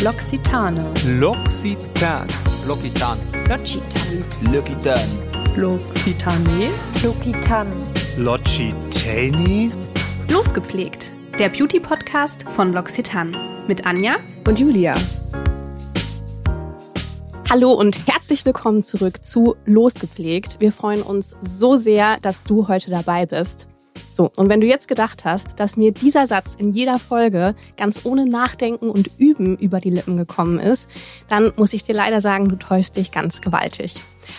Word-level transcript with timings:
L'Occitane. 0.00 0.80
L'Occitane. 1.18 2.28
L'Occitane. 2.68 3.18
L'Occitane. 3.48 4.22
L'Occitane. 4.52 5.02
L'Occitane. 5.56 6.70
L'Occitane. 7.02 7.72
L'Occitani? 8.16 9.72
Losgepflegt. 10.28 11.10
Der 11.40 11.48
Beauty-Podcast 11.48 12.44
von 12.44 12.72
L'Occitane. 12.72 13.66
Mit 13.66 13.86
Anja 13.86 14.18
Und 14.46 14.60
Julia. 14.60 14.92
Hallo 17.50 17.72
und 17.72 18.06
herzlich 18.06 18.44
willkommen 18.44 18.84
zurück 18.84 19.24
zu 19.24 19.56
Losgepflegt. 19.64 20.60
Wir 20.60 20.70
freuen 20.70 21.02
uns 21.02 21.34
so 21.42 21.74
sehr, 21.74 22.18
dass 22.22 22.44
du 22.44 22.68
heute 22.68 22.92
dabei 22.92 23.26
bist. 23.26 23.66
So, 24.18 24.32
und 24.34 24.48
wenn 24.48 24.60
du 24.60 24.66
jetzt 24.66 24.88
gedacht 24.88 25.24
hast, 25.24 25.60
dass 25.60 25.76
mir 25.76 25.92
dieser 25.92 26.26
Satz 26.26 26.56
in 26.56 26.72
jeder 26.72 26.98
Folge 26.98 27.54
ganz 27.76 28.04
ohne 28.04 28.26
Nachdenken 28.26 28.90
und 28.90 29.08
Üben 29.16 29.56
über 29.56 29.78
die 29.78 29.90
Lippen 29.90 30.16
gekommen 30.16 30.58
ist, 30.58 30.90
dann 31.28 31.52
muss 31.56 31.72
ich 31.72 31.84
dir 31.84 31.94
leider 31.94 32.20
sagen, 32.20 32.48
du 32.48 32.56
täuschst 32.56 32.96
dich 32.96 33.12
ganz 33.12 33.40
gewaltig. 33.40 33.94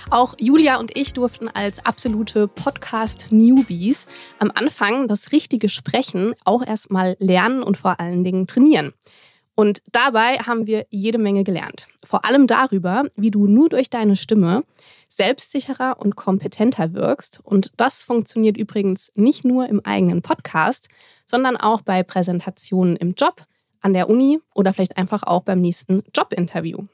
Auch 0.09 0.35
Julia 0.37 0.81
und 0.81 0.97
ich 0.97 1.13
durften 1.13 1.47
als 1.47 1.85
absolute 1.85 2.49
Podcast-Newbies 2.49 4.07
am 4.37 4.51
Anfang 4.53 5.07
das 5.07 5.31
richtige 5.31 5.69
Sprechen 5.69 6.33
auch 6.43 6.61
erstmal 6.67 7.15
lernen 7.19 7.63
und 7.63 7.77
vor 7.77 8.01
allen 8.01 8.25
Dingen 8.25 8.47
trainieren. 8.47 8.91
Und 9.55 9.81
dabei 9.93 10.39
haben 10.39 10.67
wir 10.67 10.87
jede 10.89 11.17
Menge 11.17 11.45
gelernt. 11.45 11.87
Vor 12.05 12.25
allem 12.25 12.47
darüber, 12.47 13.03
wie 13.15 13.31
du 13.31 13.47
nur 13.47 13.69
durch 13.69 13.89
deine 13.89 14.17
Stimme 14.17 14.63
selbstsicherer 15.09 15.97
und 15.99 16.15
kompetenter 16.15 16.93
wirkst. 16.93 17.39
Und 17.43 17.71
das 17.77 18.03
funktioniert 18.03 18.55
übrigens 18.55 19.11
nicht 19.15 19.43
nur 19.43 19.67
im 19.67 19.83
eigenen 19.83 20.21
Podcast, 20.21 20.87
sondern 21.25 21.57
auch 21.57 21.81
bei 21.81 22.03
Präsentationen 22.03 22.95
im 22.95 23.15
Job, 23.15 23.45
an 23.81 23.93
der 23.93 24.09
Uni 24.09 24.39
oder 24.53 24.73
vielleicht 24.73 24.97
einfach 24.97 25.23
auch 25.23 25.41
beim 25.41 25.61
nächsten 25.61 26.03
Jobinterview. 26.15 26.85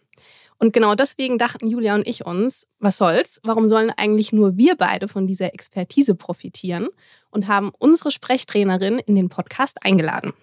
Und 0.57 0.71
genau 0.71 0.95
deswegen 0.95 1.37
dachten 1.37 1.67
Julia 1.67 1.95
und 1.95 2.07
ich 2.07 2.25
uns, 2.25 2.65
was 2.79 2.97
soll's, 2.97 3.41
warum 3.43 3.67
sollen 3.67 3.91
eigentlich 3.95 4.31
nur 4.31 4.55
wir 4.55 4.75
beide 4.75 5.07
von 5.07 5.27
dieser 5.27 5.53
Expertise 5.53 6.15
profitieren 6.15 6.87
und 7.29 7.47
haben 7.47 7.71
unsere 7.77 8.11
Sprechtrainerin 8.11 8.99
in 8.99 9.15
den 9.15 9.27
Podcast 9.27 9.83
eingeladen. 9.83 10.33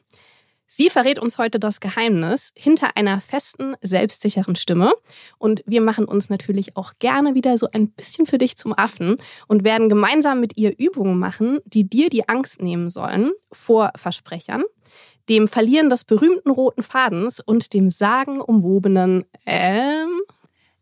Sie 0.74 0.88
verrät 0.88 1.18
uns 1.18 1.36
heute 1.36 1.60
das 1.60 1.80
Geheimnis 1.80 2.50
hinter 2.56 2.96
einer 2.96 3.20
festen, 3.20 3.74
selbstsicheren 3.82 4.56
Stimme. 4.56 4.94
Und 5.36 5.62
wir 5.66 5.82
machen 5.82 6.06
uns 6.06 6.30
natürlich 6.30 6.78
auch 6.78 6.94
gerne 6.98 7.34
wieder 7.34 7.58
so 7.58 7.68
ein 7.74 7.90
bisschen 7.90 8.24
für 8.24 8.38
dich 8.38 8.56
zum 8.56 8.72
Affen 8.72 9.18
und 9.48 9.64
werden 9.64 9.90
gemeinsam 9.90 10.40
mit 10.40 10.56
ihr 10.56 10.72
Übungen 10.78 11.18
machen, 11.18 11.58
die 11.66 11.84
dir 11.84 12.08
die 12.08 12.26
Angst 12.26 12.62
nehmen 12.62 12.88
sollen 12.88 13.32
vor 13.52 13.92
Versprechern, 13.96 14.62
dem 15.28 15.46
Verlieren 15.46 15.90
des 15.90 16.04
berühmten 16.04 16.50
roten 16.50 16.82
Fadens 16.82 17.38
und 17.40 17.74
dem 17.74 17.90
sagenumwobenen 17.90 19.26
ähm, 19.44 20.22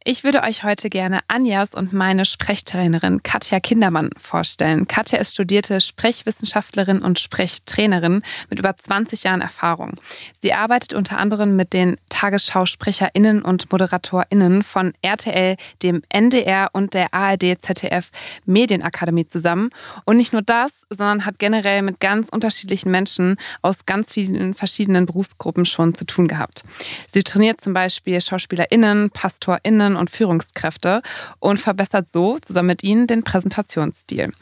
Ich 0.02 0.24
würde 0.24 0.42
euch 0.44 0.64
heute 0.64 0.88
gerne 0.88 1.20
Anjas 1.28 1.74
und 1.74 1.92
meine 1.92 2.24
Sprechtrainerin 2.24 3.22
Katja 3.22 3.60
Kindermann 3.60 4.08
vorstellen. 4.16 4.88
Katja 4.88 5.18
ist 5.18 5.34
studierte 5.34 5.78
Sprechwissenschaftlerin 5.82 7.02
und 7.02 7.18
Sprechtrainerin 7.18 8.22
mit 8.48 8.58
über 8.58 8.74
20 8.74 9.24
Jahren 9.24 9.42
Erfahrung. 9.42 10.00
Sie 10.38 10.54
arbeitet 10.54 10.94
unter 10.94 11.18
anderem 11.18 11.54
mit 11.54 11.74
den 11.74 11.98
Tagesschausprecherinnen 12.08 13.42
und 13.42 13.70
Moderatorinnen 13.70 14.62
von 14.62 14.94
RTL, 15.02 15.56
dem 15.82 16.02
NDR 16.08 16.70
und 16.72 16.94
der 16.94 17.12
ARD 17.12 17.60
ZDF 17.60 18.10
Medienakademie 18.46 19.26
zusammen. 19.26 19.68
Und 20.06 20.16
nicht 20.16 20.32
nur 20.32 20.40
das, 20.40 20.70
sondern 20.88 21.26
hat 21.26 21.38
generell 21.38 21.82
mit 21.82 22.00
ganz 22.00 22.30
unterschiedlichen 22.30 22.90
Menschen 22.90 23.36
aus 23.60 23.84
ganz 23.84 24.10
vielen 24.10 24.54
verschiedenen 24.54 25.04
Berufsgruppen 25.04 25.66
schon 25.66 25.94
zu 25.94 26.06
tun 26.06 26.26
gehabt. 26.26 26.64
Sie 27.12 27.22
trainiert 27.22 27.60
zum 27.60 27.74
Beispiel 27.74 28.18
SchauspielerInnen, 28.18 29.10
PastorInnen 29.10 29.89
und 29.96 30.10
Führungskräfte 30.10 31.02
und 31.38 31.58
verbessert 31.58 32.08
so 32.08 32.38
zusammen 32.38 32.68
mit 32.68 32.82
ihnen 32.82 33.06
den 33.06 33.24
Präsentationsstil. 33.24 34.32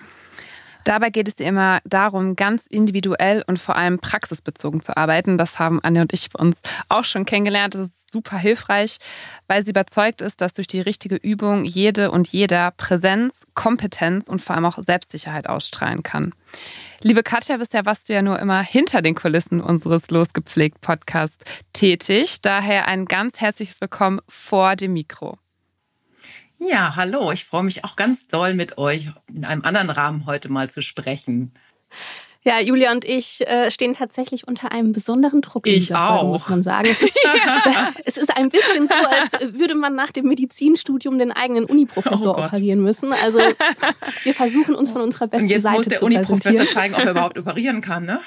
Dabei 0.84 1.10
geht 1.10 1.28
es 1.28 1.34
immer 1.34 1.80
darum, 1.84 2.34
ganz 2.34 2.66
individuell 2.66 3.44
und 3.46 3.58
vor 3.58 3.76
allem 3.76 3.98
praxisbezogen 3.98 4.80
zu 4.80 4.96
arbeiten. 4.96 5.36
Das 5.36 5.58
haben 5.58 5.80
Anja 5.82 6.02
und 6.02 6.12
ich 6.14 6.30
uns 6.34 6.60
auch 6.88 7.04
schon 7.04 7.26
kennengelernt. 7.26 7.74
Das 7.74 7.88
ist 7.88 7.97
super 8.12 8.38
hilfreich, 8.38 8.98
weil 9.46 9.64
sie 9.64 9.70
überzeugt 9.70 10.20
ist, 10.20 10.40
dass 10.40 10.52
durch 10.52 10.66
die 10.66 10.80
richtige 10.80 11.16
Übung 11.16 11.64
jede 11.64 12.10
und 12.10 12.28
jeder 12.28 12.70
Präsenz, 12.72 13.46
Kompetenz 13.54 14.28
und 14.28 14.42
vor 14.42 14.56
allem 14.56 14.64
auch 14.64 14.78
Selbstsicherheit 14.82 15.48
ausstrahlen 15.48 16.02
kann. 16.02 16.34
Liebe 17.02 17.22
Katja, 17.22 17.56
bisher 17.56 17.86
warst 17.86 18.08
du 18.08 18.14
ja 18.14 18.22
nur 18.22 18.38
immer 18.38 18.62
hinter 18.62 19.02
den 19.02 19.14
Kulissen 19.14 19.60
unseres 19.60 20.10
Losgepflegt 20.10 20.80
Podcasts 20.80 21.38
tätig. 21.72 22.40
Daher 22.42 22.88
ein 22.88 23.04
ganz 23.04 23.40
herzliches 23.40 23.80
Willkommen 23.80 24.20
vor 24.28 24.76
dem 24.76 24.94
Mikro. 24.94 25.38
Ja, 26.58 26.96
hallo. 26.96 27.30
Ich 27.30 27.44
freue 27.44 27.62
mich 27.62 27.84
auch 27.84 27.94
ganz 27.94 28.26
doll 28.26 28.54
mit 28.54 28.78
euch 28.78 29.12
in 29.32 29.44
einem 29.44 29.64
anderen 29.64 29.90
Rahmen 29.90 30.26
heute 30.26 30.48
mal 30.48 30.68
zu 30.68 30.82
sprechen. 30.82 31.52
Ja, 32.44 32.60
Julia 32.60 32.92
und 32.92 33.04
ich 33.04 33.46
äh, 33.48 33.70
stehen 33.70 33.94
tatsächlich 33.94 34.46
unter 34.46 34.70
einem 34.72 34.92
besonderen 34.92 35.42
Druck 35.42 35.66
Ich 35.66 35.86
dieser 35.88 35.96
Folge, 35.98 36.12
auch. 36.22 36.28
muss 36.28 36.48
man 36.48 36.62
sagen. 36.62 36.88
Es 36.90 37.02
ist, 37.02 37.18
es 38.04 38.16
ist 38.16 38.36
ein 38.36 38.48
bisschen 38.48 38.86
so, 38.86 38.94
als 38.94 39.54
würde 39.58 39.74
man 39.74 39.94
nach 39.96 40.12
dem 40.12 40.26
Medizinstudium 40.28 41.18
den 41.18 41.32
eigenen 41.32 41.64
Uniprofessor 41.64 42.38
Oh 42.38 42.44
operieren 42.44 42.80
müssen. 42.80 43.12
Also 43.12 43.40
wir 44.22 44.34
versuchen 44.34 44.74
uns 44.76 44.92
von 44.92 45.02
unserer 45.02 45.26
besten 45.26 45.44
Und 45.46 45.50
jetzt 45.50 45.62
Seite 45.64 45.76
muss 45.78 45.86
der 45.88 45.98
zu 45.98 46.04
Uni-Professor 46.06 46.68
zeigen, 46.70 46.94
ob 46.94 47.00
er 47.00 47.10
überhaupt 47.10 47.38
operieren 47.38 47.80
kann, 47.80 48.04
ne? 48.06 48.20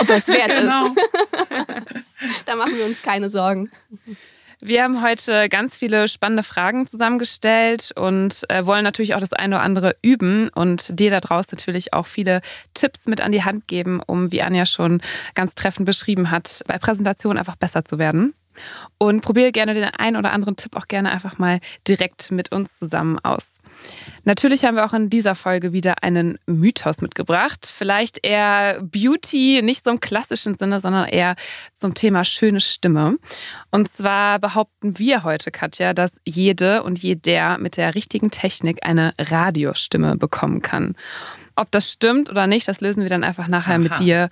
ob 0.00 0.08
er 0.08 0.16
es 0.16 0.28
wert 0.28 0.52
Genau. 0.56 0.86
ist. 0.86 0.96
Da 2.46 2.56
machen 2.56 2.76
wir 2.78 2.86
uns 2.86 3.02
keine 3.02 3.28
Sorgen. 3.30 3.70
Wir 4.62 4.82
haben 4.82 5.02
heute 5.02 5.50
ganz 5.50 5.76
viele 5.76 6.08
spannende 6.08 6.42
Fragen 6.42 6.86
zusammengestellt 6.86 7.92
und 7.94 8.42
äh, 8.48 8.64
wollen 8.64 8.84
natürlich 8.84 9.14
auch 9.14 9.20
das 9.20 9.34
eine 9.34 9.56
oder 9.56 9.64
andere 9.64 9.96
üben 10.00 10.48
und 10.48 10.98
dir 10.98 11.10
da 11.10 11.20
draußen 11.20 11.50
natürlich 11.52 11.92
auch 11.92 12.06
viele 12.06 12.40
Tipps 12.72 13.04
mit 13.04 13.20
an 13.20 13.32
die 13.32 13.44
Hand 13.44 13.68
geben, 13.68 14.00
um, 14.06 14.32
wie 14.32 14.40
Anja 14.40 14.64
schon 14.64 15.02
ganz 15.34 15.54
treffend 15.54 15.84
beschrieben 15.84 16.30
hat, 16.30 16.62
bei 16.66 16.78
Präsentationen 16.78 17.38
einfach 17.38 17.56
besser 17.56 17.84
zu 17.84 17.98
werden. 17.98 18.34
Und 18.96 19.20
probiere 19.20 19.52
gerne 19.52 19.74
den 19.74 19.84
einen 19.84 20.16
oder 20.16 20.32
anderen 20.32 20.56
Tipp 20.56 20.74
auch 20.76 20.88
gerne 20.88 21.12
einfach 21.12 21.36
mal 21.36 21.60
direkt 21.86 22.30
mit 22.30 22.50
uns 22.50 22.70
zusammen 22.78 23.18
aus. 23.18 23.44
Natürlich 24.24 24.64
haben 24.64 24.76
wir 24.76 24.84
auch 24.84 24.92
in 24.92 25.08
dieser 25.10 25.34
Folge 25.34 25.72
wieder 25.72 26.02
einen 26.02 26.38
Mythos 26.46 27.00
mitgebracht. 27.00 27.70
Vielleicht 27.72 28.18
eher 28.24 28.80
Beauty, 28.82 29.60
nicht 29.62 29.84
so 29.84 29.90
im 29.90 30.00
klassischen 30.00 30.56
Sinne, 30.56 30.80
sondern 30.80 31.06
eher 31.08 31.36
zum 31.78 31.94
Thema 31.94 32.24
schöne 32.24 32.60
Stimme. 32.60 33.18
Und 33.70 33.92
zwar 33.92 34.38
behaupten 34.38 34.98
wir 34.98 35.22
heute, 35.22 35.50
Katja, 35.50 35.94
dass 35.94 36.10
jede 36.24 36.82
und 36.82 36.98
jeder 36.98 37.58
mit 37.58 37.76
der 37.76 37.94
richtigen 37.94 38.30
Technik 38.30 38.78
eine 38.84 39.14
Radiostimme 39.18 40.16
bekommen 40.16 40.62
kann. 40.62 40.96
Ob 41.54 41.70
das 41.70 41.90
stimmt 41.90 42.28
oder 42.28 42.46
nicht, 42.46 42.68
das 42.68 42.80
lösen 42.80 43.02
wir 43.02 43.10
dann 43.10 43.24
einfach 43.24 43.48
nachher 43.48 43.74
Aha. 43.74 43.78
mit 43.78 43.98
dir 44.00 44.28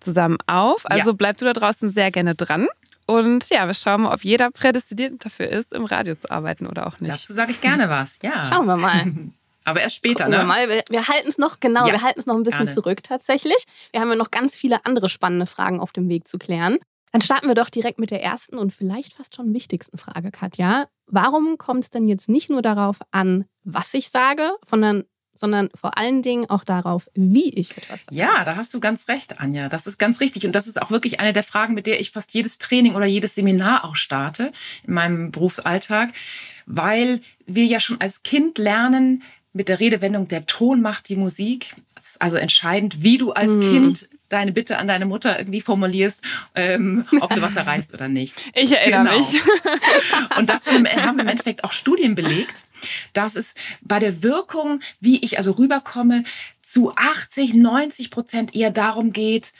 zusammen 0.00 0.38
auf. 0.46 0.82
Also 0.84 1.10
Ja. 1.10 1.16
bleib 1.16 1.38
du 1.38 1.44
da 1.44 1.52
draußen 1.52 1.90
sehr 1.90 2.10
gerne 2.10 2.34
dran. 2.34 2.66
Und 3.06 3.48
ja, 3.50 3.66
wir 3.66 3.74
schauen 3.74 4.02
mal, 4.02 4.14
ob 4.14 4.24
jeder 4.24 4.50
prädestiniert 4.50 5.24
dafür 5.24 5.48
ist, 5.48 5.72
im 5.72 5.84
Radio 5.84 6.14
zu 6.14 6.30
arbeiten 6.30 6.66
oder 6.66 6.86
auch 6.86 7.00
nicht. 7.00 7.12
Dazu 7.12 7.32
sage 7.32 7.50
ich 7.52 7.60
gerne 7.60 7.88
was, 7.88 8.18
ja. 8.22 8.44
Schauen 8.44 8.66
wir 8.66 8.76
mal. 8.76 9.04
Aber 9.64 9.80
erst 9.80 9.96
später, 9.96 10.24
Gucken 10.24 10.32
wir 10.32 10.42
ne? 10.42 10.44
mal. 10.48 10.68
Wir, 10.68 10.82
wir 10.88 11.06
halten 11.08 11.28
es 11.28 11.38
noch, 11.38 11.60
genau, 11.60 11.86
Ja, 11.86 11.92
wir 11.92 12.02
halten 12.02 12.18
es 12.18 12.26
noch 12.26 12.34
ein 12.34 12.42
bisschen 12.42 12.66
gerne. 12.66 12.74
zurück 12.74 13.02
tatsächlich. 13.02 13.64
Wir 13.92 14.00
haben 14.00 14.08
ja 14.08 14.16
noch 14.16 14.30
ganz 14.30 14.56
viele 14.56 14.84
andere 14.84 15.08
spannende 15.08 15.46
Fragen 15.46 15.78
auf 15.78 15.92
dem 15.92 16.08
Weg 16.08 16.26
zu 16.26 16.38
klären. 16.38 16.78
Dann 17.12 17.20
starten 17.20 17.46
wir 17.46 17.54
doch 17.54 17.68
direkt 17.68 18.00
mit 18.00 18.10
der 18.10 18.22
ersten 18.22 18.56
und 18.56 18.72
vielleicht 18.72 19.14
fast 19.14 19.36
schon 19.36 19.52
wichtigsten 19.54 19.98
Frage, 19.98 20.30
Katja. 20.30 20.86
Warum 21.06 21.58
kommt 21.58 21.84
es 21.84 21.90
denn 21.90 22.08
jetzt 22.08 22.28
nicht 22.28 22.48
nur 22.50 22.62
darauf 22.62 22.96
an, 23.10 23.44
was 23.64 23.92
ich 23.94 24.08
sage, 24.08 24.50
sondern, 24.68 25.04
sondern 25.34 25.70
vor 25.74 25.96
allen 25.98 26.22
Dingen 26.22 26.48
auch 26.50 26.64
darauf, 26.64 27.08
wie 27.14 27.50
ich 27.54 27.76
etwas 27.76 28.04
sage? 28.04 28.16
Ja, 28.16 28.44
da 28.44 28.56
hast 28.56 28.74
du 28.74 28.80
ganz 28.80 29.08
recht, 29.08 29.40
Anja. 29.40 29.68
Das 29.68 29.86
ist 29.86 29.98
ganz 29.98 30.20
richtig. 30.20 30.46
Und 30.46 30.52
das 30.52 30.66
ist 30.66 30.80
auch 30.80 30.90
wirklich 30.90 31.20
eine 31.20 31.32
der 31.32 31.42
Fragen, 31.42 31.74
mit 31.74 31.86
der 31.86 32.00
ich 32.00 32.10
fast 32.10 32.34
jedes 32.34 32.58
Training 32.58 32.94
oder 32.94 33.06
jedes 33.06 33.34
Seminar 33.34 33.84
auch 33.84 33.96
starte 33.96 34.52
in 34.86 34.94
meinem 34.94 35.30
Berufsalltag, 35.30 36.12
weil 36.66 37.20
wir 37.46 37.64
ja 37.64 37.80
schon 37.80 38.00
als 38.00 38.22
Kind 38.22 38.58
lernen, 38.58 39.22
mit 39.54 39.68
der 39.68 39.80
Redewendung, 39.80 40.28
der 40.28 40.46
Ton 40.46 40.80
macht 40.80 41.08
die 41.10 41.16
Musik. 41.16 41.74
Es 41.94 42.10
ist 42.12 42.22
also 42.22 42.36
entscheidend, 42.36 43.02
wie 43.02 43.18
du 43.18 43.32
als 43.32 43.52
Mhm. 43.52 43.60
Kind 43.60 44.08
deine 44.32 44.52
Bitte 44.52 44.78
an 44.78 44.86
deine 44.86 45.06
Mutter 45.06 45.38
irgendwie 45.38 45.60
formulierst, 45.60 46.20
ähm, 46.54 47.06
ob 47.20 47.34
du 47.34 47.42
was 47.42 47.56
erreichst 47.56 47.94
oder 47.94 48.08
nicht. 48.08 48.34
Ich 48.54 48.72
erinnere 48.72 49.02
Genau. 49.04 49.18
mich. 49.18 49.40
Und 50.38 50.48
das 50.48 50.66
haben 50.66 50.86
haben 50.86 51.18
im 51.18 51.28
Endeffekt 51.28 51.64
auch 51.64 51.72
Studien 51.72 52.14
belegt, 52.14 52.62
dass 53.12 53.36
es 53.36 53.54
bei 53.80 53.98
der 53.98 54.22
Wirkung, 54.22 54.80
wie 55.00 55.18
ich 55.24 55.38
also 55.38 55.52
rüberkomme, 55.52 56.24
zu 56.62 56.94
80, 56.94 57.54
90 57.54 58.10
Prozent 58.10 58.54
eher 58.54 58.70
darum 58.70 59.12
geht, 59.12 59.52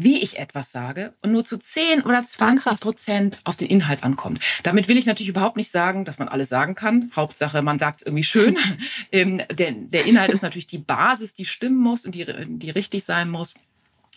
wie 0.00 0.22
ich 0.22 0.38
etwas 0.38 0.70
sage 0.70 1.12
und 1.22 1.32
nur 1.32 1.44
zu 1.44 1.58
10 1.58 2.02
oder 2.02 2.24
20 2.24 2.64
krass. 2.64 2.80
Prozent 2.80 3.38
auf 3.44 3.56
den 3.56 3.68
Inhalt 3.68 4.04
ankommt. 4.04 4.40
Damit 4.62 4.88
will 4.88 4.96
ich 4.96 5.06
natürlich 5.06 5.28
überhaupt 5.30 5.56
nicht 5.56 5.70
sagen, 5.70 6.04
dass 6.04 6.18
man 6.18 6.28
alles 6.28 6.48
sagen 6.48 6.74
kann. 6.74 7.10
Hauptsache, 7.16 7.62
man 7.62 7.78
sagt 7.78 8.00
es 8.02 8.06
irgendwie 8.06 8.24
schön. 8.24 8.56
ähm, 9.12 9.42
der, 9.52 9.72
der 9.72 10.06
Inhalt 10.06 10.30
ist 10.30 10.42
natürlich 10.42 10.66
die 10.68 10.78
Basis, 10.78 11.34
die 11.34 11.44
stimmen 11.44 11.78
muss 11.78 12.06
und 12.06 12.14
die, 12.14 12.24
die 12.46 12.70
richtig 12.70 13.04
sein 13.04 13.28
muss. 13.28 13.54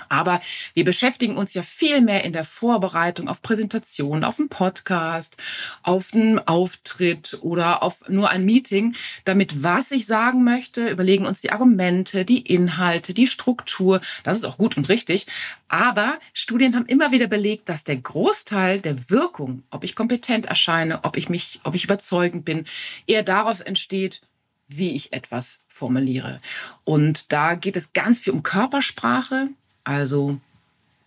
Aber 0.09 0.41
wir 0.73 0.83
beschäftigen 0.83 1.37
uns 1.37 1.53
ja 1.53 1.61
viel 1.61 2.01
mehr 2.01 2.23
in 2.23 2.33
der 2.33 2.45
Vorbereitung 2.45 3.27
auf 3.27 3.41
Präsentationen, 3.41 4.23
auf 4.23 4.39
einen 4.39 4.49
Podcast, 4.49 5.37
auf 5.83 6.13
einen 6.13 6.39
Auftritt 6.39 7.39
oder 7.41 7.83
auf 7.83 8.07
nur 8.09 8.29
ein 8.29 8.45
Meeting, 8.45 8.95
damit 9.25 9.63
was 9.63 9.91
ich 9.91 10.05
sagen 10.05 10.43
möchte, 10.43 10.89
überlegen 10.89 11.25
uns 11.25 11.41
die 11.41 11.51
Argumente, 11.51 12.25
die 12.25 12.41
Inhalte, 12.41 13.13
die 13.13 13.27
Struktur. 13.27 14.01
Das 14.23 14.37
ist 14.37 14.45
auch 14.45 14.57
gut 14.57 14.77
und 14.77 14.89
richtig. 14.89 15.27
Aber 15.67 16.19
Studien 16.33 16.75
haben 16.75 16.85
immer 16.85 17.11
wieder 17.11 17.27
belegt, 17.27 17.69
dass 17.69 17.83
der 17.83 17.97
Großteil 17.97 18.81
der 18.81 19.09
Wirkung, 19.09 19.63
ob 19.69 19.83
ich 19.83 19.95
kompetent 19.95 20.45
erscheine, 20.45 21.03
ob 21.03 21.17
ich 21.17 21.29
mich, 21.29 21.59
ob 21.63 21.75
ich 21.75 21.85
überzeugend 21.85 22.43
bin, 22.43 22.65
eher 23.07 23.23
daraus 23.23 23.61
entsteht, 23.61 24.21
wie 24.67 24.91
ich 24.91 25.13
etwas 25.13 25.59
formuliere. 25.67 26.39
Und 26.83 27.31
da 27.31 27.55
geht 27.55 27.77
es 27.77 27.93
ganz 27.93 28.19
viel 28.19 28.33
um 28.33 28.43
Körpersprache, 28.43 29.49
also 29.83 30.39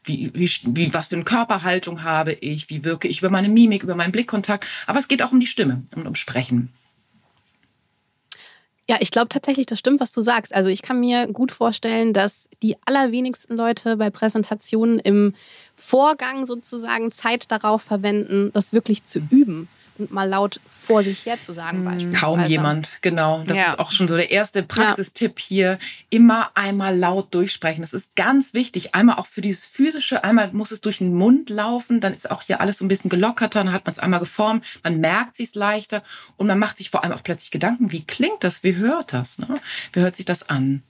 wie, 0.04 0.30
wie, 0.34 0.50
wie, 0.64 0.94
was 0.94 1.08
für 1.08 1.16
eine 1.16 1.24
Körperhaltung 1.24 2.02
habe 2.02 2.32
ich, 2.32 2.68
wie 2.70 2.84
wirke 2.84 3.08
ich 3.08 3.20
über 3.20 3.30
meine 3.30 3.48
Mimik, 3.48 3.82
über 3.82 3.94
meinen 3.94 4.12
Blickkontakt. 4.12 4.66
Aber 4.86 4.98
es 4.98 5.08
geht 5.08 5.22
auch 5.22 5.32
um 5.32 5.40
die 5.40 5.46
Stimme 5.46 5.82
und 5.94 6.06
um 6.06 6.14
Sprechen. 6.14 6.72
Ja, 8.86 8.98
ich 9.00 9.10
glaube 9.10 9.28
tatsächlich, 9.30 9.64
das 9.64 9.78
stimmt, 9.78 10.00
was 10.00 10.12
du 10.12 10.20
sagst. 10.20 10.54
Also 10.54 10.68
ich 10.68 10.82
kann 10.82 11.00
mir 11.00 11.26
gut 11.28 11.52
vorstellen, 11.52 12.12
dass 12.12 12.50
die 12.62 12.76
allerwenigsten 12.84 13.56
Leute 13.56 13.96
bei 13.96 14.10
Präsentationen 14.10 14.98
im 14.98 15.34
Vorgang 15.74 16.44
sozusagen 16.44 17.10
Zeit 17.10 17.50
darauf 17.50 17.80
verwenden, 17.80 18.50
das 18.52 18.74
wirklich 18.74 19.04
zu 19.04 19.20
üben 19.30 19.68
und 19.98 20.10
mal 20.10 20.28
laut 20.28 20.60
vor 20.84 21.02
sich 21.02 21.24
her 21.24 21.40
zu 21.40 21.52
sagen 21.52 21.78
hm, 21.78 21.84
beispielsweise. 21.84 22.20
Kaum 22.20 22.44
jemand, 22.46 22.90
genau. 23.00 23.42
Das 23.46 23.56
Ja. 23.56 23.72
ist 23.72 23.78
auch 23.78 23.90
schon 23.90 24.08
so 24.08 24.16
der 24.16 24.30
erste 24.30 24.62
Praxistipp 24.62 25.38
hier. 25.38 25.78
Immer 26.10 26.50
einmal 26.54 26.96
laut 26.96 27.32
durchsprechen. 27.34 27.82
Das 27.82 27.94
ist 27.94 28.14
ganz 28.16 28.54
wichtig. 28.54 28.94
Einmal 28.94 29.16
auch 29.16 29.26
für 29.26 29.40
dieses 29.40 29.64
Physische. 29.64 30.24
Einmal 30.24 30.52
muss 30.52 30.72
es 30.72 30.80
durch 30.80 30.98
den 30.98 31.14
Mund 31.14 31.48
laufen. 31.48 32.00
Dann 32.00 32.12
ist 32.12 32.30
auch 32.30 32.42
hier 32.42 32.60
alles 32.60 32.78
so 32.78 32.84
ein 32.84 32.88
bisschen 32.88 33.08
gelockerter. 33.08 33.64
Dann 33.64 33.72
hat 33.72 33.86
man 33.86 33.92
es 33.92 33.98
einmal 33.98 34.20
geformt. 34.20 34.64
Man 34.82 35.00
merkt 35.00 35.36
sich 35.36 35.54
leichter. 35.54 36.02
Und 36.36 36.46
man 36.48 36.58
macht 36.58 36.78
sich 36.78 36.90
vor 36.90 37.02
allem 37.04 37.12
auch 37.12 37.22
plötzlich 37.22 37.50
Gedanken. 37.50 37.92
Wie 37.92 38.04
klingt 38.04 38.44
das? 38.44 38.62
Wie 38.62 38.76
hört 38.76 39.12
das? 39.12 39.38
Ne? 39.38 39.60
Wie 39.92 40.00
hört 40.00 40.16
sich 40.16 40.24
das 40.26 40.48
an? 40.48 40.82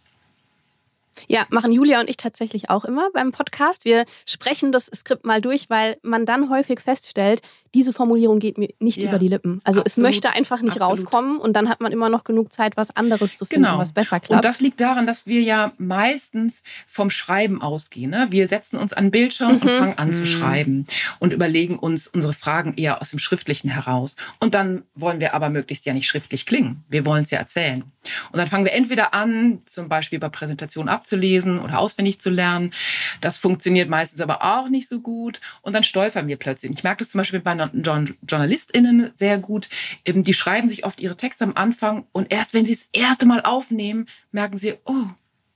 Ja, 1.29 1.47
machen 1.51 1.73
Julia 1.73 2.01
und 2.01 2.09
ich 2.11 2.17
tatsächlich 2.17 2.71
auch 2.71 2.85
immer 2.85 3.11
beim 3.13 3.33
Podcast. 3.33 3.85
Wir 3.85 4.05
sprechen 4.27 4.73
das 4.73 4.87
Skript 4.95 5.25
mal 5.25 5.41
durch, 5.41 5.71
weil 5.71 5.97
man 6.03 6.27
dann 6.27 6.51
häufig 6.51 6.81
feststellt, 6.81 7.43
diese 7.75 7.93
Formulierung 7.93 8.39
geht 8.39 8.57
mir 8.57 8.69
nicht 8.79 8.99
Ja, 8.99 9.09
über 9.09 9.19
die 9.19 9.27
Lippen. 9.29 9.61
Also 9.65 9.81
es 9.81 9.93
absolut, 9.93 10.11
möchte 10.11 10.31
einfach 10.31 10.61
nicht 10.63 10.81
absolut. 10.81 10.99
rauskommen 11.05 11.39
und 11.39 11.55
dann 11.55 11.69
hat 11.69 11.81
man 11.81 11.91
immer 11.91 12.09
noch 12.09 12.23
genug 12.25 12.53
Zeit, 12.53 12.77
was 12.77 12.95
anderes 12.95 13.37
zu 13.37 13.45
finden, 13.47 13.65
Genau. 13.65 13.79
was 13.79 13.93
besser 13.93 14.17
Und 14.17 14.23
klappt. 14.23 14.45
das 14.45 14.61
liegt 14.61 14.81
daran, 14.81 15.07
dass 15.09 15.27
wir 15.27 15.41
ja 15.43 15.73
meistens 15.79 16.63
vom 16.87 17.11
Schreiben 17.11 17.61
ausgehen. 17.63 18.11
Ne? 18.11 18.29
Wir 18.31 18.47
setzen 18.47 18.77
uns 18.79 18.93
an 18.93 19.07
den 19.07 19.11
Bildschirm 19.11 19.59
und 19.59 19.71
fangen 19.71 19.99
an 19.99 20.13
zu 20.13 20.25
schreiben 20.27 20.87
und 21.19 21.33
überlegen 21.33 21.79
uns 21.79 22.07
unsere 22.07 22.33
Fragen 22.33 22.75
eher 22.77 23.01
aus 23.03 23.11
dem 23.11 23.19
Schriftlichen 23.19 23.69
heraus. 23.71 24.15
Und 24.41 24.55
dann 24.55 24.83
wollen 24.95 25.19
wir 25.21 25.35
aber 25.35 25.49
möglichst 25.51 25.85
ja 25.87 25.93
nicht 25.95 26.07
schriftlich 26.07 26.47
klingen. 26.47 26.85
Wir 26.89 27.05
wollen 27.07 27.25
es 27.25 27.31
ja 27.31 27.39
erzählen. 27.39 27.83
Und 28.31 28.39
dann 28.39 28.49
fangen 28.49 28.65
wir 28.65 28.73
entweder 28.73 29.15
an, 29.15 29.63
zum 29.67 29.89
Beispiel 29.89 30.19
bei 30.19 30.29
Präsentationen 30.29 30.89
abzulesen 31.05 31.59
oder 31.61 31.79
auswendig 31.79 32.19
zu 32.21 32.31
lernen. 32.31 32.73
Das 33.21 33.39
funktioniert 33.39 33.89
meistens 33.91 34.21
aber 34.21 34.43
auch 34.43 34.69
nicht 34.71 34.89
so 34.89 35.01
gut. 35.01 35.41
Und 35.61 35.75
dann 35.75 35.83
stolpern 35.85 36.27
wir 36.27 36.37
plötzlich. 36.37 36.73
Ich 36.73 36.83
merke 36.83 37.01
das 37.05 37.11
zum 37.11 37.19
Beispiel 37.19 37.41
bei 37.41 37.55
meinen 37.55 37.83
JournalistInnen 38.29 39.11
sehr 39.15 39.39
gut. 39.39 39.69
Die 40.07 40.35
schreiben 40.35 40.69
sich 40.69 40.85
oft 40.87 41.01
ihre 41.01 41.17
Texte 41.17 41.45
am 41.45 41.53
Anfang 41.55 42.07
und 42.13 42.33
erst 42.33 42.55
wenn 42.55 42.65
sie 42.65 42.75
das 42.75 42.89
erste 42.93 43.27
Mal 43.27 43.43
aufnehmen, 43.43 44.07
merken 44.33 44.57
sie, 44.57 44.75
oh, 44.85 45.05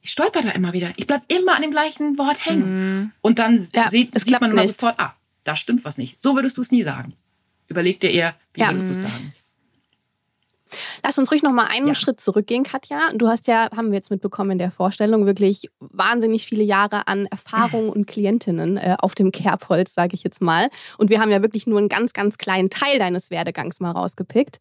ich 0.03 0.11
stolper 0.11 0.43
da 0.43 0.51
immer 0.51 0.73
wieder. 0.75 0.93
Ich 0.97 1.07
bleib 1.07 1.23
immer 1.29 1.57
an 1.57 1.63
dem 1.63 1.71
gleichen 1.71 2.19
Wort 2.19 2.45
hängen. 2.45 3.13
Und 3.23 3.39
dann 3.39 3.67
Ja, 3.75 3.89
sieht, 3.91 4.15
es 4.15 4.23
sieht 4.25 4.41
man 4.41 4.51
immer 4.51 4.69
sofort, 4.69 4.99
ah, 5.01 5.15
da 5.45 5.57
stimmt 5.57 5.85
was 5.85 5.97
nicht. 5.99 6.23
So 6.23 6.37
würdest 6.37 6.57
du 6.59 6.63
es 6.63 6.71
nie 6.71 6.83
sagen. 6.83 7.15
Überleg 7.69 8.01
dir 8.01 8.11
eher, 8.11 8.35
wie 8.55 8.61
Ja. 8.61 8.69
würdest 8.69 8.87
du 8.89 8.93
es 8.93 9.03
sagen? 9.03 9.33
Lass 11.05 11.19
uns 11.19 11.31
ruhig 11.31 11.43
noch 11.43 11.53
mal 11.53 11.67
einen 11.67 11.89
Ja. 11.89 11.95
Schritt 11.95 12.21
zurückgehen, 12.21 12.65
Katja. 12.65 13.01
Du 13.15 13.29
hast 13.29 13.47
ja, 13.47 13.69
haben 13.75 13.89
wir 13.91 13.97
jetzt 13.97 14.11
mitbekommen 14.11 14.53
in 14.53 14.59
der 14.59 14.71
Vorstellung, 14.71 15.27
wirklich 15.27 15.71
wahnsinnig 15.81 16.47
viele 16.47 16.63
Jahre 16.65 17.07
an 17.09 17.27
Erfahrung 17.27 17.91
und 17.91 18.07
Klientinnen 18.07 18.77
äh, 18.77 18.97
auf 19.01 19.15
dem 19.15 19.33
Kerbholz, 19.33 19.95
sage 19.95 20.15
ich 20.15 20.23
jetzt 20.25 20.41
mal. 20.43 20.69
Und 20.99 21.11
wir 21.11 21.21
haben 21.21 21.31
ja 21.31 21.43
wirklich 21.43 21.67
nur 21.67 21.79
einen 21.79 21.89
ganz, 21.89 22.13
ganz 22.13 22.39
kleinen 22.39 22.71
Teil 22.71 22.99
deines 22.99 23.31
Werdegangs 23.31 23.81
mal 23.81 23.91
rausgepickt. 23.93 24.59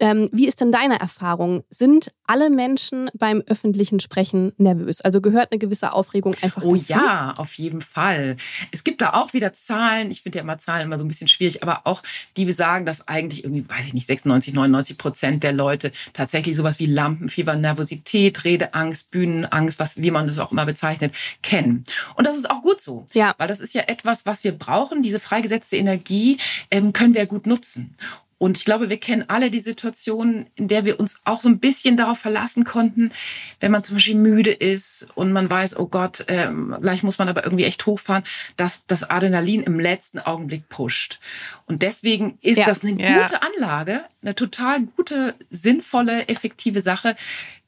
Ähm, 0.00 0.28
wie 0.32 0.46
ist 0.46 0.60
denn 0.60 0.70
deine 0.72 1.00
Erfahrung? 1.00 1.64
Sind 1.70 2.12
alle 2.26 2.50
Menschen 2.50 3.10
beim 3.14 3.42
öffentlichen 3.46 4.00
Sprechen 4.00 4.52
nervös? 4.56 5.00
Also 5.00 5.20
gehört 5.20 5.50
eine 5.50 5.58
gewisse 5.58 5.92
Aufregung 5.92 6.36
einfach 6.40 6.62
Oh 6.62 6.76
dazu? 6.76 6.92
ja, 6.92 7.34
auf 7.36 7.54
jeden 7.54 7.80
Fall. 7.80 8.36
Es 8.70 8.84
gibt 8.84 9.00
da 9.02 9.14
auch 9.14 9.32
wieder 9.32 9.52
Zahlen. 9.52 10.10
Ich 10.10 10.22
finde 10.22 10.38
ja 10.38 10.42
immer 10.44 10.58
Zahlen 10.58 10.82
immer 10.82 10.98
so 10.98 11.04
ein 11.04 11.08
bisschen 11.08 11.28
schwierig, 11.28 11.62
aber 11.62 11.82
auch 11.84 12.02
die 12.36 12.44
besagen, 12.44 12.86
dass 12.86 13.06
eigentlich 13.08 13.44
irgendwie, 13.44 13.68
weiß 13.68 13.86
ich 13.88 13.94
nicht, 13.94 14.06
96, 14.06 14.54
99 14.54 14.98
Prozent 14.98 15.42
der 15.42 15.52
Leute 15.52 15.90
tatsächlich 16.12 16.56
sowas 16.56 16.78
wie 16.78 16.86
Lampenfieber, 16.86 17.56
Nervosität, 17.56 18.44
Redeangst, 18.44 19.10
Bühnenangst, 19.10 19.78
was, 19.78 19.96
wie 20.00 20.10
man 20.10 20.26
das 20.26 20.38
auch 20.38 20.52
immer 20.52 20.66
bezeichnet, 20.66 21.14
kennen. 21.42 21.84
Und 22.14 22.26
das 22.26 22.36
ist 22.36 22.48
auch 22.50 22.62
gut 22.62 22.80
so. 22.80 23.06
Ja. 23.12 23.34
Weil 23.38 23.48
das 23.48 23.60
ist 23.60 23.74
ja 23.74 23.82
etwas, 23.82 24.26
was 24.26 24.44
wir 24.44 24.52
brauchen. 24.52 25.02
Diese 25.02 25.18
freigesetzte 25.20 25.76
Energie 25.76 26.38
ähm, 26.70 26.92
können 26.92 27.14
wir 27.14 27.26
gut 27.26 27.46
nutzen. 27.46 27.96
Und 28.38 28.56
ich 28.56 28.64
glaube, 28.64 28.88
wir 28.88 28.98
kennen 28.98 29.24
alle 29.26 29.50
die 29.50 29.58
Situation, 29.58 30.46
in 30.54 30.68
der 30.68 30.84
wir 30.84 31.00
uns 31.00 31.16
auch 31.24 31.42
so 31.42 31.48
ein 31.48 31.58
bisschen 31.58 31.96
darauf 31.96 32.18
verlassen 32.20 32.62
konnten, 32.64 33.10
wenn 33.58 33.72
man 33.72 33.82
zum 33.82 33.96
Beispiel 33.96 34.14
müde 34.14 34.52
ist 34.52 35.08
und 35.16 35.32
man 35.32 35.50
weiß, 35.50 35.76
oh 35.78 35.86
Gott, 35.86 36.24
ähm, 36.28 36.76
gleich 36.80 37.02
muss 37.02 37.18
man 37.18 37.28
aber 37.28 37.42
irgendwie 37.44 37.64
echt 37.64 37.84
hochfahren, 37.84 38.22
dass 38.56 38.86
das 38.86 39.02
Adrenalin 39.10 39.62
im 39.64 39.80
letzten 39.80 40.20
Augenblick 40.20 40.68
pusht. 40.68 41.18
Und 41.66 41.82
deswegen 41.82 42.38
ist 42.40 42.58
Ja. 42.58 42.64
das 42.66 42.84
eine 42.84 42.92
Ja. 43.02 43.22
gute 43.22 43.42
Anlage, 43.42 44.04
eine 44.22 44.36
total 44.36 44.82
gute, 44.96 45.34
sinnvolle, 45.50 46.28
effektive 46.28 46.80
Sache. 46.80 47.16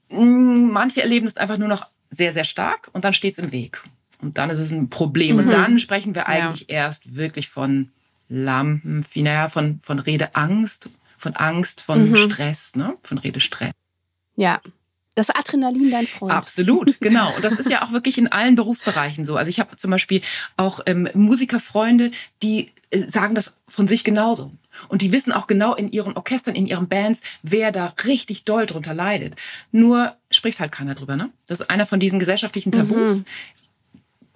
Mm, 0.09 0.71
Manche 0.71 1.03
erleben 1.03 1.27
es 1.27 1.37
einfach 1.37 1.59
nur 1.59 1.69
noch 1.69 1.87
sehr, 2.11 2.33
sehr 2.33 2.45
stark 2.45 2.89
und 2.93 3.05
dann 3.05 3.13
steht 3.13 3.33
es 3.35 3.39
im 3.41 3.51
Weg. 3.53 3.83
Und 4.23 4.39
dann 4.39 4.51
ist 4.51 4.59
es 4.61 4.71
ein 4.71 4.89
Problem. 4.91 5.39
Und 5.39 5.47
Mhm. 5.47 5.51
dann 5.51 5.79
sprechen 5.81 6.15
wir 6.15 6.27
eigentlich 6.29 6.69
erst 6.71 7.17
wirklich 7.17 7.49
von 7.49 7.91
Lampen, 8.31 9.05
naja, 9.17 9.49
von, 9.49 9.81
von 9.82 9.99
Redeangst, 9.99 10.88
von 11.19 11.37
Angst, 11.37 11.82
von 11.82 12.11
Mhm. 12.11 12.17
Stress, 12.17 12.77
ne? 12.77 12.97
von 13.03 13.19
Redestress. 13.19 13.73
Ja. 14.37 14.61
Das 15.17 15.29
Adrenalin, 15.29 15.91
dein 15.91 16.06
Freund. 16.06 16.32
Absolut, 16.32 16.99
genau. 17.00 17.35
Und 17.35 17.44
das 17.44 17.55
ist 17.55 17.69
ja 17.69 17.82
auch 17.82 17.93
wirklich 17.93 18.17
in 18.17 18.31
allen 18.31 18.55
Berufsbereichen 18.55 19.25
so. 19.25 19.37
Also 19.37 19.49
ich 19.50 19.59
habe 19.59 19.77
zum 19.77 19.91
Beispiel 19.91 20.23
auch 20.56 20.81
ähm, 20.87 21.09
Musikerfreunde, 21.15 22.12
die 22.43 22.71
äh, 22.91 23.09
sagen 23.09 23.35
das 23.35 23.53
von 23.67 23.88
sich 23.88 24.05
genauso. 24.05 24.52
Und 24.88 25.02
die 25.02 25.12
wissen 25.12 25.33
auch 25.33 25.49
genau 25.49 25.75
in 25.75 25.90
ihren 25.90 26.16
Orchestern, 26.16 26.55
in 26.55 26.66
ihren 26.69 26.88
Bands, 26.88 27.23
wer 27.43 27.73
da 27.73 27.93
richtig 28.07 28.45
doll 28.45 28.66
drunter 28.66 28.95
leidet. 28.95 29.35
Nur 29.73 30.16
spricht 30.31 30.61
halt 30.61 30.71
keiner 30.71 30.95
drüber. 30.95 31.16
Ne? 31.16 31.31
Das 31.49 31.61
ist 31.61 31.69
einer 31.69 31.87
von 31.87 31.99
diesen 31.99 32.21
gesellschaftlichen 32.21 32.71
Tabus. 32.71 33.16
Mhm. 33.16 33.25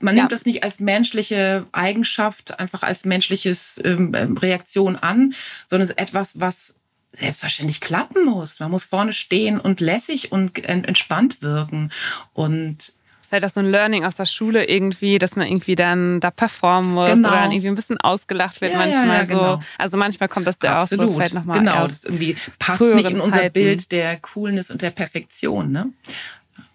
Man 0.01 0.17
Ja. 0.17 0.23
nimmt 0.23 0.33
das 0.33 0.45
nicht 0.45 0.65
als 0.65 0.81
menschliche 0.81 1.67
Eigenschaft, 1.73 2.59
einfach 2.59 2.83
als 2.83 3.05
menschliches 3.05 3.81
ähm, 3.85 4.13
ähm, 4.15 4.37
Reaktion 4.37 4.97
an, 4.97 5.35
sondern 5.67 5.85
es 5.85 5.91
ist 5.91 5.99
etwas, 5.99 6.41
was 6.41 6.75
selbstverständlich 7.13 7.81
klappen 7.81 8.25
muss. 8.25 8.59
Man 8.61 8.71
muss 8.73 8.85
vorne 8.85 9.13
stehen 9.13 9.61
und 9.61 9.81
lässig 9.81 10.33
und 10.33 10.65
en- 10.69 10.85
entspannt 10.85 11.43
wirken. 11.43 11.91
Und 12.33 12.93
Vielleicht 13.29 13.47
auch 13.47 13.55
so 13.55 13.61
ein 13.61 13.71
Learning 13.71 14.05
aus 14.05 14.15
der 14.17 14.27
Schule 14.27 14.65
irgendwie, 14.69 15.19
dass 15.19 15.35
man 15.35 15.47
irgendwie 15.49 15.75
dann 15.77 16.21
da 16.21 16.31
performen 16.31 16.91
muss 16.93 17.11
Genau. 17.11 17.29
oder 17.31 17.39
dann 17.39 17.53
irgendwie 17.53 17.69
ein 17.69 17.75
bisschen 17.75 17.99
ausgelacht 18.01 18.61
wird 18.61 18.73
Ja, 18.73 18.85
ja, 18.85 18.87
manchmal 18.97 19.17
ja, 19.19 19.25
genau. 19.25 19.57
so. 19.57 19.63
Also 19.79 19.97
manchmal 19.97 20.29
kommt 20.29 20.47
das 20.47 20.57
ja 20.63 20.83
auch 20.83 20.87
so 20.89 20.97
vielleicht 21.13 21.35
nochmal 21.35 21.59
genau, 21.61 21.87
das 21.87 22.05
irgendwie 22.05 22.37
passt 22.59 22.83
nicht 22.83 23.11
in 23.11 23.21
unser 23.21 23.39
Zeiten. 23.39 23.53
Bild 23.55 23.91
der 23.93 24.19
Coolness 24.19 24.71
und 24.71 24.83
der 24.83 24.91
Perfektion. 24.91 25.73
Ne? 25.73 25.87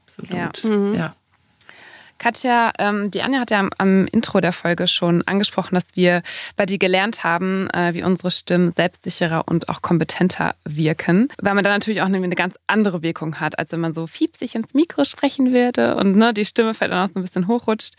Absolut. 0.05 0.63
Ja. 0.63 0.69
Mhm. 0.69 0.95
Ja. 2.19 2.31
Katja, 2.31 2.71
ähm, 2.79 3.11
die 3.11 3.21
Anja 3.21 3.39
hat 3.39 3.51
ja 3.51 3.59
am, 3.59 3.69
am 3.77 4.07
Intro 4.07 4.39
der 4.39 4.53
Folge 4.53 4.87
schon 4.87 5.23
angesprochen, 5.23 5.75
dass 5.75 5.95
wir 5.95 6.21
bei 6.55 6.65
dir 6.65 6.77
gelernt 6.77 7.23
haben, 7.23 7.69
äh, 7.71 7.93
wie 7.93 8.03
unsere 8.03 8.31
Stimmen 8.31 8.71
selbstsicherer 8.71 9.43
und 9.47 9.69
auch 9.69 9.81
kompetenter 9.81 10.55
wirken, 10.65 11.29
weil 11.41 11.55
man 11.55 11.63
dann 11.63 11.73
natürlich 11.73 12.01
auch 12.01 12.05
eine, 12.05 12.17
eine 12.17 12.35
ganz 12.35 12.55
andere 12.67 13.01
Wirkung 13.01 13.39
hat, 13.39 13.57
als 13.57 13.71
wenn 13.71 13.79
man 13.79 13.93
so 13.93 14.07
fiepsig 14.07 14.55
ins 14.55 14.73
Mikro 14.73 15.05
sprechen 15.05 15.53
würde 15.53 15.95
und 15.95 16.15
ne, 16.15 16.33
die 16.33 16.45
Stimme 16.45 16.73
vielleicht 16.73 16.91
dann 16.91 17.05
auch 17.05 17.13
so 17.13 17.19
ein 17.19 17.23
bisschen 17.23 17.47
hochrutscht. 17.47 17.95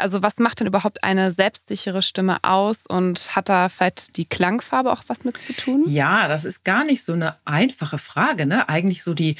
Also 0.00 0.22
was 0.22 0.38
macht 0.38 0.60
denn 0.60 0.66
überhaupt 0.66 1.04
eine 1.04 1.30
selbstsichere 1.30 2.02
Stimme 2.02 2.42
aus 2.42 2.86
und 2.86 3.34
hat 3.36 3.48
da 3.48 3.68
vielleicht 3.68 4.16
die 4.16 4.24
Klangfarbe 4.24 4.90
auch 4.92 5.02
was 5.06 5.24
mit 5.24 5.36
zu 5.46 5.52
tun? 5.52 5.84
Ja, 5.86 6.28
das 6.28 6.44
ist 6.44 6.64
gar 6.64 6.84
nicht 6.84 7.04
so 7.04 7.12
eine 7.12 7.36
einfache 7.44 7.98
Frage. 7.98 8.46
Ne? 8.46 8.68
Eigentlich 8.68 9.02
so 9.02 9.14
die, 9.14 9.36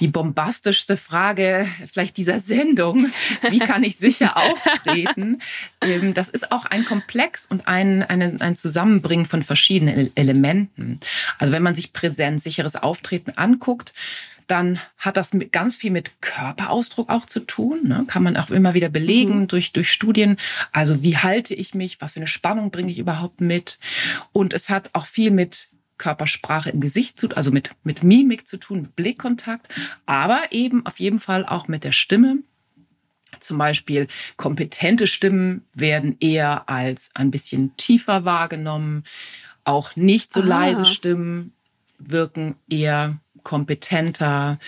die 0.00 0.08
bombastischste 0.08 0.96
Frage 0.96 1.66
vielleicht 1.92 2.16
dieser 2.16 2.40
Sendung. 2.40 3.12
Wie 3.50 3.58
kann 3.58 3.82
ich 3.84 3.96
sicher 3.96 4.36
auftreten? 4.38 5.40
Ähm, 5.80 6.14
das 6.14 6.28
ist 6.28 6.52
auch 6.52 6.64
ein 6.66 6.84
Komplex 6.84 7.46
und 7.46 7.66
ein, 7.68 8.02
ein, 8.02 8.40
ein 8.40 8.56
Zusammenbringen 8.56 9.26
von 9.26 9.42
verschiedenen 9.42 9.94
Ele- 9.96 10.12
Elementen. 10.14 11.00
Also 11.38 11.52
wenn 11.52 11.62
man 11.62 11.74
sich 11.74 11.92
präsent, 11.92 12.40
sicheres 12.40 12.76
Auftreten 12.76 13.32
anguckt, 13.36 13.92
dann 14.46 14.78
hat 14.96 15.16
das 15.16 15.32
mit, 15.32 15.52
ganz 15.52 15.76
viel 15.76 15.90
mit 15.90 16.20
Körperausdruck 16.20 17.10
auch 17.10 17.26
zu 17.26 17.40
tun. 17.40 17.80
Ne? 17.84 18.04
Kann 18.06 18.22
man 18.22 18.36
auch 18.36 18.50
immer 18.50 18.74
wieder 18.74 18.88
belegen 18.88 19.40
mhm. 19.40 19.48
durch, 19.48 19.72
durch 19.72 19.90
Studien. 19.90 20.36
Also 20.72 21.02
wie 21.02 21.16
halte 21.16 21.54
ich 21.54 21.74
mich? 21.74 22.00
Was 22.00 22.12
für 22.12 22.20
eine 22.20 22.26
Spannung 22.26 22.70
bringe 22.70 22.92
ich 22.92 22.98
überhaupt 22.98 23.40
mit? 23.40 23.78
Und 24.32 24.52
es 24.52 24.68
hat 24.68 24.90
auch 24.92 25.06
viel 25.06 25.30
mit 25.30 25.68
Körpersprache 25.98 26.70
im 26.70 26.80
Gesicht 26.80 27.18
zu, 27.18 27.28
also 27.30 27.50
mit, 27.50 27.70
mit 27.84 28.02
Mimik 28.02 28.46
zu 28.46 28.56
tun, 28.56 28.82
mit 28.82 28.96
Blickkontakt, 28.96 29.72
aber 30.06 30.40
eben 30.50 30.84
auf 30.86 30.98
jeden 30.98 31.20
Fall 31.20 31.46
auch 31.46 31.68
mit 31.68 31.84
der 31.84 31.92
Stimme. 31.92 32.38
Zum 33.40 33.58
Beispiel 33.58 34.06
kompetente 34.36 35.06
Stimmen 35.06 35.64
werden 35.72 36.16
eher 36.20 36.68
als 36.68 37.10
ein 37.14 37.30
bisschen 37.30 37.76
tiefer 37.76 38.24
wahrgenommen. 38.24 39.04
Auch 39.64 39.96
nicht 39.96 40.32
so 40.32 40.40
ah. 40.42 40.44
leise 40.44 40.84
Stimmen 40.84 41.52
wirken 41.98 42.56
eher 42.68 43.18
kompetenter. 43.44 44.58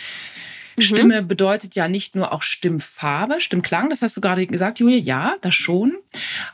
Mhm. 0.76 0.83
Stimme 0.83 1.23
bedeutet 1.23 1.75
ja 1.75 1.88
nicht 1.88 2.14
nur 2.14 2.33
auch 2.33 2.42
Stimmfarbe, 2.42 3.40
Stimmklang, 3.40 3.88
das 3.90 4.02
hast 4.02 4.16
du 4.16 4.21
gerade 4.21 4.47
gesagt, 4.47 4.78
Julia, 4.78 4.99
ja, 4.99 5.37
das 5.40 5.54
schon. 5.54 5.97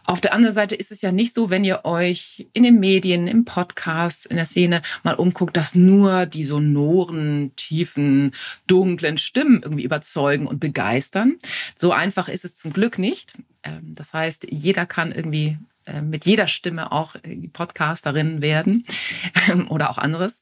Auf 0.04 0.20
der 0.20 0.32
anderen 0.32 0.54
Seite 0.54 0.76
ist 0.76 0.92
es 0.92 1.02
ja 1.02 1.12
nicht 1.12 1.34
so, 1.34 1.50
wenn 1.50 1.64
ihr 1.64 1.84
euch 1.84 2.46
in 2.52 2.62
den 2.62 2.78
Medien, 2.78 3.26
im 3.26 3.44
Podcast, 3.44 4.26
in 4.26 4.36
der 4.36 4.46
Szene 4.46 4.82
mal 5.02 5.14
umguckt, 5.14 5.56
dass 5.56 5.74
nur 5.74 6.26
die 6.26 6.44
sonoren, 6.44 7.52
tiefen, 7.56 8.32
dunklen 8.66 9.18
Stimmen 9.18 9.60
irgendwie 9.62 9.84
überzeugen 9.84 10.46
und 10.46 10.60
begeistern. 10.60 11.36
So 11.74 11.92
einfach 11.92 12.28
ist 12.28 12.44
es 12.44 12.54
zum 12.54 12.72
Glück 12.72 12.98
nicht. 12.98 13.34
Ähm, 13.64 13.94
das 13.94 14.14
heißt, 14.14 14.46
jeder 14.50 14.86
kann 14.86 15.12
irgendwie 15.12 15.58
mit 16.02 16.26
jeder 16.26 16.46
Stimme 16.46 16.92
auch 16.92 17.16
Podcasterin 17.52 18.40
werden 18.40 18.82
oder 19.68 19.90
auch 19.90 19.98
anderes. 19.98 20.40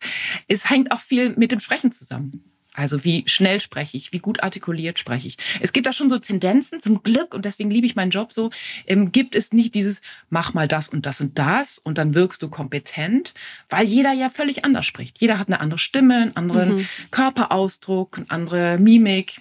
Es 0.49 0.71
hängt 0.71 0.93
auch 0.93 1.01
viel 1.01 1.35
mit 1.37 1.53
dem 1.53 1.61
Sprechen 1.61 1.93
zusammen. 1.93 2.45
Also 2.73 3.05
wie 3.05 3.25
schnell 3.27 3.59
spreche 3.59 3.97
ich, 3.97 4.13
wie 4.13 4.19
gut 4.19 4.43
artikuliert 4.43 4.99
spreche 4.99 5.27
ich. 5.27 5.37
Es 5.61 5.73
gibt 5.73 5.87
da 5.87 5.93
schon 5.93 6.09
so 6.09 6.19
Tendenzen, 6.19 6.81
zum 6.81 7.03
Glück, 7.03 7.35
und 7.35 7.45
deswegen 7.45 7.71
liebe 7.71 7.87
ich 7.87 7.97
meinen 7.97 8.11
Job 8.11 8.33
so, 8.33 8.51
ähm, 8.87 9.11
gibt 9.11 9.35
es 9.35 9.53
nicht 9.53 9.75
dieses, 9.75 10.01
mach 10.29 10.55
mal 10.55 10.69
das 10.69 10.89
und 10.89 11.05
das 11.05 11.21
und 11.21 11.39
das 11.39 11.79
und 11.79 11.99
dann 11.99 12.15
wirkst 12.15 12.43
du 12.43 12.49
kompetent, 12.49 13.35
weil 13.69 13.87
jeder 13.87 14.13
ja 14.13 14.31
völlig 14.31 14.65
anders 14.65 14.87
spricht. 14.87 15.21
Jeder 15.21 15.39
hat 15.39 15.49
eine 15.49 15.61
andere 15.61 15.79
Stimme, 15.79 16.17
einen 16.23 16.37
anderen 16.37 16.77
mhm. 16.77 16.89
Körperausdruck, 17.11 18.19
eine 18.19 18.31
andere 18.31 18.79
Mimik. 18.79 19.41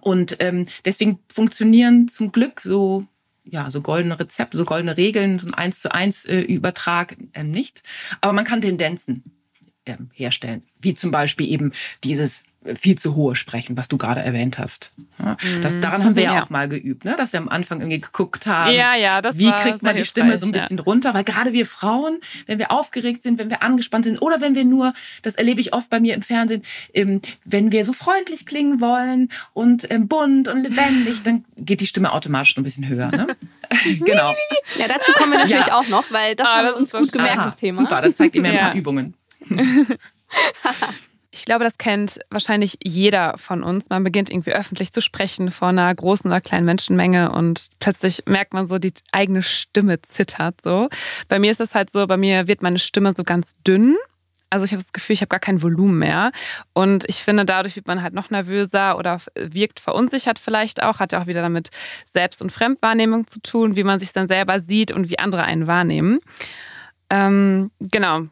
Und 0.00 0.38
ähm, 0.40 0.66
deswegen 0.84 1.20
funktionieren 1.32 2.08
zum 2.08 2.32
Glück 2.32 2.60
so 2.60 3.06
ja, 3.44 3.70
so 3.70 3.80
goldene 3.82 4.18
Rezepte, 4.18 4.56
so 4.56 4.64
goldene 4.64 4.96
Regeln, 4.96 5.38
so 5.38 5.46
ein 5.46 5.54
eins 5.54 5.80
zu 5.80 5.92
eins 5.92 6.24
Übertrag 6.24 7.16
äh, 7.32 7.44
nicht. 7.44 7.82
Aber 8.20 8.32
man 8.32 8.44
kann 8.44 8.60
Tendenzen 8.60 9.22
äh, 9.84 9.96
herstellen, 10.12 10.62
wie 10.80 10.94
zum 10.94 11.10
Beispiel 11.10 11.50
eben 11.50 11.72
dieses 12.02 12.44
viel 12.74 12.96
zu 12.96 13.14
hohe 13.14 13.36
sprechen, 13.36 13.76
was 13.76 13.88
du 13.88 13.98
gerade 13.98 14.20
erwähnt 14.20 14.58
hast. 14.58 14.92
Ja, 15.18 15.36
das, 15.62 15.74
mhm. 15.74 15.80
daran 15.80 16.04
haben 16.04 16.16
wir 16.16 16.24
ja, 16.24 16.42
auch 16.42 16.50
mal 16.50 16.68
geübt, 16.68 17.04
ne? 17.04 17.14
dass 17.16 17.32
wir 17.32 17.40
am 17.40 17.48
Anfang 17.48 17.80
irgendwie 17.80 18.00
geguckt 18.00 18.46
haben, 18.46 18.74
ja, 18.74 18.94
ja, 18.94 19.20
das 19.22 19.38
wie 19.38 19.50
kriegt 19.52 19.82
man 19.82 19.96
die 19.96 20.04
Stimme 20.04 20.38
so 20.38 20.46
ein 20.46 20.52
bisschen 20.52 20.78
runter, 20.78 21.14
weil 21.14 21.24
gerade 21.24 21.52
wir 21.52 21.66
Frauen, 21.66 22.20
wenn 22.46 22.58
wir 22.58 22.70
aufgeregt 22.70 23.22
sind, 23.22 23.38
wenn 23.38 23.50
wir 23.50 23.62
angespannt 23.62 24.04
sind 24.04 24.20
oder 24.22 24.40
wenn 24.40 24.54
wir 24.54 24.64
nur, 24.64 24.92
das 25.22 25.34
erlebe 25.34 25.60
ich 25.60 25.72
oft 25.72 25.90
bei 25.90 26.00
mir 26.00 26.14
im 26.14 26.22
Fernsehen, 26.22 26.62
ähm, 26.92 27.20
wenn 27.44 27.72
wir 27.72 27.84
so 27.84 27.92
freundlich 27.92 28.46
klingen 28.46 28.80
wollen 28.80 29.28
und 29.52 29.90
ähm, 29.90 30.08
bunt 30.08 30.48
und 30.48 30.62
lebendig, 30.62 31.22
dann 31.22 31.44
geht 31.56 31.80
die 31.80 31.86
Stimme 31.86 32.12
automatisch 32.12 32.54
so 32.54 32.60
ein 32.60 32.64
bisschen 32.64 32.88
höher. 32.88 33.10
Ne? 33.10 33.26
genau. 34.04 34.34
Ja, 34.78 34.88
dazu 34.88 35.12
kommen 35.12 35.32
wir 35.32 35.38
natürlich 35.38 35.72
auch 35.72 35.88
noch, 35.88 36.10
weil 36.10 36.34
das 36.34 36.46
ah, 36.46 36.56
haben 36.56 36.66
wir 36.66 36.76
uns 36.76 36.92
gut 36.92 37.12
gemerkt, 37.12 37.38
Aha, 37.38 37.44
das 37.44 37.56
Thema. 37.56 37.78
Super, 37.78 38.02
dann 38.02 38.14
zeigt 38.14 38.34
ihr 38.34 38.42
mir 38.42 38.52
ein 38.52 38.58
paar 38.58 38.74
Übungen. 38.74 39.14
Ich 41.34 41.44
glaube, 41.44 41.64
das 41.64 41.78
kennt 41.78 42.20
wahrscheinlich 42.30 42.78
jeder 42.80 43.36
von 43.38 43.64
uns. 43.64 43.88
Man 43.88 44.04
beginnt 44.04 44.30
irgendwie 44.30 44.52
öffentlich 44.52 44.92
zu 44.92 45.00
sprechen 45.00 45.50
vor 45.50 45.68
einer 45.68 45.92
großen 45.92 46.30
oder 46.30 46.40
kleinen 46.40 46.64
Menschenmenge 46.64 47.32
und 47.32 47.70
plötzlich 47.80 48.22
merkt 48.26 48.54
man 48.54 48.68
so, 48.68 48.78
die 48.78 48.92
eigene 49.10 49.42
Stimme 49.42 50.00
zittert 50.00 50.60
so. 50.62 50.88
Bei 51.28 51.40
mir 51.40 51.50
ist 51.50 51.58
das 51.58 51.74
halt 51.74 51.90
so, 51.90 52.06
bei 52.06 52.16
mir 52.16 52.46
wird 52.46 52.62
meine 52.62 52.78
Stimme 52.78 53.12
so 53.16 53.24
ganz 53.24 53.56
dünn. 53.66 53.96
Also 54.48 54.64
ich 54.64 54.70
habe 54.70 54.84
das 54.84 54.92
Gefühl, 54.92 55.14
ich 55.14 55.22
habe 55.22 55.28
gar 55.28 55.40
kein 55.40 55.60
Volumen 55.60 55.98
mehr. 55.98 56.30
Und 56.72 57.04
ich 57.08 57.24
finde, 57.24 57.44
dadurch 57.44 57.74
wird 57.74 57.88
man 57.88 58.00
halt 58.00 58.14
noch 58.14 58.30
nervöser 58.30 58.96
oder 58.96 59.18
wirkt 59.34 59.80
verunsichert 59.80 60.38
vielleicht 60.38 60.84
auch. 60.84 61.00
Hat 61.00 61.10
ja 61.10 61.20
auch 61.20 61.26
wieder 61.26 61.42
damit 61.42 61.70
Selbst- 62.12 62.42
und 62.42 62.52
Fremdwahrnehmung 62.52 63.26
zu 63.26 63.40
tun, 63.40 63.74
wie 63.74 63.82
man 63.82 63.98
sich 63.98 64.12
dann 64.12 64.28
selber 64.28 64.60
sieht 64.60 64.92
und 64.92 65.10
wie 65.10 65.18
andere 65.18 65.42
einen 65.42 65.66
wahrnehmen. 65.66 66.20
Ähm, 67.10 67.72
genau. 67.80 68.28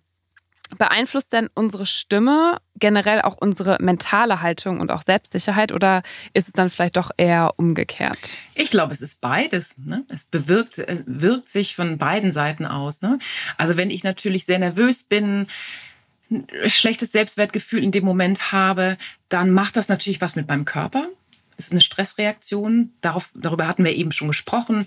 Beeinflusst 0.78 1.32
denn 1.32 1.48
unsere 1.54 1.86
Stimme 1.86 2.58
generell 2.78 3.22
auch 3.22 3.36
unsere 3.38 3.78
mentale 3.80 4.40
Haltung 4.42 4.80
und 4.80 4.90
auch 4.90 5.02
Selbstsicherheit 5.04 5.72
oder 5.72 6.02
ist 6.32 6.48
es 6.48 6.52
dann 6.52 6.70
vielleicht 6.70 6.96
doch 6.96 7.10
eher 7.16 7.54
umgekehrt? 7.56 8.36
Ich 8.54 8.70
glaube, 8.70 8.92
es 8.92 9.00
ist 9.00 9.20
beides. 9.20 9.74
Ne? 9.76 10.04
Es 10.08 10.24
bewirkt, 10.24 10.78
äh, 10.78 11.02
wirkt 11.06 11.48
sich 11.48 11.76
von 11.76 11.98
beiden 11.98 12.32
Seiten 12.32 12.66
aus. 12.66 13.02
Ne? 13.02 13.18
Also 13.58 13.76
wenn 13.76 13.90
ich 13.90 14.04
natürlich 14.04 14.46
sehr 14.46 14.58
nervös 14.58 15.04
bin, 15.04 15.46
schlechtes 16.66 17.12
Selbstwertgefühl 17.12 17.82
in 17.82 17.92
dem 17.92 18.04
Moment 18.04 18.52
habe, 18.52 18.96
dann 19.28 19.50
macht 19.50 19.76
das 19.76 19.88
natürlich 19.88 20.20
was 20.20 20.36
mit 20.36 20.48
meinem 20.48 20.64
Körper. 20.64 21.08
Es 21.56 21.66
ist 21.66 21.72
eine 21.72 21.80
Stressreaktion. 21.80 22.92
Darauf, 23.00 23.30
darüber 23.34 23.68
hatten 23.68 23.84
wir 23.84 23.94
eben 23.94 24.12
schon 24.12 24.28
gesprochen. 24.28 24.86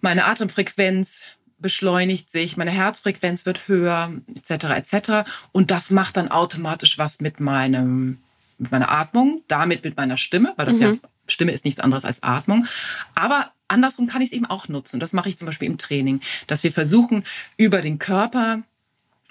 Meine 0.00 0.24
Atemfrequenz 0.24 1.22
beschleunigt 1.58 2.30
sich, 2.30 2.56
meine 2.56 2.70
Herzfrequenz 2.70 3.46
wird 3.46 3.68
höher, 3.68 4.10
etc. 4.34 4.64
etc. 4.64 5.30
Und 5.52 5.70
das 5.70 5.90
macht 5.90 6.16
dann 6.16 6.30
automatisch 6.30 6.98
was 6.98 7.20
mit 7.20 7.40
meinem 7.40 8.18
mit 8.58 8.70
meiner 8.70 8.90
Atmung, 8.90 9.42
damit 9.48 9.84
mit 9.84 9.98
meiner 9.98 10.16
Stimme, 10.16 10.54
weil 10.56 10.64
das 10.64 10.76
mhm. 10.76 10.82
ja 10.82 10.96
Stimme 11.28 11.52
ist 11.52 11.64
nichts 11.64 11.80
anderes 11.80 12.04
als 12.04 12.22
Atmung. 12.22 12.66
Aber 13.14 13.50
andersrum 13.68 14.06
kann 14.06 14.22
ich 14.22 14.30
es 14.30 14.32
eben 14.32 14.46
auch 14.46 14.68
nutzen. 14.68 15.00
Das 15.00 15.12
mache 15.12 15.28
ich 15.28 15.36
zum 15.36 15.46
Beispiel 15.46 15.68
im 15.68 15.78
Training, 15.78 16.20
dass 16.46 16.64
wir 16.64 16.72
versuchen, 16.72 17.24
über 17.56 17.80
den 17.80 17.98
Körper 17.98 18.62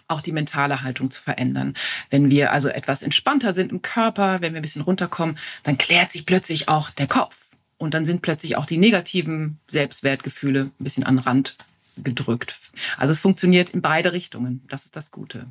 auch 0.07 0.21
die 0.21 0.31
mentale 0.31 0.83
Haltung 0.83 1.09
zu 1.09 1.21
verändern. 1.21 1.73
Wenn 2.09 2.29
wir 2.29 2.51
also 2.51 2.67
etwas 2.67 3.01
entspannter 3.01 3.53
sind 3.53 3.71
im 3.71 3.81
Körper, 3.81 4.41
wenn 4.41 4.53
wir 4.53 4.59
ein 4.59 4.61
bisschen 4.61 4.83
runterkommen, 4.83 5.37
dann 5.63 5.77
klärt 5.77 6.11
sich 6.11 6.25
plötzlich 6.25 6.69
auch 6.69 6.91
der 6.91 7.07
Kopf. 7.07 7.47
Und 7.77 7.93
dann 7.93 8.05
sind 8.05 8.21
plötzlich 8.21 8.55
auch 8.55 8.65
die 8.65 8.77
negativen 8.77 9.59
Selbstwertgefühle 9.67 10.71
ein 10.79 10.83
bisschen 10.83 11.03
an 11.03 11.19
Rand 11.19 11.55
gedrückt. 11.97 12.59
Also 12.97 13.11
es 13.11 13.19
funktioniert 13.19 13.69
in 13.69 13.81
beide 13.81 14.13
Richtungen. 14.13 14.63
Das 14.69 14.85
ist 14.85 14.95
das 14.95 15.11
Gute. 15.11 15.47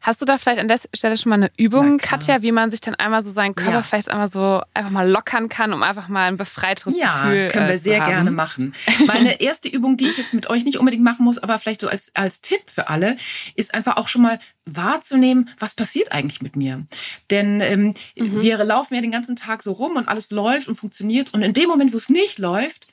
Hast 0.00 0.20
du 0.20 0.24
da 0.24 0.38
vielleicht 0.38 0.60
an 0.60 0.68
der 0.68 0.78
Stelle 0.94 1.16
schon 1.16 1.30
mal 1.30 1.36
eine 1.36 1.50
Übung, 1.56 1.98
Katja, 1.98 2.42
wie 2.42 2.52
man 2.52 2.70
sich 2.70 2.80
dann 2.80 2.94
einmal 2.94 3.24
so 3.24 3.32
seinen 3.32 3.56
Körper 3.56 3.72
ja. 3.72 3.82
vielleicht 3.82 4.08
einmal 4.08 4.30
so 4.30 4.62
einfach 4.72 4.90
mal 4.90 5.08
lockern 5.08 5.48
kann, 5.48 5.72
um 5.72 5.82
einfach 5.82 6.06
mal 6.06 6.28
ein 6.28 6.36
befreiteres 6.36 6.96
ja, 6.96 7.24
Gefühl 7.24 7.42
Ja, 7.42 7.48
können 7.48 7.66
wir 7.66 7.74
äh, 7.74 7.78
sehr 7.78 8.00
haben. 8.00 8.10
gerne 8.10 8.30
machen. 8.30 8.74
Meine 9.06 9.40
erste 9.40 9.68
Übung, 9.68 9.96
die 9.96 10.06
ich 10.06 10.16
jetzt 10.16 10.34
mit 10.34 10.48
euch 10.48 10.64
nicht 10.64 10.78
unbedingt 10.78 11.02
machen 11.02 11.24
muss, 11.24 11.38
aber 11.38 11.58
vielleicht 11.58 11.80
so 11.80 11.88
als, 11.88 12.14
als 12.14 12.40
Tipp 12.40 12.60
für 12.66 12.88
alle, 12.88 13.16
ist 13.56 13.74
einfach 13.74 13.96
auch 13.96 14.06
schon 14.06 14.22
mal 14.22 14.38
wahrzunehmen, 14.66 15.50
was 15.58 15.74
passiert 15.74 16.12
eigentlich 16.12 16.42
mit 16.42 16.54
mir. 16.54 16.86
Denn 17.30 17.60
ähm, 17.60 17.94
mhm. 18.16 18.40
wir 18.40 18.62
laufen 18.62 18.94
ja 18.94 19.00
den 19.00 19.10
ganzen 19.10 19.34
Tag 19.34 19.64
so 19.64 19.72
rum 19.72 19.96
und 19.96 20.06
alles 20.06 20.30
läuft 20.30 20.68
und 20.68 20.76
funktioniert. 20.76 21.34
Und 21.34 21.42
in 21.42 21.54
dem 21.54 21.68
Moment, 21.68 21.92
wo 21.92 21.96
es 21.96 22.08
nicht 22.08 22.38
läuft, 22.38 22.86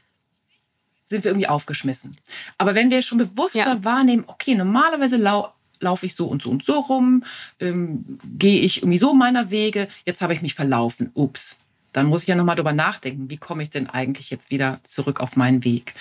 sind 1.06 1.24
wir 1.24 1.32
irgendwie 1.32 1.48
aufgeschmissen. 1.48 2.18
Aber 2.58 2.76
wenn 2.76 2.90
wir 2.90 3.02
schon 3.02 3.20
bewusster 3.20 3.60
ja. 3.60 3.84
wahrnehmen, 3.84 4.24
okay, 4.28 4.56
normalerweise 4.56 5.18
lau 5.18 5.52
laufe 5.80 6.06
ich 6.06 6.16
so 6.16 6.28
und 6.28 6.42
so 6.42 6.50
und 6.50 6.64
so 6.64 6.80
rum, 6.80 7.24
ähm, 7.60 8.18
gehe 8.38 8.60
ich 8.62 8.78
irgendwie 8.78 8.98
so 8.98 9.14
meiner 9.14 9.52
Wege, 9.52 9.88
jetzt 10.06 10.22
habe 10.22 10.34
ich 10.34 10.42
mich 10.42 10.56
verlaufen, 10.56 11.12
ups. 11.14 11.58
Dann 11.92 12.08
muss 12.08 12.24
ich 12.24 12.28
ja 12.28 12.36
nochmal 12.36 12.56
drüber 12.58 12.74
nachdenken, 12.74 13.30
wie 13.30 13.38
komme 13.38 13.64
ich 13.64 13.70
denn 13.70 13.88
eigentlich 13.88 14.30
jetzt 14.30 14.52
wieder 14.52 14.80
zurück 14.84 15.22
auf 15.22 15.36
meinen 15.36 15.64
Weg? 15.64 15.94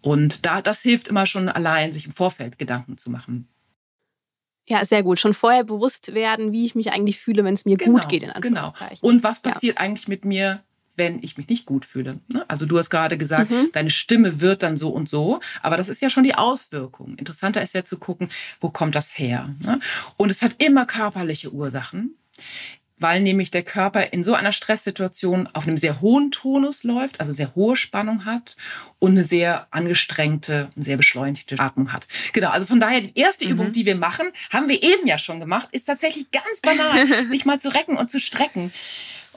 Und 0.00 0.46
da, 0.46 0.62
das 0.62 0.80
hilft 0.80 1.08
immer 1.08 1.26
schon 1.26 1.48
allein, 1.48 1.92
sich 1.92 2.06
im 2.06 2.12
Vorfeld 2.12 2.58
Gedanken 2.58 2.98
zu 2.98 3.10
machen. 3.10 3.48
Ja, 4.68 4.84
sehr 4.84 5.02
gut. 5.02 5.18
Schon 5.18 5.34
vorher 5.34 5.64
bewusst 5.64 6.14
werden, 6.14 6.52
wie 6.52 6.64
ich 6.64 6.76
mich 6.76 6.92
eigentlich 6.92 7.18
fühle, 7.18 7.42
wenn 7.42 7.54
es 7.54 7.64
mir 7.64 7.76
genau, 7.76 7.94
gut 7.94 8.08
geht, 8.08 8.22
in 8.22 8.30
genau. 8.40 8.66
Anführungszeichen. 8.66 8.98
Genau. 9.00 9.12
Und 9.12 9.24
was 9.24 9.40
passiert 9.40 9.78
ja. 9.78 9.84
eigentlich 9.84 10.06
mit 10.06 10.24
mir, 10.24 10.62
wenn 10.96 11.22
ich 11.22 11.36
mich 11.36 11.48
nicht 11.48 11.66
gut 11.66 11.84
fühle. 11.84 12.20
Ne? 12.28 12.44
Also 12.48 12.66
du 12.66 12.78
hast 12.78 12.90
gerade 12.90 13.16
gesagt, 13.16 13.50
mhm. 13.50 13.70
deine 13.72 13.90
Stimme 13.90 14.40
wird 14.40 14.62
dann 14.62 14.76
so 14.76 14.90
und 14.90 15.08
so, 15.08 15.40
aber 15.62 15.76
das 15.76 15.88
ist 15.88 16.02
ja 16.02 16.10
schon 16.10 16.24
die 16.24 16.34
Auswirkung. 16.34 17.16
Interessanter 17.16 17.62
ist 17.62 17.74
ja 17.74 17.84
zu 17.84 17.98
gucken, 17.98 18.28
wo 18.60 18.70
kommt 18.70 18.94
das 18.94 19.18
her? 19.18 19.54
Ne? 19.64 19.80
Und 20.16 20.30
es 20.30 20.42
hat 20.42 20.56
immer 20.58 20.86
körperliche 20.86 21.52
Ursachen 21.52 22.16
weil 23.00 23.22
nämlich 23.22 23.50
der 23.50 23.62
Körper 23.62 24.12
in 24.12 24.22
so 24.22 24.34
einer 24.34 24.52
Stresssituation 24.52 25.48
auf 25.54 25.66
einem 25.66 25.78
sehr 25.78 26.00
hohen 26.00 26.30
Tonus 26.30 26.84
läuft, 26.84 27.18
also 27.18 27.32
sehr 27.32 27.54
hohe 27.54 27.74
Spannung 27.74 28.26
hat 28.26 28.56
und 28.98 29.12
eine 29.12 29.24
sehr 29.24 29.66
angestrengte 29.70 30.70
und 30.76 30.82
sehr 30.84 30.98
beschleunigte 30.98 31.58
Atmung 31.58 31.92
hat. 31.92 32.06
Genau, 32.32 32.50
also 32.50 32.66
von 32.66 32.78
daher 32.78 33.00
die 33.00 33.18
erste 33.18 33.46
mhm. 33.46 33.52
Übung, 33.52 33.72
die 33.72 33.86
wir 33.86 33.96
machen, 33.96 34.28
haben 34.50 34.68
wir 34.68 34.82
eben 34.82 35.06
ja 35.06 35.18
schon 35.18 35.40
gemacht, 35.40 35.68
ist 35.72 35.86
tatsächlich 35.86 36.30
ganz 36.30 36.60
banal, 36.60 37.06
sich 37.30 37.46
mal 37.46 37.58
zu 37.58 37.74
recken 37.74 37.96
und 37.96 38.10
zu 38.10 38.20
strecken. 38.20 38.72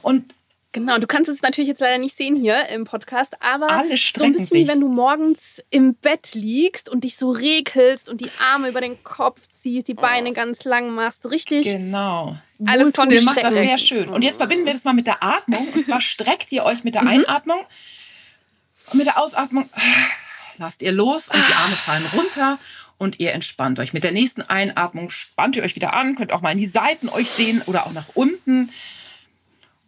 Und 0.02 0.34
Genau, 0.74 0.98
du 0.98 1.06
kannst 1.06 1.30
es 1.30 1.40
natürlich 1.40 1.68
jetzt 1.68 1.80
leider 1.80 1.98
nicht 1.98 2.16
sehen 2.16 2.34
hier 2.36 2.68
im 2.68 2.84
Podcast, 2.84 3.34
aber 3.40 3.68
so 3.68 4.24
ein 4.24 4.32
bisschen 4.32 4.34
sich. 4.46 4.50
wie 4.52 4.68
wenn 4.68 4.80
du 4.80 4.88
morgens 4.88 5.62
im 5.70 5.94
Bett 5.94 6.30
liegst 6.34 6.88
und 6.88 7.04
dich 7.04 7.16
so 7.16 7.30
rekelst 7.30 8.08
und 8.10 8.20
die 8.20 8.30
Arme 8.52 8.68
über 8.68 8.80
den 8.80 9.02
Kopf 9.04 9.40
ziehst, 9.58 9.86
die 9.88 9.94
Beine 9.94 10.32
ganz 10.32 10.64
lang 10.64 10.90
machst, 10.90 11.22
so 11.22 11.28
richtig 11.28 11.70
Genau. 11.70 12.36
alles 12.66 12.92
von 12.94 13.08
dir 13.08 13.22
macht 13.22 13.42
das 13.42 13.54
sehr 13.54 13.78
schön. 13.78 14.08
Und 14.08 14.22
jetzt 14.22 14.38
verbinden 14.38 14.66
wir 14.66 14.72
das 14.74 14.82
mal 14.84 14.94
mit 14.94 15.06
der 15.06 15.22
Atmung. 15.22 15.68
Und 15.72 15.84
zwar 15.84 16.00
streckt 16.00 16.50
ihr 16.50 16.64
euch 16.64 16.78
Mhm. 16.78 16.84
mit 16.84 16.94
der 16.96 17.06
Einatmung 17.06 17.60
und 18.90 18.98
mit 18.98 19.06
der 19.06 19.18
Ausatmung 19.22 19.70
lasst 20.58 20.82
ihr 20.82 20.90
los 20.92 21.28
und 21.28 21.36
die 21.48 21.54
Arme 21.54 21.76
fallen 21.76 22.06
runter 22.16 22.58
und 22.98 23.20
ihr 23.20 23.32
entspannt 23.32 23.78
euch. 23.78 23.92
Mit 23.92 24.02
der 24.02 24.10
nächsten 24.12 24.42
Einatmung 24.42 25.10
spannt 25.10 25.54
ihr 25.54 25.62
euch 25.62 25.76
wieder 25.76 25.94
an, 25.94 26.16
könnt 26.16 26.32
auch 26.32 26.40
mal 26.40 26.50
in 26.50 26.58
die 26.58 26.66
Seiten 26.66 27.08
euch 27.08 27.36
dehnen 27.36 27.62
oder 27.66 27.86
auch 27.86 27.92
nach 27.92 28.08
unten. 28.14 28.72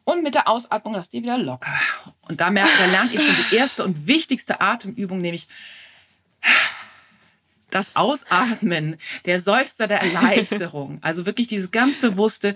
Und 0.06 0.22
mit 0.22 0.36
der 0.36 0.46
Ausatmung 0.46 0.94
lasst 0.94 1.12
ihr 1.14 1.22
wieder 1.25 1.36
locker. 1.36 1.76
Und 2.22 2.40
da, 2.40 2.50
merkt, 2.50 2.70
da 2.78 2.86
lernt 2.86 3.12
ihr 3.12 3.18
schon 3.18 3.34
die 3.50 3.56
erste 3.56 3.84
und 3.84 4.06
wichtigste 4.06 4.60
Atemübung, 4.60 5.20
nämlich 5.20 5.48
das 7.70 7.96
Ausatmen, 7.96 8.98
der 9.25 9.40
Seufzer 9.40 9.88
der 9.88 10.00
Erleichterung. 10.00 10.98
Also 11.02 11.26
wirklich 11.26 11.48
dieses 11.48 11.72
ganz 11.72 11.98
bewusste 12.00 12.54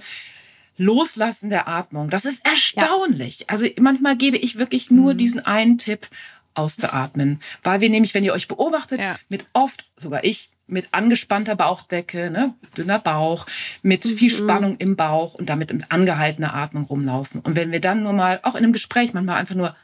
Loslassen 0.77 1.51
der 1.51 1.67
Atmung. 1.67 2.09
Das 2.09 2.25
ist 2.25 2.47
erstaunlich. 2.47 3.51
Also 3.51 3.67
manchmal 3.81 4.17
gebe 4.17 4.37
ich 4.37 4.57
wirklich 4.57 4.93
nur 4.93 5.15
diesen 5.15 5.45
einen 5.45 5.77
Tipp, 5.77 6.09
auszuatmen. 6.55 7.41
Weil 7.63 7.81
wir 7.81 7.91
nämlich, 7.91 8.15
wenn 8.15 8.25
ihr 8.25 8.33
euch 8.33 8.49
beobachtet, 8.49 9.01
Ja. 9.01 9.19
mit 9.29 9.45
oft, 9.53 9.85
sogar 9.97 10.25
ich, 10.25 10.50
mit 10.71 10.89
angespannter 10.93 11.57
Bauchdecke, 11.57 12.31
ne, 12.31 12.55
dünner 12.77 12.99
Bauch, 12.99 13.47
mit 13.83 14.05
viel 14.05 14.31
Spannung 14.31 14.77
im 14.79 14.97
Bauch 14.97 15.35
und 15.35 15.49
damit 15.49 15.73
mit 15.73 15.91
angehaltener 15.91 16.55
Atmung 16.55 16.85
rumlaufen. 16.85 17.41
Und 17.41 17.57
wenn 17.57 17.73
wir 17.73 17.81
dann 17.81 18.03
nur 18.03 18.13
mal, 18.13 18.41
auch 18.43 18.55
in 18.55 18.65
einem 18.65 18.73
Gespräch, 18.73 19.13
manchmal 19.13 19.39
einfach 19.39 19.55
nur 19.55 19.75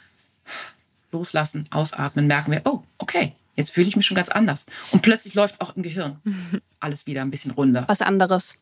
loslassen, 1.13 1.67
ausatmen, 1.71 2.27
merken 2.27 2.53
wir, 2.53 2.63
oh, 2.65 2.83
okay, 2.99 3.33
jetzt 3.57 3.71
fühle 3.71 3.89
ich 3.89 3.97
mich 3.97 4.07
schon 4.07 4.17
ganz 4.17 4.29
anders. 4.29 4.67
Und 4.91 5.03
plötzlich 5.03 5.35
läuft 5.35 5.61
auch 5.61 5.77
im 5.77 5.83
Gehirn 5.83 6.21
alles 6.81 7.07
wieder 7.07 7.23
ein 7.23 7.31
bisschen 7.31 7.51
runder. 7.53 7.85
was 7.89 8.03
anderes. 8.03 8.57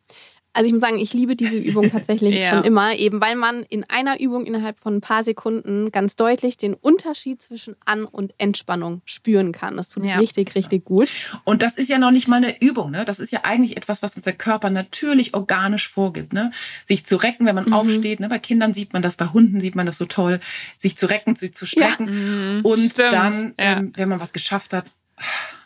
Also 0.55 0.67
ich 0.67 0.71
muss 0.71 0.81
sagen, 0.81 0.97
ich 0.97 1.13
liebe 1.13 1.35
diese 1.35 1.57
Übung 1.57 1.91
tatsächlich 1.91 2.33
Ja. 2.35 2.49
schon 2.49 2.63
immer, 2.63 2.95
eben 2.95 3.19
weil 3.19 3.35
man 3.35 3.63
in 3.63 3.83
einer 3.89 4.19
Übung 4.21 4.45
innerhalb 4.45 4.79
von 4.79 4.95
ein 4.95 5.01
paar 5.01 5.23
Sekunden 5.25 5.91
ganz 5.91 6.15
deutlich 6.15 6.55
den 6.57 6.73
Unterschied 6.73 7.41
zwischen 7.41 7.75
An- 7.83 8.05
und 8.05 8.33
Entspannung 8.37 9.01
spüren 9.05 9.51
kann. 9.51 9.75
Das 9.75 9.89
tut 9.89 10.05
Ja. 10.05 10.17
richtig, 10.17 10.55
richtig 10.55 10.85
gut. 10.85 11.11
Und 11.43 11.61
das 11.61 11.75
ist 11.75 11.89
ja 11.89 11.97
noch 11.97 12.11
nicht 12.11 12.27
mal 12.29 12.37
eine 12.37 12.61
Übung, 12.61 12.91
ne? 12.91 13.03
Das 13.03 13.19
ist 13.19 13.31
ja 13.31 13.41
eigentlich 13.43 13.75
etwas, 13.75 14.01
was 14.01 14.15
unser 14.15 14.31
Körper 14.31 14.69
natürlich 14.69 15.33
organisch 15.33 15.89
vorgibt, 15.89 16.31
ne? 16.31 16.51
Sich 16.85 17.05
zu 17.05 17.17
recken, 17.17 17.45
wenn 17.45 17.55
man 17.55 17.73
aufsteht, 17.73 18.21
ne? 18.21 18.29
Bei 18.29 18.39
Kindern 18.39 18.73
sieht 18.73 18.93
man 18.93 19.01
das, 19.01 19.17
bei 19.17 19.27
Hunden 19.27 19.59
sieht 19.59 19.75
man 19.75 19.85
das 19.85 19.97
so 19.97 20.05
toll, 20.05 20.39
sich 20.77 20.97
zu 20.97 21.07
recken, 21.07 21.35
sich 21.35 21.53
zu 21.53 21.65
strecken 21.65 22.61
und 22.63 22.79
Mhm. 22.79 22.89
Stimmt, 22.89 23.11
dann, 23.13 23.53
ja. 23.59 23.77
ähm, 23.77 23.93
wenn 23.97 24.07
man 24.07 24.21
was 24.21 24.31
geschafft 24.31 24.71
hat, 24.73 24.85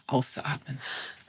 auszuatmen, 0.08 0.80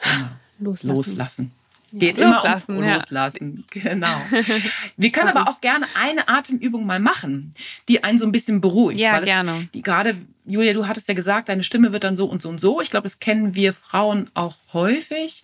genau. 0.03 0.27
Loslassen. 0.61 0.97
loslassen. 0.97 1.53
Geht 1.93 2.19
immer 2.19 2.45
ums 2.45 2.67
Loslassen, 2.69 2.85
ja. 2.85 2.95
Loslassen, 2.95 3.65
genau. 3.71 4.21
Wir 4.97 5.13
können 5.13 5.29
aber 5.29 5.49
auch 5.51 5.61
gerne 5.61 5.87
eine 5.95 6.29
Atemübung 6.29 6.87
mal 6.87 7.01
machen, 7.01 7.53
die 7.89 8.05
einen 8.05 8.19
so 8.19 8.27
ein 8.27 8.33
bisschen 8.33 8.61
beruhigt. 8.61 9.01
Ja, 9.01 9.13
weil 9.15 9.21
es, 9.23 9.27
gerne. 9.27 9.69
Die 9.75 9.83
gerade, 9.83 10.17
Julia, 10.45 10.73
du 10.73 10.87
hattest 10.87 11.09
ja 11.09 11.15
gesagt, 11.15 11.49
deine 11.49 11.63
Stimme 11.65 11.93
wird 11.93 12.05
dann 12.05 12.17
so 12.17 12.27
und 12.27 12.43
so 12.43 12.49
und 12.49 12.61
so. 12.61 12.81
Ich 12.81 12.91
glaube, 12.91 13.05
das 13.05 13.19
kennen 13.19 13.55
wir 13.55 13.73
Frauen 13.75 14.31
auch 14.35 14.57
häufig. 14.73 15.43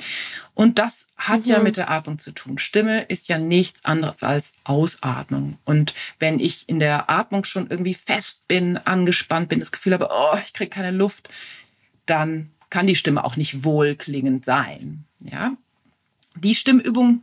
Und 0.55 0.79
das 0.79 1.07
hat 1.17 1.47
ja 1.47 1.59
Mhm. 1.59 1.65
mit 1.65 1.77
der 1.77 1.91
Atmung 1.91 2.19
zu 2.19 2.33
tun. 2.33 2.59
Stimme 2.59 3.03
ist 3.03 3.29
ja 3.29 3.39
nichts 3.39 3.85
anderes 3.85 4.23
als 4.23 4.53
Ausatmung. 4.65 5.59
Und 5.65 5.95
wenn 6.19 6.41
ich 6.41 6.69
in 6.69 6.81
der 6.81 7.11
Atmung 7.11 7.45
schon 7.45 7.69
irgendwie 7.71 7.95
fest 7.95 8.49
bin, 8.49 8.77
angespannt 8.79 9.49
bin, 9.49 9.61
das 9.61 9.73
Gefühl 9.73 9.93
habe, 9.95 10.09
oh, 10.11 10.37
ich 10.45 10.53
kriege 10.53 10.71
keine 10.71 10.91
Luft, 10.97 11.29
dann 12.07 12.51
kann 12.71 12.87
die 12.87 12.95
Stimme 12.97 13.25
auch 13.25 13.37
nicht 13.37 13.65
wohlklingend 13.65 14.45
sein. 14.45 15.05
Ja, 15.21 15.53
die 16.43 16.55
Stimmübung, 16.55 17.23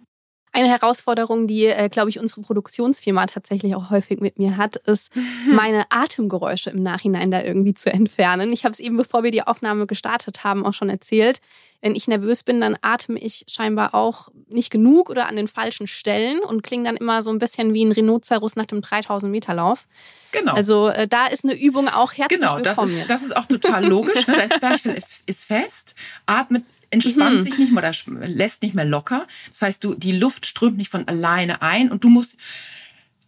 Eine 0.56 0.68
Herausforderung, 0.68 1.48
die, 1.48 1.66
äh, 1.66 1.90
glaube 1.90 2.10
ich, 2.12 2.20
unsere 2.20 2.42
Produktionsfirma 2.42 3.26
tatsächlich 3.26 3.74
auch 3.76 3.90
häufig 3.90 4.20
mit 4.20 4.38
mir 4.38 4.56
hat, 4.58 4.76
ist, 4.76 5.10
meine 5.52 5.86
Atemgeräusche 5.90 6.70
im 6.70 6.84
Nachhinein 6.84 7.32
da 7.32 7.42
irgendwie 7.42 7.74
zu 7.74 7.92
entfernen. 7.92 8.54
Ich 8.54 8.64
habe 8.64 8.74
es 8.74 8.80
eben, 8.80 8.96
bevor 8.96 9.24
wir 9.24 9.32
die 9.32 9.42
Aufnahme 9.42 9.88
gestartet 9.88 10.44
haben, 10.44 10.64
auch 10.64 10.74
schon 10.74 10.90
erzählt. 10.92 11.40
Wenn 11.82 11.96
ich 11.96 12.08
nervös 12.08 12.44
bin, 12.44 12.62
dann 12.62 12.78
atme 12.82 13.20
ich 13.20 13.46
scheinbar 13.50 13.94
auch 13.96 14.30
nicht 14.48 14.70
genug 14.70 15.10
oder 15.10 15.28
an 15.28 15.36
den 15.36 15.48
falschen 15.48 15.88
Stellen 15.88 16.40
und 16.40 16.62
klinge 16.62 16.84
dann 16.86 16.98
immer 16.98 17.24
so 17.24 17.32
ein 17.32 17.40
bisschen 17.40 17.74
wie 17.74 17.84
ein 17.84 17.92
Rhinoceros 17.92 18.56
nach 18.56 18.68
dem 18.68 18.80
3000-Meter-Lauf. 18.82 19.88
genau. 20.32 20.54
Also 20.54 20.88
äh, 20.90 21.08
da 21.08 21.28
ist 21.28 21.44
eine 21.44 21.60
Übung 21.60 21.88
auch 21.90 22.14
herzlich 22.14 22.40
Genau, 22.40 22.60
das 22.60 22.78
willkommen. 22.78 22.98
ist, 23.00 23.10
das 23.10 23.24
ist 23.24 23.36
auch 23.36 23.46
total 23.48 23.86
logisch. 23.86 24.28
Ne? 24.28 24.36
Dein 24.38 24.52
Zwerchfell 24.52 25.00
ist 25.26 25.46
fest, 25.46 25.96
atmet, 26.26 26.64
entspannt 26.94 27.36
Mhm. 27.36 27.40
sich 27.44 27.58
nicht 27.58 27.72
mehr 27.74 27.84
oder 27.84 28.28
lässt 28.28 28.62
nicht 28.62 28.74
mehr 28.76 28.86
locker. 28.86 29.28
Das 29.50 29.62
heißt, 29.62 29.84
du, 29.84 29.96
die 29.96 30.12
Luft 30.14 30.46
strömt 30.46 30.78
nicht 30.78 30.90
von 30.90 31.08
alleine 31.08 31.62
ein 31.62 31.92
und 31.92 32.04
du 32.04 32.10
musst 32.10 32.36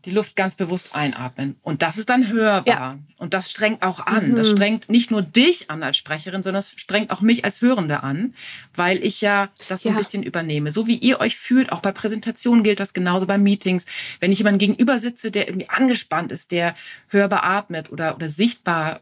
die 0.06 0.12
Luft 0.12 0.36
ganz 0.36 0.54
bewusst 0.54 0.96
einatmen. 0.96 1.56
Und 1.64 1.82
das 1.82 1.98
ist 1.98 2.10
dann 2.10 2.28
hörbar. 2.30 2.64
Ja. 2.68 3.00
Und 3.18 3.34
das 3.34 3.50
strengt 3.50 3.82
auch 3.82 4.06
an. 4.06 4.36
Das 4.36 4.50
Mhm. 4.52 4.56
strengt 4.56 4.88
nicht 4.90 5.10
nur 5.10 5.24
dich 5.24 5.72
an 5.72 5.82
als 5.82 5.98
Sprecherin, 5.98 6.44
sondern 6.44 6.60
es 6.60 6.74
strengt 6.76 7.10
auch 7.10 7.22
mich 7.22 7.44
als 7.44 7.60
Hörende 7.62 8.04
an, 8.04 8.36
weil 8.76 9.04
ich 9.04 9.22
ja 9.22 9.50
das 9.68 9.82
so 9.82 9.90
ein 9.90 9.96
Ja. 9.96 10.02
bisschen 10.02 10.22
übernehme. 10.22 10.72
So 10.72 10.86
wie 10.86 10.96
ihr 10.98 11.20
euch 11.22 11.38
fühlt, 11.38 11.72
auch 11.72 11.80
bei 11.80 11.92
Präsentationen 11.92 12.64
gilt 12.64 12.80
das 12.80 12.94
genauso 12.94 13.26
bei 13.26 13.40
Meetings. 13.40 13.88
Wenn 14.20 14.32
ich 14.32 14.38
jemandem 14.38 14.60
gegenüber 14.60 15.00
sitze, 15.00 15.32
der 15.32 15.48
irgendwie 15.48 15.70
angespannt 15.70 16.32
ist, 16.32 16.52
der 16.52 16.76
hörbar 17.08 17.44
atmet 17.44 17.92
oder, 17.92 18.14
oder 18.16 18.30
sichtbar 18.30 19.02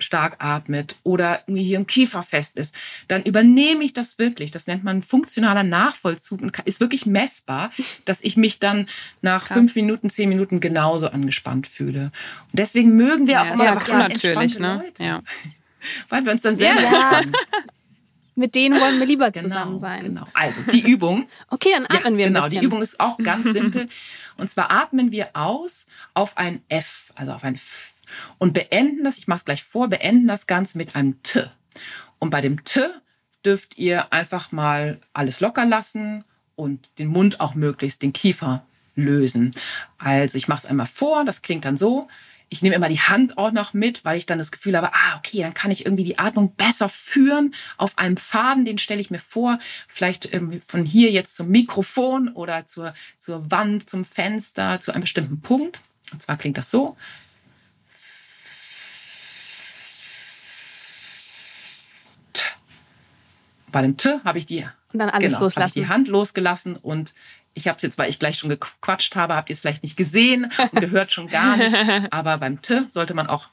stark 0.00 0.36
atmet 0.38 0.96
oder 1.02 1.40
irgendwie 1.46 1.64
hier 1.64 1.78
im 1.78 1.86
Kiefer 1.86 2.22
fest 2.22 2.56
ist, 2.56 2.74
dann 3.08 3.22
übernehme 3.22 3.84
ich 3.84 3.92
das 3.92 4.18
wirklich. 4.18 4.50
Das 4.50 4.66
nennt 4.66 4.84
man 4.84 5.02
funktionaler 5.02 5.62
Nachvollzug 5.64 6.40
und 6.42 6.58
ist 6.60 6.80
wirklich 6.80 7.06
messbar, 7.06 7.70
dass 8.04 8.20
ich 8.20 8.36
mich 8.36 8.58
dann 8.58 8.86
nach 9.22 9.46
Krass. 9.46 9.56
fünf 9.56 9.74
Minuten, 9.74 10.10
zehn 10.10 10.28
Minuten 10.28 10.60
genauso 10.60 11.08
angespannt 11.08 11.66
fühle. 11.66 12.04
Und 12.50 12.58
deswegen 12.58 12.96
mögen 12.96 13.26
wir 13.26 13.40
auch 13.40 13.46
Ja, 13.46 13.54
immer 13.54 13.64
ja, 13.64 13.72
so 13.74 13.78
klar, 13.80 14.08
ganz 14.08 14.14
natürlich, 14.22 14.58
ne? 14.58 14.82
Leute, 14.84 15.04
Ja. 15.04 15.22
weil 16.08 16.24
wir 16.24 16.32
uns 16.32 16.42
dann 16.42 16.56
selber 16.56 16.82
Ja. 16.82 17.22
Mit 18.36 18.54
denen 18.54 18.80
wollen 18.80 18.98
wir 18.98 19.06
lieber 19.06 19.30
Genau, 19.30 19.48
zusammen 19.48 19.78
sein. 19.80 20.00
Genau. 20.00 20.26
Also 20.32 20.62
die 20.72 20.80
Übung. 20.80 21.28
Okay, 21.48 21.70
dann 21.74 21.84
atmen 21.86 22.16
wir 22.16 22.26
ein 22.26 22.32
genau, 22.32 22.44
bisschen. 22.46 22.60
die 22.60 22.66
Übung 22.66 22.80
ist 22.80 22.98
auch 23.00 23.18
ganz 23.18 23.44
simpel. 23.44 23.88
Und 24.38 24.48
zwar 24.48 24.70
atmen 24.70 25.12
wir 25.12 25.28
aus 25.34 25.86
auf 26.14 26.38
ein 26.38 26.62
F, 26.68 27.12
also 27.16 27.32
auf 27.32 27.44
ein 27.44 27.56
F. 27.56 27.89
Und 28.38 28.52
beenden 28.52 29.04
das, 29.04 29.18
ich 29.18 29.28
mache 29.28 29.38
es 29.38 29.44
gleich 29.44 29.62
vor, 29.62 29.88
beenden 29.88 30.28
das 30.28 30.46
Ganze 30.46 30.78
mit 30.78 30.96
einem 30.96 31.22
T. 31.22 31.44
Und 32.18 32.30
bei 32.30 32.40
dem 32.40 32.64
T 32.64 32.80
dürft 33.44 33.78
ihr 33.78 34.12
einfach 34.12 34.52
mal 34.52 35.00
alles 35.12 35.40
locker 35.40 35.64
lassen 35.64 36.24
und 36.56 36.88
den 36.98 37.08
Mund 37.08 37.40
auch 37.40 37.54
möglichst, 37.54 38.02
den 38.02 38.12
Kiefer 38.12 38.64
lösen. 38.94 39.52
Also 39.98 40.36
ich 40.36 40.48
mache 40.48 40.60
es 40.60 40.66
einmal 40.66 40.86
vor, 40.86 41.24
das 41.24 41.42
klingt 41.42 41.64
dann 41.64 41.76
so. 41.76 42.08
Ich 42.52 42.62
nehme 42.62 42.74
immer 42.74 42.88
die 42.88 43.00
Hand 43.00 43.38
auch 43.38 43.52
noch 43.52 43.74
mit, 43.74 44.04
weil 44.04 44.18
ich 44.18 44.26
dann 44.26 44.38
das 44.38 44.50
Gefühl 44.50 44.76
habe, 44.76 44.92
ah, 44.92 45.16
okay, 45.16 45.40
dann 45.40 45.54
kann 45.54 45.70
ich 45.70 45.86
irgendwie 45.86 46.02
die 46.02 46.18
Atmung 46.18 46.54
besser 46.56 46.88
führen 46.88 47.54
auf 47.76 47.96
einem 47.96 48.16
Faden, 48.16 48.64
den 48.64 48.78
stelle 48.78 49.00
ich 49.00 49.10
mir 49.10 49.20
vor. 49.20 49.60
Vielleicht 49.86 50.30
von 50.66 50.84
hier 50.84 51.12
jetzt 51.12 51.36
zum 51.36 51.48
Mikrofon 51.48 52.28
oder 52.28 52.66
zur, 52.66 52.92
zur 53.18 53.50
Wand, 53.52 53.88
zum 53.88 54.04
Fenster, 54.04 54.80
zu 54.80 54.90
einem 54.90 55.02
bestimmten 55.02 55.40
Punkt. 55.40 55.80
Und 56.12 56.22
zwar 56.22 56.36
klingt 56.36 56.58
das 56.58 56.70
so. 56.70 56.96
Bei 63.72 63.82
dem 63.82 63.96
T 63.96 64.10
habe 64.24 64.38
ich 64.38 64.46
die 64.46 64.64
Und 64.92 64.98
dann 64.98 65.10
alles 65.10 65.28
genau, 65.28 65.36
habe 65.36 65.48
ich 65.48 65.54
loslassen. 65.56 65.78
die 65.78 65.88
Hand 65.88 66.08
losgelassen 66.08 66.76
und 66.76 67.14
ich 67.54 67.66
habe 67.68 67.76
es 67.76 67.82
jetzt, 67.82 67.98
weil 67.98 68.08
ich 68.08 68.18
gleich 68.18 68.38
schon 68.38 68.48
gequatscht 68.50 69.16
habe, 69.16 69.34
habt 69.34 69.50
ihr 69.50 69.54
es 69.54 69.60
vielleicht 69.60 69.82
nicht 69.82 69.96
gesehen 69.96 70.50
und 70.70 70.80
gehört 70.80 71.12
schon 71.12 71.28
gar 71.28 71.56
nicht. 71.56 71.74
Aber 72.12 72.38
beim 72.38 72.62
T 72.62 72.82
sollte 72.88 73.12
man 73.14 73.26
auch 73.26 73.48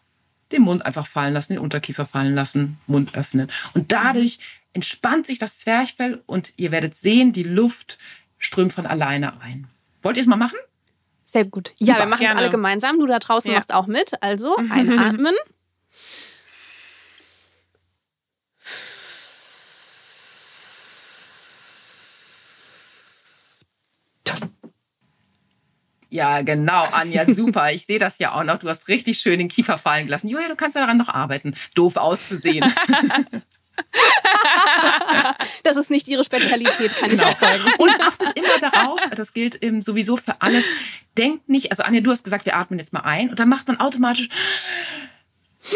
den 0.51 0.61
Mund 0.61 0.85
einfach 0.85 1.07
fallen 1.07 1.33
lassen, 1.33 1.53
den 1.53 1.61
Unterkiefer 1.61 2.05
fallen 2.05 2.35
lassen, 2.35 2.77
Mund 2.87 3.15
öffnen. 3.17 3.51
Und 3.73 3.91
dadurch 3.91 4.39
entspannt 4.73 5.25
sich 5.27 5.39
das 5.39 5.57
Zwerchfell 5.59 6.21
und 6.27 6.53
ihr 6.57 6.71
werdet 6.71 6.95
sehen, 6.95 7.33
die 7.33 7.43
Luft 7.43 7.97
strömt 8.37 8.71
von 8.71 8.85
alleine 8.85 9.41
ein. 9.41 9.67
Wollt 10.03 10.17
ihr 10.17 10.21
es 10.21 10.27
mal 10.27 10.35
machen? 10.35 10.59
Sehr 11.25 11.43
gut. 11.43 11.73
Ja, 11.79 11.87
Super, 11.95 11.99
wir 12.01 12.05
machen 12.09 12.25
es 12.27 12.35
alle 12.35 12.49
gemeinsam. 12.49 12.99
Du 12.99 13.07
da 13.07 13.17
draußen 13.19 13.51
Ja. 13.51 13.57
machst 13.57 13.73
auch 13.73 13.87
mit. 13.87 14.13
Also 14.21 14.55
einatmen. 14.69 15.33
Ja, 26.09 26.41
genau, 26.41 26.83
Anja, 26.93 27.25
super. 27.33 27.71
Ich 27.73 27.85
sehe 27.85 27.99
das 27.99 28.17
ja 28.19 28.33
auch 28.33 28.43
noch. 28.43 28.59
Du 28.59 28.69
hast 28.69 28.87
richtig 28.87 29.19
schön 29.19 29.39
den 29.39 29.49
Kiefer 29.49 29.77
fallen 29.77 30.05
gelassen. 30.05 30.27
Julia, 30.29 30.47
du 30.47 30.55
kannst 30.55 30.75
ja 30.75 30.81
daran 30.81 30.97
noch 30.97 31.09
arbeiten, 31.09 31.53
doof 31.75 31.97
auszusehen. 31.97 32.71
Das 35.63 35.75
ist 35.77 35.89
nicht 35.91 36.07
ihre 36.07 36.23
Spezialität, 36.23 36.95
kann 36.95 37.11
ich 37.11 37.17
Genau. 37.19 37.29
auch 37.31 37.37
sagen. 37.37 37.61
Und 37.77 37.91
achtet 38.01 38.37
immer 38.37 38.57
darauf, 38.71 38.99
das 39.15 39.33
gilt 39.33 39.61
ähm, 39.63 39.81
sowieso 39.81 40.17
für 40.17 40.41
alles, 40.41 40.63
denkt 41.17 41.47
nicht, 41.49 41.69
also 41.71 41.83
Anja, 41.83 42.01
du 42.01 42.09
hast 42.11 42.23
gesagt, 42.23 42.45
wir 42.45 42.55
atmen 42.55 42.79
jetzt 42.79 42.93
mal 42.93 43.01
ein 43.01 43.29
und 43.29 43.39
dann 43.39 43.49
macht 43.49 43.67
man 43.67 43.79
automatisch 43.79 44.29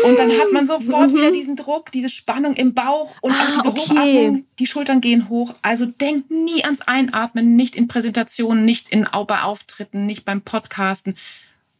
und 0.05 0.17
dann 0.17 0.31
hat 0.31 0.51
man 0.53 0.65
sofort 0.65 1.13
wieder 1.13 1.31
diesen 1.31 1.55
Druck, 1.55 1.91
diese 1.91 2.09
Spannung 2.09 2.55
im 2.55 2.73
Bauch 2.73 3.11
und 3.21 3.31
Ah, 3.31 3.35
auch 3.35 3.47
diese 3.55 3.67
okay. 3.69 3.81
Hochatmung. 3.81 4.45
Die 4.59 4.67
Schultern 4.67 5.01
gehen 5.01 5.29
hoch. 5.29 5.53
Also 5.61 5.85
denkt 5.85 6.31
nie 6.31 6.63
ans 6.63 6.81
Einatmen, 6.81 7.55
nicht 7.55 7.75
in 7.75 7.87
Präsentationen, 7.87 8.63
nicht 8.65 8.89
in, 8.89 9.07
bei 9.27 9.41
Auftritten, 9.41 10.05
nicht 10.05 10.23
beim 10.25 10.41
Podcasten. 10.41 11.15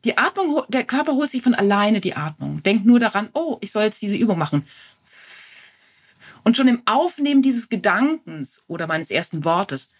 Die 0.03 0.17
Atmung, 0.17 0.63
der 0.67 0.83
Körper 0.83 1.13
holt 1.13 1.29
sich 1.29 1.41
von 1.41 1.53
alleine 1.53 2.01
die 2.01 2.15
Atmung. 2.15 2.63
Denkt 2.63 2.85
nur 2.85 2.99
daran, 2.99 3.29
oh, 3.33 3.57
ich 3.61 3.71
soll 3.71 3.83
jetzt 3.83 4.01
diese 4.01 4.17
Übung 4.17 4.37
machen. 4.37 4.65
Und 6.43 6.57
schon 6.57 6.67
im 6.67 6.81
Aufnehmen 6.85 7.41
dieses 7.41 7.69
Gedankens 7.69 8.61
oder 8.67 8.87
meines 8.87 9.11
ersten 9.11 9.45
Wortes 9.45 9.91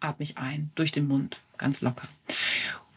atme 0.00 0.22
ich 0.22 0.38
ein 0.38 0.70
durch 0.76 0.92
den 0.92 1.08
Mund, 1.08 1.40
ganz 1.56 1.80
locker. 1.80 2.06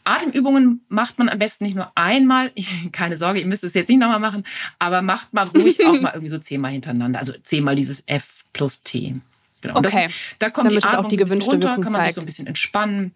Atemübungen 0.04 0.82
macht 0.90 1.20
man 1.20 1.30
am 1.30 1.40
besten 1.40 1.66
nicht 1.66 1.76
nur 1.76 1.92
einmal, 1.96 2.52
keine 2.92 3.18
Sorge, 3.18 3.40
ihr 3.40 3.46
müsst 3.46 3.64
es 3.64 3.74
jetzt 3.74 3.90
nicht 3.90 4.00
nochmal 4.00 4.20
machen, 4.20 4.44
aber 4.80 5.02
macht 5.02 5.34
man 5.34 5.50
ruhig 5.50 5.84
auch 5.86 5.94
mal 6.02 6.12
irgendwie 6.14 6.30
so 6.30 6.38
zehnmal 6.38 6.72
hintereinander. 6.72 7.20
Also 7.20 7.34
zehnmal 7.44 7.76
dieses 7.76 8.04
F 8.06 8.44
plus 8.54 8.82
T. 8.82 9.16
Genau. 9.62 9.78
Okay. 9.78 10.08
Ist, 10.08 10.16
da 10.40 10.50
kommt 10.50 10.72
Damit 10.72 10.72
die 10.72 10.78
es 10.78 10.86
auch 10.86 10.98
Atmung 10.98 11.10
die 11.10 11.18
gewünschte 11.18 11.52
runter, 11.52 11.70
Wirkung 11.70 11.84
kann 11.84 11.94
man 11.94 12.02
sich 12.02 12.08
zeigt. 12.08 12.16
so 12.16 12.22
ein 12.22 12.26
bisschen 12.26 12.48
entspannen. 12.48 13.14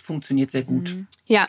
Funktioniert 0.00 0.50
sehr 0.50 0.62
gut. 0.62 0.96
Ja, 1.26 1.48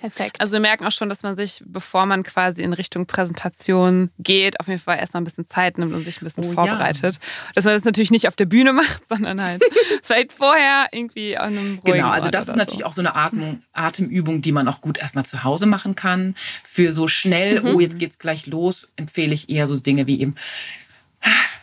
perfekt. 0.00 0.40
Also 0.40 0.52
wir 0.52 0.60
merken 0.60 0.84
auch 0.86 0.92
schon, 0.92 1.08
dass 1.08 1.22
man 1.22 1.36
sich, 1.36 1.62
bevor 1.66 2.06
man 2.06 2.22
quasi 2.22 2.62
in 2.62 2.72
Richtung 2.72 3.06
Präsentation 3.06 4.10
geht, 4.18 4.58
auf 4.60 4.68
jeden 4.68 4.80
Fall 4.80 4.98
erstmal 4.98 5.20
ein 5.22 5.24
bisschen 5.24 5.48
Zeit 5.48 5.78
nimmt 5.78 5.92
und 5.94 6.04
sich 6.04 6.20
ein 6.20 6.24
bisschen 6.24 6.44
Oh 6.44 6.48
ja. 6.48 6.54
vorbereitet. 6.54 7.18
Dass 7.54 7.64
man 7.64 7.74
das 7.74 7.84
natürlich 7.84 8.10
nicht 8.10 8.28
auf 8.28 8.36
der 8.36 8.46
Bühne 8.46 8.72
macht, 8.74 9.02
sondern 9.08 9.42
halt 9.42 9.62
vielleicht 10.02 10.32
vorher 10.32 10.86
irgendwie 10.92 11.36
an 11.36 11.48
einem 11.56 11.78
ruhigen 11.78 11.92
Genau, 11.98 12.08
also 12.10 12.26
Ort 12.26 12.34
das 12.34 12.48
ist 12.48 12.56
natürlich 12.56 12.80
so. 12.80 12.86
auch 12.86 12.94
so 12.94 13.02
eine 13.02 13.14
Atmung, 13.14 13.62
Atemübung, 13.72 14.40
die 14.42 14.52
man 14.52 14.68
auch 14.68 14.80
gut 14.80 14.98
erstmal 14.98 15.24
zu 15.26 15.44
Hause 15.44 15.66
machen 15.66 15.94
kann. 15.94 16.34
Für 16.64 16.92
so 16.92 17.08
schnell, 17.08 17.60
Mhm. 17.62 17.74
oh, 17.74 17.80
jetzt 17.80 17.98
geht's 17.98 18.18
gleich 18.18 18.46
los, 18.46 18.88
empfehle 18.96 19.34
ich 19.34 19.48
eher 19.50 19.66
so 19.68 19.76
Dinge 19.78 20.06
wie 20.06 20.20
eben 20.20 20.34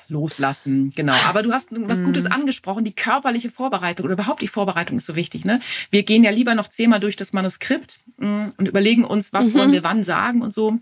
loslassen. 0.08 0.92
Genau. 0.96 1.14
Aber 1.28 1.44
du 1.44 1.52
hast 1.52 1.70
was 1.72 2.00
Mhm. 2.00 2.06
Gutes 2.06 2.26
angesprochen, 2.26 2.84
die 2.84 2.94
körperliche 2.94 3.50
Vorbereitung 3.50 4.06
oder 4.06 4.14
überhaupt 4.14 4.42
die 4.42 4.48
Vorbereitung 4.48 4.98
ist 4.98 5.06
so 5.06 5.16
wichtig. 5.16 5.46
Ne? 5.46 5.60
Wir 5.92 6.04
gehen 6.04 6.24
ja 6.24 6.32
lieber 6.32 6.56
noch 6.56 6.68
zehnmal 6.68 7.00
durch 7.00 7.16
das 7.16 7.34
Manuskript 7.34 8.00
mh, 8.18 8.54
und 8.58 8.68
überlegen 8.68 9.04
uns, 9.06 9.34
was 9.34 9.48
Mhm. 9.48 9.54
wollen 9.56 9.72
wir 9.72 9.84
wann 9.84 10.04
sagen 10.04 10.42
und 10.42 10.54
so. 10.54 10.78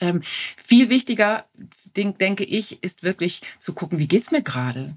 Ähm, 0.00 0.22
viel 0.62 0.88
wichtiger, 0.88 1.44
denk, 1.96 2.18
denke 2.18 2.44
ich, 2.44 2.82
ist 2.82 3.02
wirklich 3.02 3.42
zu 3.58 3.74
gucken, 3.74 3.98
wie 3.98 4.08
geht's 4.08 4.30
mir 4.30 4.42
gerade? 4.42 4.94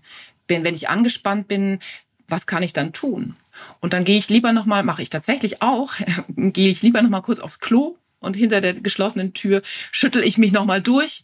Wenn, 0.48 0.64
wenn 0.64 0.76
ich 0.76 0.90
angespannt 0.90 1.48
bin, 1.50 1.80
was 2.30 2.46
kann 2.46 2.64
ich 2.64 2.72
dann 2.74 2.94
tun? 2.94 3.36
Und 3.82 3.92
dann 3.94 4.04
gehe 4.06 4.18
ich 4.18 4.30
lieber 4.30 4.54
nochmal, 4.54 4.84
mache 4.84 5.02
ich 5.02 5.10
tatsächlich 5.10 5.62
auch, 5.62 5.94
gehe 6.38 6.70
ich 6.70 6.82
lieber 6.82 7.02
nochmal 7.02 7.22
kurz 7.22 7.40
aufs 7.40 7.60
Klo 7.60 7.98
und 8.20 8.36
hinter 8.36 8.62
der 8.62 8.74
geschlossenen 8.76 9.34
Tür 9.34 9.62
schüttel 9.92 10.24
ich 10.24 10.38
mich 10.38 10.52
nochmal 10.52 10.82
durch, 10.82 11.24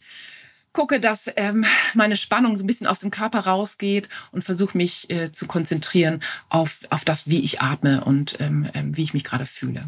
gucke, 0.74 1.00
dass 1.00 1.30
ähm, 1.36 1.64
meine 1.94 2.16
Spannung 2.16 2.56
so 2.56 2.64
ein 2.64 2.66
bisschen 2.66 2.86
aus 2.86 2.98
dem 2.98 3.10
Körper 3.10 3.40
rausgeht 3.40 4.10
und 4.32 4.44
versuche 4.44 4.76
mich 4.76 5.08
äh, 5.08 5.32
zu 5.32 5.46
konzentrieren 5.46 6.20
auf, 6.50 6.80
auf 6.90 7.06
das, 7.06 7.30
wie 7.30 7.40
ich 7.40 7.62
atme 7.62 8.04
und 8.04 8.36
ähm, 8.40 8.68
ähm, 8.74 8.94
wie 8.94 9.04
ich 9.04 9.14
mich 9.14 9.24
gerade 9.24 9.46
fühle. 9.46 9.86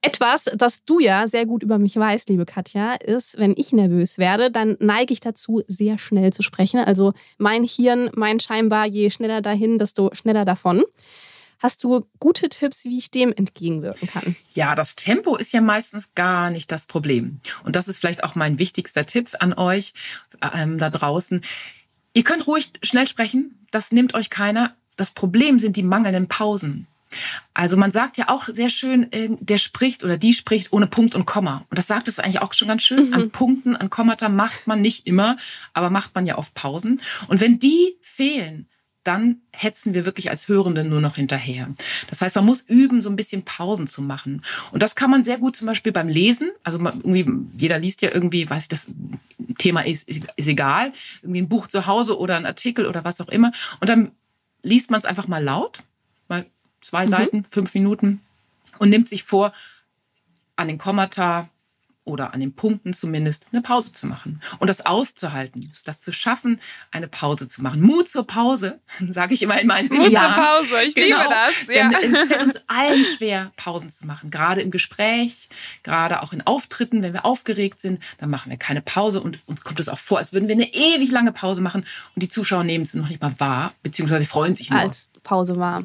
Etwas, 0.00 0.44
das 0.56 0.84
du 0.84 1.00
ja 1.00 1.26
sehr 1.26 1.44
gut 1.44 1.64
über 1.64 1.78
mich 1.78 1.96
weißt, 1.96 2.28
liebe 2.28 2.46
Katja, 2.46 2.94
ist, 2.94 3.36
wenn 3.38 3.54
ich 3.56 3.72
nervös 3.72 4.18
werde, 4.18 4.50
dann 4.50 4.76
neige 4.78 5.12
ich 5.12 5.18
dazu, 5.18 5.62
sehr 5.66 5.98
schnell 5.98 6.32
zu 6.32 6.42
sprechen. 6.42 6.78
Also 6.78 7.14
mein 7.36 7.64
Hirn 7.64 8.08
meint 8.14 8.44
scheinbar, 8.44 8.86
je 8.86 9.10
schneller 9.10 9.42
dahin, 9.42 9.78
desto 9.78 10.10
schneller 10.14 10.44
davon. 10.44 10.84
Hast 11.58 11.82
du 11.82 12.06
gute 12.20 12.48
Tipps, 12.48 12.84
wie 12.84 12.98
ich 12.98 13.10
dem 13.10 13.32
entgegenwirken 13.32 14.08
kann? 14.08 14.36
Ja, 14.54 14.74
das 14.74 14.94
Tempo 14.94 15.36
ist 15.36 15.52
ja 15.52 15.60
meistens 15.60 16.14
gar 16.14 16.50
nicht 16.50 16.70
das 16.70 16.86
Problem. 16.86 17.40
Und 17.64 17.74
das 17.74 17.88
ist 17.88 17.98
vielleicht 17.98 18.22
auch 18.22 18.34
mein 18.34 18.58
wichtigster 18.58 19.06
Tipp 19.06 19.30
an 19.40 19.52
euch 19.54 19.92
ähm, 20.54 20.78
da 20.78 20.90
draußen. 20.90 21.42
Ihr 22.14 22.24
könnt 22.24 22.46
ruhig 22.46 22.70
schnell 22.82 23.06
sprechen, 23.06 23.66
das 23.70 23.92
nimmt 23.92 24.14
euch 24.14 24.30
keiner. 24.30 24.76
Das 24.96 25.10
Problem 25.10 25.58
sind 25.58 25.76
die 25.76 25.82
mangelnden 25.82 26.28
Pausen. 26.28 26.86
Also 27.54 27.76
man 27.76 27.90
sagt 27.90 28.18
ja 28.18 28.28
auch 28.28 28.48
sehr 28.48 28.70
schön, 28.70 29.10
äh, 29.12 29.30
der 29.40 29.58
spricht 29.58 30.04
oder 30.04 30.18
die 30.18 30.34
spricht 30.34 30.72
ohne 30.72 30.86
Punkt 30.86 31.14
und 31.14 31.26
Komma. 31.26 31.64
Und 31.70 31.78
das 31.78 31.86
sagt 31.86 32.08
es 32.08 32.18
eigentlich 32.18 32.40
auch 32.40 32.52
schon 32.52 32.68
ganz 32.68 32.82
schön. 32.82 33.12
An 33.14 33.30
Punkten, 33.30 33.74
an 33.76 33.90
Kommata 33.90 34.28
macht 34.28 34.66
man 34.66 34.80
nicht 34.80 35.06
immer, 35.06 35.36
aber 35.72 35.90
macht 35.90 36.14
man 36.14 36.26
ja 36.26 36.38
oft 36.38 36.54
Pausen. 36.54 37.00
Und 37.28 37.40
wenn 37.40 37.58
die 37.58 37.96
fehlen, 38.02 38.68
dann 39.08 39.40
hetzen 39.52 39.94
wir 39.94 40.04
wirklich 40.04 40.28
als 40.28 40.48
Hörende 40.48 40.84
nur 40.84 41.00
noch 41.00 41.16
hinterher. 41.16 41.70
Das 42.10 42.20
heißt, 42.20 42.36
man 42.36 42.44
muss 42.44 42.60
üben, 42.60 43.00
so 43.00 43.08
ein 43.08 43.16
bisschen 43.16 43.42
Pausen 43.42 43.86
zu 43.86 44.02
machen. 44.02 44.42
Und 44.70 44.82
das 44.82 44.96
kann 44.96 45.10
man 45.10 45.24
sehr 45.24 45.38
gut 45.38 45.56
zum 45.56 45.66
Beispiel 45.66 45.92
beim 45.92 46.08
Lesen. 46.08 46.50
Also 46.62 46.78
man, 46.78 47.00
irgendwie, 47.00 47.26
jeder 47.56 47.78
liest 47.78 48.02
ja 48.02 48.10
irgendwie, 48.12 48.48
weiß 48.48 48.64
ich, 48.64 48.68
das 48.68 48.86
Thema 49.56 49.80
ist, 49.80 50.06
ist, 50.06 50.20
ist 50.36 50.46
egal, 50.46 50.92
irgendwie 51.22 51.40
ein 51.40 51.48
Buch 51.48 51.68
zu 51.68 51.86
Hause 51.86 52.18
oder 52.18 52.36
ein 52.36 52.44
Artikel 52.44 52.84
oder 52.84 53.02
was 53.02 53.18
auch 53.22 53.28
immer. 53.28 53.50
Und 53.80 53.88
dann 53.88 54.12
liest 54.62 54.90
man 54.90 55.00
es 55.00 55.06
einfach 55.06 55.26
mal 55.26 55.42
laut, 55.42 55.82
mal 56.28 56.44
zwei 56.82 57.06
Seiten, 57.06 57.44
fünf 57.44 57.72
Minuten 57.72 58.20
und 58.78 58.90
nimmt 58.90 59.08
sich 59.08 59.22
vor, 59.22 59.54
an 60.54 60.68
den 60.68 60.76
Kommata 60.76 61.48
oder 62.08 62.34
an 62.34 62.40
den 62.40 62.54
Punkten 62.54 62.92
zumindest 62.92 63.46
eine 63.52 63.62
Pause 63.62 63.92
zu 63.92 64.06
machen 64.06 64.40
und 64.58 64.66
das 64.66 64.84
auszuhalten, 64.84 65.70
das 65.84 66.00
zu 66.00 66.12
schaffen, 66.12 66.60
eine 66.90 67.08
Pause 67.08 67.46
zu 67.46 67.62
machen. 67.62 67.80
Mut 67.80 68.08
zur 68.08 68.26
Pause, 68.26 68.80
sage 69.10 69.34
ich 69.34 69.42
immer 69.42 69.60
in 69.60 69.66
meinen 69.66 69.88
Mut 69.88 69.96
zur 69.96 70.04
Seminaren. 70.04 70.34
Pause, 70.34 70.82
ich 70.86 70.94
liebe 70.94 71.10
das. 71.10 71.74
Ja. 71.74 71.90
Denn 71.90 72.14
es 72.14 72.28
fällt 72.28 72.42
uns 72.42 72.60
allen 72.66 73.04
schwer, 73.04 73.52
Pausen 73.56 73.90
zu 73.90 74.06
machen. 74.06 74.30
Gerade 74.30 74.62
im 74.62 74.70
Gespräch, 74.70 75.48
gerade 75.82 76.22
auch 76.22 76.32
in 76.32 76.46
Auftritten, 76.46 77.02
wenn 77.02 77.12
wir 77.12 77.24
aufgeregt 77.24 77.80
sind, 77.80 78.02
dann 78.18 78.30
machen 78.30 78.50
wir 78.50 78.58
keine 78.58 78.80
Pause 78.80 79.20
und 79.20 79.38
uns 79.46 79.62
kommt 79.62 79.80
es 79.80 79.88
auch 79.88 79.98
vor, 79.98 80.18
als 80.18 80.32
würden 80.32 80.48
wir 80.48 80.54
eine 80.54 80.72
ewig 80.72 81.10
lange 81.10 81.32
Pause 81.32 81.60
machen 81.60 81.84
und 82.14 82.22
die 82.22 82.28
Zuschauer 82.28 82.64
nehmen 82.64 82.84
es 82.84 82.94
noch 82.94 83.08
nicht 83.08 83.20
mal 83.20 83.38
wahr, 83.38 83.74
beziehungsweise 83.82 84.24
freuen 84.24 84.54
sich 84.54 84.70
nur. 84.70 84.80
Als 84.80 85.10
Pause 85.22 85.56
war. 85.58 85.84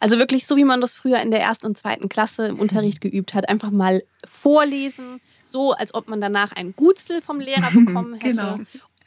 Also 0.00 0.18
wirklich 0.18 0.46
so, 0.46 0.56
wie 0.56 0.64
man 0.64 0.80
das 0.80 0.94
früher 0.94 1.20
in 1.20 1.30
der 1.30 1.40
ersten 1.40 1.66
und 1.66 1.76
zweiten 1.78 2.08
Klasse 2.08 2.46
im 2.48 2.58
Unterricht 2.58 3.00
geübt 3.00 3.34
hat. 3.34 3.48
Einfach 3.48 3.70
mal 3.70 4.02
vorlesen, 4.24 5.20
so 5.42 5.72
als 5.72 5.94
ob 5.94 6.08
man 6.08 6.20
danach 6.20 6.52
ein 6.52 6.74
Gutsel 6.76 7.22
vom 7.22 7.40
Lehrer 7.40 7.70
bekommen 7.72 8.14
hätte. 8.14 8.30
Genau. 8.30 8.58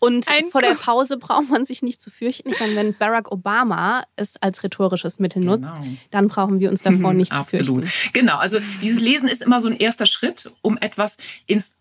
Und 0.01 0.29
Ein 0.29 0.49
vor 0.49 0.61
der 0.61 0.75
Pause 0.75 1.17
braucht 1.17 1.49
man 1.49 1.65
sich 1.65 1.81
nicht 1.81 2.01
zu 2.01 2.09
fürchten. 2.09 2.49
Ich 2.51 2.59
meine, 2.61 2.73
wenn 2.77 2.93
Barack 2.97 3.33
Obama 3.33 4.03
es 4.15 4.37
als 4.41 4.63
rhetorisches 4.63 5.19
Mittel 5.19 5.43
nutzt, 5.43 5.75
Genau. 5.75 5.97
dann 6.09 6.27
brauchen 6.29 6.61
wir 6.61 6.69
uns 6.69 6.81
davor 6.81 7.13
nicht 7.13 7.33
zu 7.33 7.39
Absolut. 7.39 7.81
fürchten. 7.81 8.13
Genau, 8.13 8.37
also 8.37 8.59
dieses 8.81 9.01
Lesen 9.01 9.27
ist 9.27 9.41
immer 9.41 9.61
so 9.61 9.67
ein 9.67 9.75
erster 9.75 10.05
Schritt, 10.05 10.49
um 10.61 10.77
etwas 10.77 11.17
ins 11.47 11.75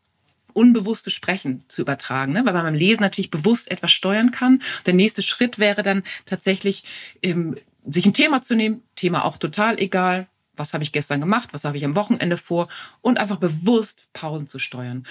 unbewusste 0.52 1.12
Sprechen 1.12 1.62
zu 1.68 1.82
übertragen, 1.82 2.32
ne? 2.32 2.44
weil 2.44 2.52
man 2.54 2.64
beim 2.64 2.74
Lesen 2.74 3.02
natürlich 3.02 3.30
bewusst 3.30 3.70
etwas 3.70 3.92
steuern 3.92 4.32
kann. 4.32 4.62
Der 4.86 4.94
nächste 4.94 5.22
Schritt 5.22 5.60
wäre 5.60 5.84
dann 5.84 6.02
tatsächlich, 6.26 6.82
ähm, 7.22 7.56
sich 7.86 8.06
ein 8.06 8.14
Thema 8.14 8.42
zu 8.42 8.54
nehmen, 8.54 8.82
Thema 8.96 9.24
auch 9.24 9.38
total 9.38 9.78
egal, 9.78 10.28
was 10.54 10.74
habe 10.74 10.82
ich 10.82 10.92
gestern 10.92 11.20
gemacht, 11.20 11.50
was 11.52 11.64
habe 11.64 11.76
ich 11.76 11.84
am 11.84 11.96
Wochenende 11.96 12.36
vor 12.36 12.68
und 13.00 13.18
einfach 13.18 13.36
bewusst 13.36 14.08
Pausen 14.12 14.48
zu 14.48 14.58
steuern 14.58 15.06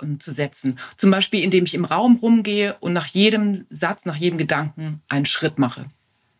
und 0.00 0.22
zu 0.22 0.30
setzen. 0.30 0.78
Zum 0.96 1.10
Beispiel, 1.10 1.42
indem 1.42 1.64
ich 1.64 1.74
im 1.74 1.84
Raum 1.84 2.16
rumgehe 2.16 2.76
und 2.80 2.92
nach 2.92 3.06
jedem 3.06 3.66
Satz, 3.70 4.04
nach 4.04 4.16
jedem 4.16 4.38
Gedanken 4.38 5.02
einen 5.08 5.26
Schritt 5.26 5.58
mache 5.58 5.86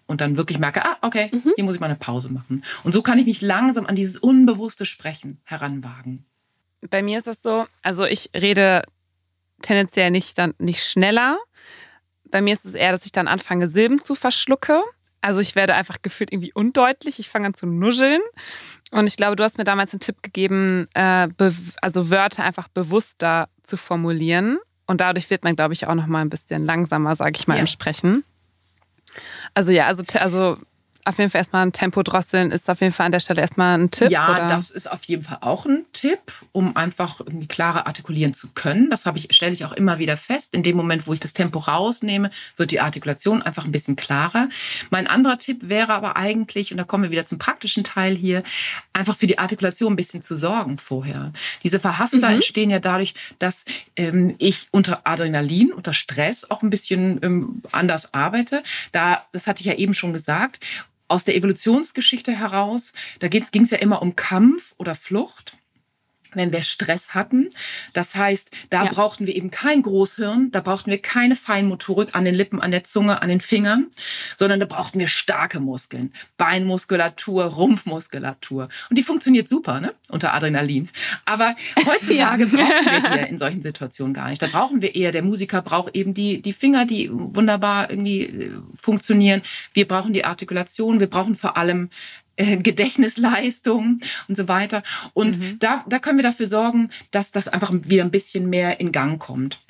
und 0.06 0.20
dann 0.20 0.36
wirklich 0.36 0.58
merke, 0.58 0.84
ah, 0.84 0.96
okay, 1.02 1.30
hier 1.54 1.64
muss 1.64 1.74
ich 1.74 1.80
mal 1.80 1.86
eine 1.86 1.96
Pause 1.96 2.32
machen. 2.32 2.64
Und 2.82 2.92
so 2.92 3.02
kann 3.02 3.18
ich 3.18 3.26
mich 3.26 3.42
langsam 3.42 3.86
an 3.86 3.94
dieses 3.94 4.16
unbewusste 4.16 4.86
Sprechen 4.86 5.40
heranwagen. 5.44 6.24
Bei 6.90 7.02
mir 7.02 7.18
ist 7.18 7.26
das 7.26 7.42
so, 7.42 7.66
also 7.82 8.04
ich 8.04 8.30
rede 8.34 8.82
tendenziell 9.62 10.10
nicht 10.10 10.38
dann 10.38 10.54
nicht 10.58 10.84
schneller. 10.84 11.38
Bei 12.30 12.40
mir 12.40 12.54
ist 12.54 12.64
es 12.64 12.74
eher, 12.74 12.92
dass 12.92 13.04
ich 13.04 13.12
dann 13.12 13.28
anfange, 13.28 13.68
Silben 13.68 14.00
zu 14.00 14.14
verschlucke. 14.14 14.82
Also 15.20 15.40
ich 15.40 15.56
werde 15.56 15.74
einfach 15.74 15.96
gefühlt 16.02 16.32
irgendwie 16.32 16.52
undeutlich. 16.52 17.18
Ich 17.18 17.28
fange 17.28 17.46
an 17.48 17.54
zu 17.54 17.66
nuscheln. 17.66 18.20
Und 18.90 19.06
ich 19.06 19.16
glaube, 19.16 19.36
du 19.36 19.42
hast 19.44 19.58
mir 19.58 19.64
damals 19.64 19.92
einen 19.92 20.00
Tipp 20.00 20.22
gegeben, 20.22 20.88
äh, 20.94 21.28
also 21.82 22.10
Wörter 22.10 22.44
einfach 22.44 22.68
bewusster 22.68 23.48
zu 23.62 23.76
formulieren. 23.76 24.58
Und 24.86 25.00
dadurch 25.02 25.28
wird 25.28 25.44
man, 25.44 25.56
glaube 25.56 25.74
ich, 25.74 25.86
auch 25.86 25.94
noch 25.94 26.06
mal 26.06 26.20
ein 26.22 26.30
bisschen 26.30 26.64
langsamer, 26.64 27.14
sage 27.16 27.36
ich 27.38 27.46
mal, 27.48 27.56
Ja. 27.56 27.60
im 27.62 27.66
Sprechen. 27.66 28.24
Also 29.54 29.72
ja, 29.72 29.86
also, 29.86 30.02
also 30.18 30.58
auf 31.08 31.18
jeden 31.18 31.30
Fall 31.30 31.40
erstmal 31.40 31.66
ein 31.66 31.72
Tempo 31.72 32.02
drosseln 32.02 32.50
ist 32.50 32.68
auf 32.68 32.80
jeden 32.80 32.92
Fall 32.92 33.06
an 33.06 33.12
der 33.12 33.20
Stelle 33.20 33.40
erstmal 33.40 33.78
ein 33.78 33.90
Tipp. 33.90 34.10
ja, 34.10 34.30
oder? 34.30 34.46
das 34.46 34.70
ist 34.70 34.90
auf 34.90 35.04
jeden 35.04 35.22
Fall 35.22 35.38
auch 35.40 35.66
ein 35.66 35.84
Tipp, 35.92 36.20
um 36.52 36.76
einfach 36.76 37.20
irgendwie 37.20 37.46
klarer 37.48 37.86
artikulieren 37.86 38.34
zu 38.34 38.48
können. 38.54 38.90
Das 38.90 39.06
habe 39.06 39.18
ich, 39.18 39.28
stelle 39.34 39.52
ich 39.52 39.64
auch 39.64 39.72
immer 39.72 39.98
wieder 39.98 40.16
fest. 40.16 40.54
In 40.54 40.62
dem 40.62 40.76
Moment, 40.76 41.06
wo 41.06 41.12
ich 41.14 41.20
das 41.20 41.32
Tempo 41.32 41.58
rausnehme, 41.60 42.30
wird 42.56 42.70
die 42.70 42.80
Artikulation 42.80 43.42
einfach 43.42 43.64
ein 43.64 43.72
bisschen 43.72 43.96
klarer. 43.96 44.48
Mein 44.90 45.06
anderer 45.06 45.38
Tipp 45.38 45.68
wäre 45.68 45.94
aber 45.94 46.16
eigentlich, 46.16 46.70
und 46.72 46.78
da 46.78 46.84
kommen 46.84 47.04
wir 47.04 47.10
wieder 47.10 47.26
zum 47.26 47.38
praktischen 47.38 47.84
Teil 47.84 48.14
hier, 48.14 48.42
einfach 48.92 49.16
für 49.16 49.26
die 49.26 49.38
Artikulation 49.38 49.92
ein 49.94 49.96
bisschen 49.96 50.22
zu 50.22 50.36
sorgen 50.36 50.78
vorher. 50.78 51.32
Diese 51.62 51.80
Verhaspler 51.80 52.28
Mhm. 52.28 52.34
entstehen 52.36 52.70
ja 52.70 52.78
dadurch, 52.80 53.14
dass 53.38 53.64
ähm, 53.96 54.34
ich 54.38 54.68
unter 54.70 55.00
Adrenalin, 55.04 55.72
unter 55.72 55.94
Stress 55.94 56.50
auch 56.50 56.62
ein 56.62 56.70
bisschen 56.70 57.20
ähm, 57.22 57.62
anders 57.72 58.12
arbeite. 58.12 58.62
Da, 58.92 59.24
das 59.32 59.46
hatte 59.46 59.60
ich 59.60 59.66
ja 59.66 59.74
eben 59.74 59.94
schon 59.94 60.12
gesagt. 60.12 60.60
Aus 61.08 61.24
der 61.24 61.36
Evolutionsgeschichte 61.36 62.32
heraus, 62.32 62.92
da 63.18 63.28
ging 63.28 63.62
es 63.62 63.70
ja 63.70 63.78
immer 63.78 64.00
um 64.00 64.16
Kampf 64.16 64.74
oder 64.78 64.94
Flucht 64.94 65.57
wenn 66.34 66.52
wir 66.52 66.62
Stress 66.62 67.14
hatten. 67.14 67.48
Das 67.92 68.14
heißt, 68.14 68.50
da 68.70 68.84
ja. 68.84 68.90
brauchten 68.90 69.26
wir 69.26 69.34
eben 69.34 69.50
kein 69.50 69.82
Großhirn, 69.82 70.50
da 70.50 70.60
brauchten 70.60 70.90
wir 70.90 71.00
keine 71.00 71.36
Feinmotorik 71.36 72.14
an 72.14 72.24
den 72.24 72.34
Lippen, 72.34 72.60
an 72.60 72.70
der 72.70 72.84
Zunge, 72.84 73.22
an 73.22 73.28
den 73.28 73.40
Fingern, 73.40 73.88
sondern 74.36 74.60
da 74.60 74.66
brauchten 74.66 74.98
wir 75.00 75.08
starke 75.08 75.60
Muskeln, 75.60 76.12
Beinmuskulatur, 76.36 77.44
Rumpfmuskulatur. 77.44 78.68
Und 78.90 78.98
die 78.98 79.02
funktioniert 79.02 79.48
super, 79.48 79.80
ne? 79.80 79.94
Unter 80.08 80.34
Adrenalin. 80.34 80.88
Aber 81.24 81.54
heutzutage 81.86 82.44
ja. 82.44 82.48
brauchen 82.48 82.86
wir 82.86 83.24
die 83.24 83.30
in 83.30 83.38
solchen 83.38 83.62
Situationen 83.62 84.14
gar 84.14 84.30
nicht. 84.30 84.42
Da 84.42 84.46
brauchen 84.46 84.82
wir 84.82 84.94
eher, 84.94 85.12
der 85.12 85.22
Musiker 85.22 85.62
braucht 85.62 85.94
eben 85.96 86.14
die, 86.14 86.42
die 86.42 86.52
Finger, 86.52 86.84
die 86.84 87.10
wunderbar 87.12 87.90
irgendwie 87.90 88.22
äh, 88.22 88.52
funktionieren. 88.74 89.42
Wir 89.72 89.86
brauchen 89.86 90.12
die 90.12 90.24
Artikulation, 90.24 91.00
wir 91.00 91.08
brauchen 91.08 91.34
vor 91.34 91.56
allem 91.56 91.90
äh, 92.38 92.56
Gedächtnisleistung 92.56 94.00
und 94.28 94.36
so 94.36 94.46
weiter. 94.46 94.84
Und 95.12 95.38
mhm. 95.38 95.58
da, 95.58 95.84
da 95.88 95.98
können 95.98 96.18
wir 96.18 96.22
dafür 96.22 96.46
sorgen, 96.46 96.90
dass 97.10 97.32
das 97.32 97.48
einfach 97.48 97.72
wieder 97.72 98.04
ein 98.04 98.12
bisschen 98.12 98.48
mehr 98.48 98.78
in 98.78 98.92
Gang 98.92 99.20
kommt. 99.20 99.60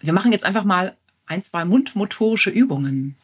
Wir 0.00 0.14
machen 0.14 0.32
jetzt 0.32 0.44
einfach 0.44 0.64
mal 0.64 0.96
ein, 1.26 1.42
zwei 1.42 1.66
mundmotorische 1.66 2.50
Übungen. 2.50 3.16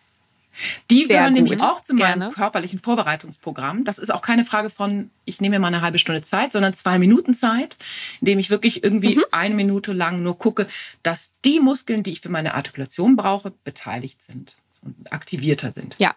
Die 0.91 1.07
Sehr 1.07 1.07
gehören 1.07 1.35
gut. 1.35 1.43
nämlich 1.43 1.63
auch 1.63 1.83
zu 1.83 1.95
meinem 1.95 2.21
Gerne. 2.21 2.35
körperlichen 2.35 2.79
Vorbereitungsprogramm. 2.79 3.85
Das 3.85 3.99
ist 3.99 4.13
auch 4.13 4.21
keine 4.21 4.45
Frage 4.45 4.69
von, 4.71 5.11
ich 5.25 5.41
nehme 5.41 5.57
mir 5.57 5.61
mal 5.61 5.69
eine 5.69 5.81
halbe 5.81 5.99
Stunde 5.99 6.23
Zeit, 6.23 6.53
sondern 6.53 6.75
zwei 6.75 6.99
Minuten 6.99 7.35
Zeit, 7.35 7.77
indem 8.21 8.39
ich 8.39 8.51
wirklich 8.51 8.85
irgendwie 8.85 9.17
mhm. 9.17 9.25
eine 9.33 9.55
Minute 9.55 9.93
lang 9.93 10.23
nur 10.23 10.39
gucke, 10.39 10.69
dass 11.03 11.33
die 11.45 11.59
Muskeln, 11.59 12.03
die 12.03 12.13
ich 12.13 12.21
für 12.21 12.29
meine 12.29 12.55
Artikulation 12.55 13.17
brauche, 13.17 13.53
beteiligt 13.65 14.23
sind 14.23 14.57
und 14.83 15.11
aktivierter 15.13 15.71
sind. 15.71 15.97
Ja. 15.99 16.15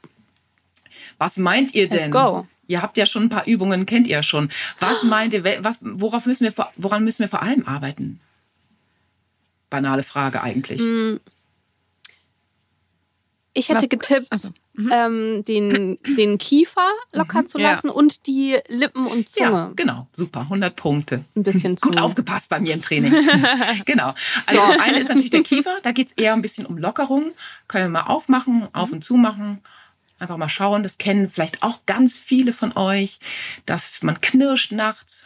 Was 1.18 1.38
meint 1.38 1.74
ihr 1.74 1.90
denn? 1.90 2.00
Let's 2.00 2.12
go. 2.12 2.46
Ihr 2.68 2.82
habt 2.82 2.98
ja 2.98 3.06
schon 3.06 3.24
ein 3.24 3.30
paar 3.30 3.48
Übungen, 3.48 3.86
kennt 3.86 4.08
ihr 4.08 4.24
schon. 4.24 4.50
Was 4.80 5.04
meint 5.04 5.34
ihr, 5.34 5.44
was, 5.64 5.80
worauf 5.82 6.26
müssen 6.26 6.44
wir, 6.44 6.54
woran 6.76 7.04
müssen 7.04 7.20
wir 7.20 7.30
vor 7.30 7.42
allem 7.42 7.66
arbeiten? 7.66 8.20
Banale 9.70 10.04
Frage 10.04 10.42
eigentlich. 10.42 10.82
Hm. 10.82 11.20
Ich 13.58 13.70
hätte 13.70 13.88
getippt, 13.88 14.28
also, 14.32 14.50
mhm. 14.74 14.92
ähm, 14.94 15.46
den, 15.46 15.98
den 16.16 16.38
Kiefer 16.38 16.92
locker 17.12 17.42
mhm, 17.42 17.48
zu 17.48 17.58
lassen 17.58 17.88
ja. 17.88 17.94
und 17.94 18.28
die 18.28 18.56
Lippen 18.68 19.08
und 19.08 19.30
Zunge. 19.30 19.50
Ja, 19.50 19.72
genau. 19.76 20.08
Super. 20.16 20.42
100 20.42 20.76
Punkte. 20.76 21.26
Ein 21.36 21.42
bisschen 21.42 21.76
zu. 21.76 21.90
Gut 21.90 22.00
aufgepasst 22.00 22.50
bei 22.50 22.60
mir 22.60 22.76
im 22.76 22.84
Training. 22.84 23.12
genau. 23.86 24.14
Also 24.46 24.60
so. 24.60 24.80
eine 24.80 25.00
ist 25.00 25.08
natürlich 25.08 25.32
der 25.32 25.42
Kiefer. 25.42 25.76
Da 25.82 25.92
geht 25.92 26.08
es 26.08 26.14
eher 26.14 26.34
ein 26.34 26.44
bisschen 26.44 26.68
um 26.68 26.78
Lockerung. 26.78 27.32
Können 27.68 27.86
wir 27.86 28.02
mal 28.02 28.08
aufmachen, 28.08 28.68
auf 28.74 28.92
und 28.92 29.04
zu 29.04 29.16
machen. 29.16 29.60
Einfach 30.20 30.38
mal 30.38 30.50
schauen, 30.50 30.84
das 30.84 30.98
kennen 30.98 31.30
vielleicht 31.30 31.62
auch 31.62 31.80
ganz 31.86 32.18
viele 32.18 32.52
von 32.54 32.76
euch, 32.76 33.20
dass 33.66 34.02
man 34.02 34.20
knirscht 34.20 34.72
nachts. 34.72 35.24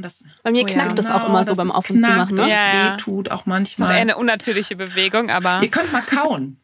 Das, 0.00 0.24
Bei 0.42 0.50
mir 0.50 0.62
oh 0.62 0.66
knackt 0.66 0.88
ja, 0.88 0.94
das 0.94 1.06
auch 1.06 1.28
immer 1.28 1.44
so 1.44 1.54
beim 1.54 1.70
Auf- 1.70 1.88
und 1.90 2.00
Zumachen. 2.00 2.34
Ne? 2.34 2.42
Das 2.42 2.50
ja. 2.50 2.92
weh 2.92 2.96
tut 2.96 3.30
auch 3.30 3.46
manchmal. 3.46 3.92
Eine 3.92 4.16
unnatürliche 4.16 4.74
Bewegung, 4.74 5.30
aber. 5.30 5.62
Ihr 5.62 5.70
könnt 5.70 5.92
mal 5.92 6.02
kauen. 6.02 6.56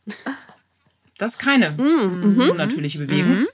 Das 1.19 1.33
ist 1.33 1.39
keine 1.39 1.71
mm, 1.73 2.35
mhm. 2.35 2.51
unnatürliche 2.51 2.99
Bewegung. 2.99 3.31
Mhm. 3.31 3.47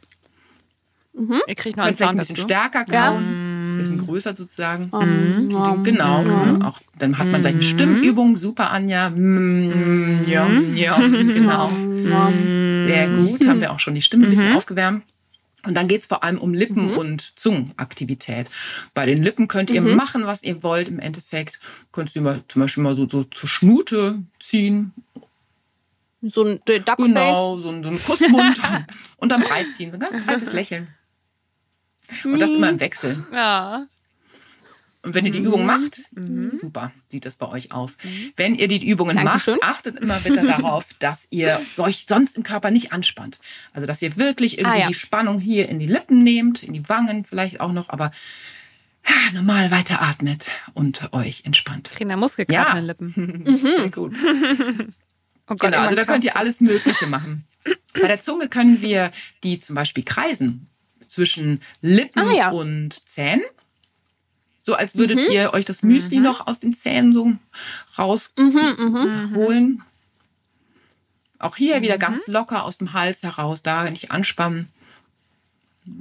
Mhm. 1.12 1.42
Ihr 1.46 1.55
kriegt 1.55 1.76
noch 1.76 1.85
könnt 1.85 1.98
vielleicht 1.98 2.12
ein 2.12 2.18
bisschen 2.18 2.37
stärker 2.37 2.85
kauen, 2.87 2.94
ja. 2.94 3.74
ein 3.74 3.76
bisschen 3.79 4.07
größer 4.07 4.35
sozusagen. 4.35 4.90
Mhm. 4.92 5.83
Genau. 5.85 6.22
Mhm. 6.22 6.62
Auch, 6.62 6.81
dann 6.98 7.18
hat 7.18 7.26
man 7.26 7.42
gleich 7.42 7.55
eine 7.55 7.62
Stimmübung. 7.62 8.37
Super, 8.37 8.70
Anja. 8.70 9.11
Mm, 9.11 10.24
ja, 10.26 10.48
ja, 10.48 10.96
genau. 10.96 11.70
Sehr 12.09 13.09
gut. 13.09 13.47
Haben 13.47 13.61
wir 13.61 13.73
auch 13.73 13.81
schon 13.81 13.95
die 13.95 14.03
Stimme 14.03 14.27
ein 14.27 14.31
bisschen 14.31 14.55
aufgewärmt. 14.55 15.05
Und 15.63 15.75
dann 15.75 15.89
geht 15.89 16.01
es 16.01 16.07
vor 16.07 16.25
allem 16.25 16.39
um 16.39 16.55
Lippen- 16.55 16.93
mhm. 16.93 16.99
und 16.99 17.39
Zungenaktivität. 17.39 18.49
Bei 18.95 19.05
den 19.05 19.23
Lippen 19.23 19.47
könnt 19.47 19.71
ihr 19.71 19.83
mhm. 19.83 19.95
machen, 19.95 20.27
was 20.27 20.43
ihr 20.43 20.63
wollt. 20.63 20.89
Im 20.89 20.99
Endeffekt 20.99 21.61
könnt 21.93 22.15
ihr 22.17 22.23
mal, 22.23 22.43
zum 22.49 22.63
Beispiel 22.63 22.83
mal 22.83 22.97
so, 22.97 23.07
so 23.07 23.25
zur 23.25 23.49
Schnute 23.49 24.23
ziehen. 24.39 24.93
So 26.23 26.45
ein 26.45 26.61
Duckface? 26.65 26.97
Genau, 26.97 27.59
so 27.59 27.69
ein, 27.71 27.85
so 27.85 27.91
ein 27.91 28.03
Kussmund. 28.03 28.61
und 29.17 29.31
dann 29.31 29.43
breit 29.43 29.71
ziehen. 29.71 29.91
So 29.91 29.99
ein 29.99 30.01
ganz 30.01 30.25
breites 30.25 30.53
Lächeln. 30.53 30.89
Und 32.25 32.39
das 32.39 32.51
immer 32.51 32.71
im 32.71 32.81
Wechsel. 32.81 33.25
Ja. 33.33 33.87
Und 35.03 35.15
wenn 35.15 35.25
ihr 35.25 35.33
die 35.33 35.39
Übung 35.39 35.63
mhm. 35.63 35.67
macht, 35.67 36.03
mhm. 36.11 36.51
super, 36.61 36.93
sieht 37.09 37.25
das 37.25 37.37
bei 37.37 37.49
euch 37.49 37.73
aus. 37.73 37.97
Mhm. 38.03 38.33
Wenn 38.37 38.55
ihr 38.55 38.69
die 38.69 38.87
Übungen 38.87 39.17
Dankeschön. 39.17 39.57
macht, 39.61 39.77
achtet 39.77 39.99
immer 39.99 40.21
bitte 40.21 40.47
darauf, 40.47 40.89
dass 40.99 41.27
ihr 41.31 41.59
euch 41.79 42.05
sonst 42.07 42.37
im 42.37 42.43
Körper 42.43 42.71
nicht 42.71 42.93
anspannt. 42.93 43.39
Also, 43.73 43.87
dass 43.87 44.03
ihr 44.03 44.17
wirklich 44.17 44.59
irgendwie 44.59 44.79
ah, 44.79 44.83
ja. 44.83 44.89
die 44.89 44.95
Spannung 44.95 45.41
hier 45.41 45.69
in 45.71 45.79
die 45.79 45.87
Lippen 45.87 46.23
nehmt, 46.23 46.63
in 46.63 46.75
die 46.75 46.87
Wangen 46.89 47.25
vielleicht 47.25 47.61
auch 47.61 47.73
noch, 47.73 47.89
aber 47.89 48.11
normal 49.33 49.71
weiter 49.71 50.03
atmet 50.03 50.47
und 50.75 51.13
euch 51.13 51.45
entspannt. 51.45 51.91
Kinder 51.97 52.17
Muskelkater 52.17 52.71
ja. 52.71 52.71
in 52.71 52.77
den 52.77 52.87
Lippen. 52.87 53.45
Mhm. 53.51 53.91
gut. 53.91 54.15
oh 55.47 55.55
Gott, 55.55 55.61
genau, 55.61 55.79
also 55.79 55.97
da 55.97 56.05
könnt 56.05 56.25
ihr 56.25 56.37
alles 56.37 56.61
Mögliche 56.61 57.07
machen. 57.07 57.47
Bei 57.95 58.07
der 58.07 58.21
Zunge 58.21 58.49
können 58.49 58.83
wir 58.83 59.11
die 59.43 59.61
zum 59.61 59.75
Beispiel 59.75 60.05
kreisen 60.05 60.69
zwischen 61.07 61.61
Lippen 61.81 62.21
ah, 62.21 62.33
ja. 62.33 62.51
und 62.51 63.07
Zähnen. 63.09 63.43
So 64.71 64.77
als 64.77 64.97
würdet 64.97 65.19
mhm. 65.19 65.33
ihr 65.33 65.53
euch 65.53 65.65
das 65.65 65.83
Müsli 65.83 66.19
mhm. 66.19 66.23
noch 66.23 66.47
aus 66.47 66.61
den 66.61 66.73
Zähnen 66.73 67.13
so 67.13 67.33
rausholen. 67.99 69.33
Mhm, 69.33 69.37
mhm. 69.37 69.83
Auch 71.41 71.57
hier 71.57 71.83
wieder 71.83 71.97
mhm. 71.97 71.99
ganz 71.99 72.29
locker 72.29 72.63
aus 72.63 72.79
dem 72.79 72.93
Hals 72.93 73.25
heraus, 73.25 73.63
da 73.63 73.91
nicht 73.91 74.13
anspannen. 74.13 74.69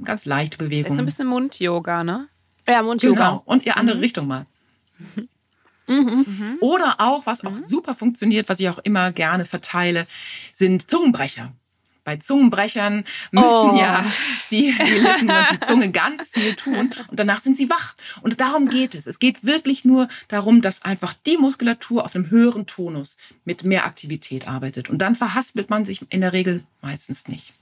Ganz 0.04 0.24
leichte 0.24 0.56
Bewegung. 0.56 0.84
Das 0.84 0.92
ist 0.92 0.98
ein 1.00 1.04
bisschen 1.04 1.26
Mund-Yoga, 1.26 2.04
ne? 2.04 2.28
Ja, 2.68 2.80
Mund-Yoga. 2.84 3.30
Genau. 3.30 3.42
Und 3.44 3.64
die 3.64 3.72
andere 3.72 4.00
Richtung 4.00 4.28
mal. 4.28 4.46
Oder 6.60 7.00
auch, 7.00 7.26
was 7.26 7.44
auch 7.44 7.58
super 7.58 7.96
funktioniert, 7.96 8.48
was 8.48 8.60
ich 8.60 8.68
auch 8.68 8.78
immer 8.78 9.10
gerne 9.10 9.46
verteile, 9.46 10.04
sind 10.52 10.88
Zungenbrecher 10.88 11.52
bei 12.10 12.16
Zungenbrechern 12.16 13.04
müssen 13.30 13.70
oh. 13.70 13.78
ja 13.78 14.04
die, 14.50 14.74
die 14.76 14.98
Lippen 14.98 15.30
und 15.30 15.46
die 15.52 15.60
Zunge 15.60 15.92
ganz 15.92 16.30
viel 16.30 16.56
tun 16.56 16.90
und 17.06 17.20
danach 17.20 17.40
sind 17.40 17.56
sie 17.56 17.70
wach. 17.70 17.94
Und 18.20 18.40
darum 18.40 18.68
geht 18.68 18.96
es. 18.96 19.06
Es 19.06 19.20
geht 19.20 19.44
wirklich 19.44 19.84
nur 19.84 20.08
darum, 20.26 20.60
dass 20.60 20.82
einfach 20.82 21.14
die 21.14 21.38
Muskulatur 21.38 22.04
auf 22.04 22.16
einem 22.16 22.30
höheren 22.30 22.66
Tonus 22.66 23.16
mit 23.44 23.62
mehr 23.62 23.84
Aktivität 23.84 24.48
arbeitet. 24.48 24.90
Und 24.90 24.98
dann 24.98 25.14
verhaspelt 25.14 25.70
man 25.70 25.84
sich 25.84 26.04
in 26.10 26.20
der 26.20 26.32
Regel 26.32 26.64
meistens 26.82 27.28
nicht. 27.28 27.52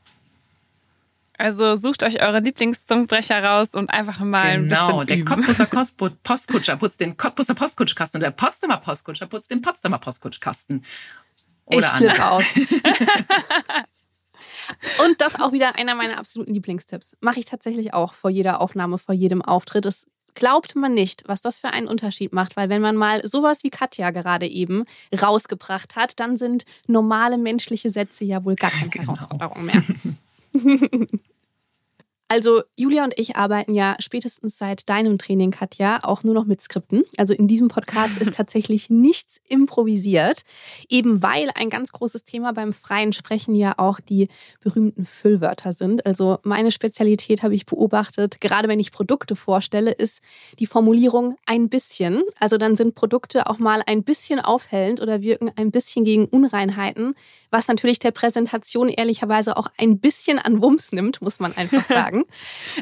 Also 1.36 1.76
sucht 1.76 2.02
euch 2.02 2.22
eure 2.22 2.40
Lieblingszungenbrecher 2.40 3.44
raus 3.44 3.68
und 3.72 3.90
einfach 3.90 4.18
mal 4.20 4.62
genau, 4.62 5.00
ein 5.00 5.06
der 5.08 5.24
Cottbusser 5.24 5.66
Postkutscher 6.22 6.76
putzt 6.78 7.00
den 7.00 7.18
Cottbusser 7.18 7.54
Postkutschkasten 7.54 8.18
und 8.18 8.22
der 8.22 8.30
Potsdamer 8.30 8.78
Postkutscher 8.78 9.26
putzt 9.26 9.50
den 9.50 9.60
Potsdamer 9.60 9.98
Postkutschkasten. 9.98 10.84
Oder 11.66 11.80
ich 11.80 11.86
flippe 11.86 12.30
aus. 12.30 12.44
Und 15.04 15.20
das 15.20 15.40
auch 15.40 15.52
wieder 15.52 15.76
einer 15.76 15.94
meiner 15.94 16.18
absoluten 16.18 16.54
Lieblingstipps. 16.54 17.16
Mache 17.20 17.40
ich 17.40 17.46
tatsächlich 17.46 17.94
auch 17.94 18.14
vor 18.14 18.30
jeder 18.30 18.60
Aufnahme, 18.60 18.98
vor 18.98 19.14
jedem 19.14 19.42
Auftritt. 19.42 19.86
Es 19.86 20.06
glaubt 20.34 20.76
man 20.76 20.94
nicht, 20.94 21.24
was 21.26 21.40
das 21.40 21.58
für 21.58 21.70
einen 21.70 21.88
Unterschied 21.88 22.32
macht, 22.32 22.56
weil 22.56 22.68
wenn 22.68 22.80
man 22.82 22.96
mal 22.96 23.26
sowas 23.26 23.64
wie 23.64 23.70
Katja 23.70 24.10
gerade 24.10 24.46
eben 24.46 24.84
rausgebracht 25.20 25.96
hat, 25.96 26.20
dann 26.20 26.38
sind 26.38 26.64
normale 26.86 27.38
menschliche 27.38 27.90
Sätze 27.90 28.24
ja 28.24 28.44
wohl 28.44 28.54
gar 28.54 28.70
keine 28.70 28.88
genau. 28.90 29.14
Herausforderung 29.16 29.64
mehr. 29.64 29.82
Also 32.30 32.60
Julia 32.76 33.04
und 33.04 33.18
ich 33.18 33.36
arbeiten 33.36 33.72
ja 33.72 33.96
spätestens 34.00 34.58
seit 34.58 34.86
deinem 34.90 35.16
Training, 35.16 35.50
Katja, 35.50 36.00
auch 36.02 36.24
nur 36.24 36.34
noch 36.34 36.44
mit 36.44 36.60
Skripten. 36.60 37.02
Also 37.16 37.32
in 37.32 37.48
diesem 37.48 37.68
Podcast 37.68 38.18
ist 38.18 38.32
tatsächlich 38.34 38.90
nichts 38.90 39.40
improvisiert, 39.48 40.42
eben 40.90 41.22
weil 41.22 41.50
ein 41.54 41.70
ganz 41.70 41.90
großes 41.90 42.24
Thema 42.24 42.52
beim 42.52 42.74
freien 42.74 43.14
Sprechen 43.14 43.54
ja 43.54 43.74
auch 43.78 43.98
die 43.98 44.28
berühmten 44.60 45.06
Füllwörter 45.06 45.72
sind. 45.72 46.04
Also 46.04 46.38
meine 46.42 46.70
Spezialität 46.70 47.42
habe 47.42 47.54
ich 47.54 47.64
beobachtet, 47.64 48.42
gerade 48.42 48.68
wenn 48.68 48.78
ich 48.78 48.92
Produkte 48.92 49.34
vorstelle, 49.34 49.90
ist 49.90 50.20
die 50.58 50.66
Formulierung 50.66 51.36
ein 51.46 51.70
bisschen. 51.70 52.22
Also 52.38 52.58
dann 52.58 52.76
sind 52.76 52.94
Produkte 52.94 53.46
auch 53.46 53.58
mal 53.58 53.82
ein 53.86 54.04
bisschen 54.04 54.38
aufhellend 54.38 55.00
oder 55.00 55.22
wirken 55.22 55.50
ein 55.56 55.70
bisschen 55.70 56.04
gegen 56.04 56.26
Unreinheiten, 56.26 57.14
was 57.50 57.68
natürlich 57.68 57.98
der 57.98 58.10
Präsentation 58.10 58.90
ehrlicherweise 58.90 59.56
auch 59.56 59.68
ein 59.78 59.98
bisschen 59.98 60.38
an 60.38 60.62
Wumms 60.62 60.92
nimmt, 60.92 61.22
muss 61.22 61.40
man 61.40 61.56
einfach 61.56 61.86
sagen. 61.88 62.17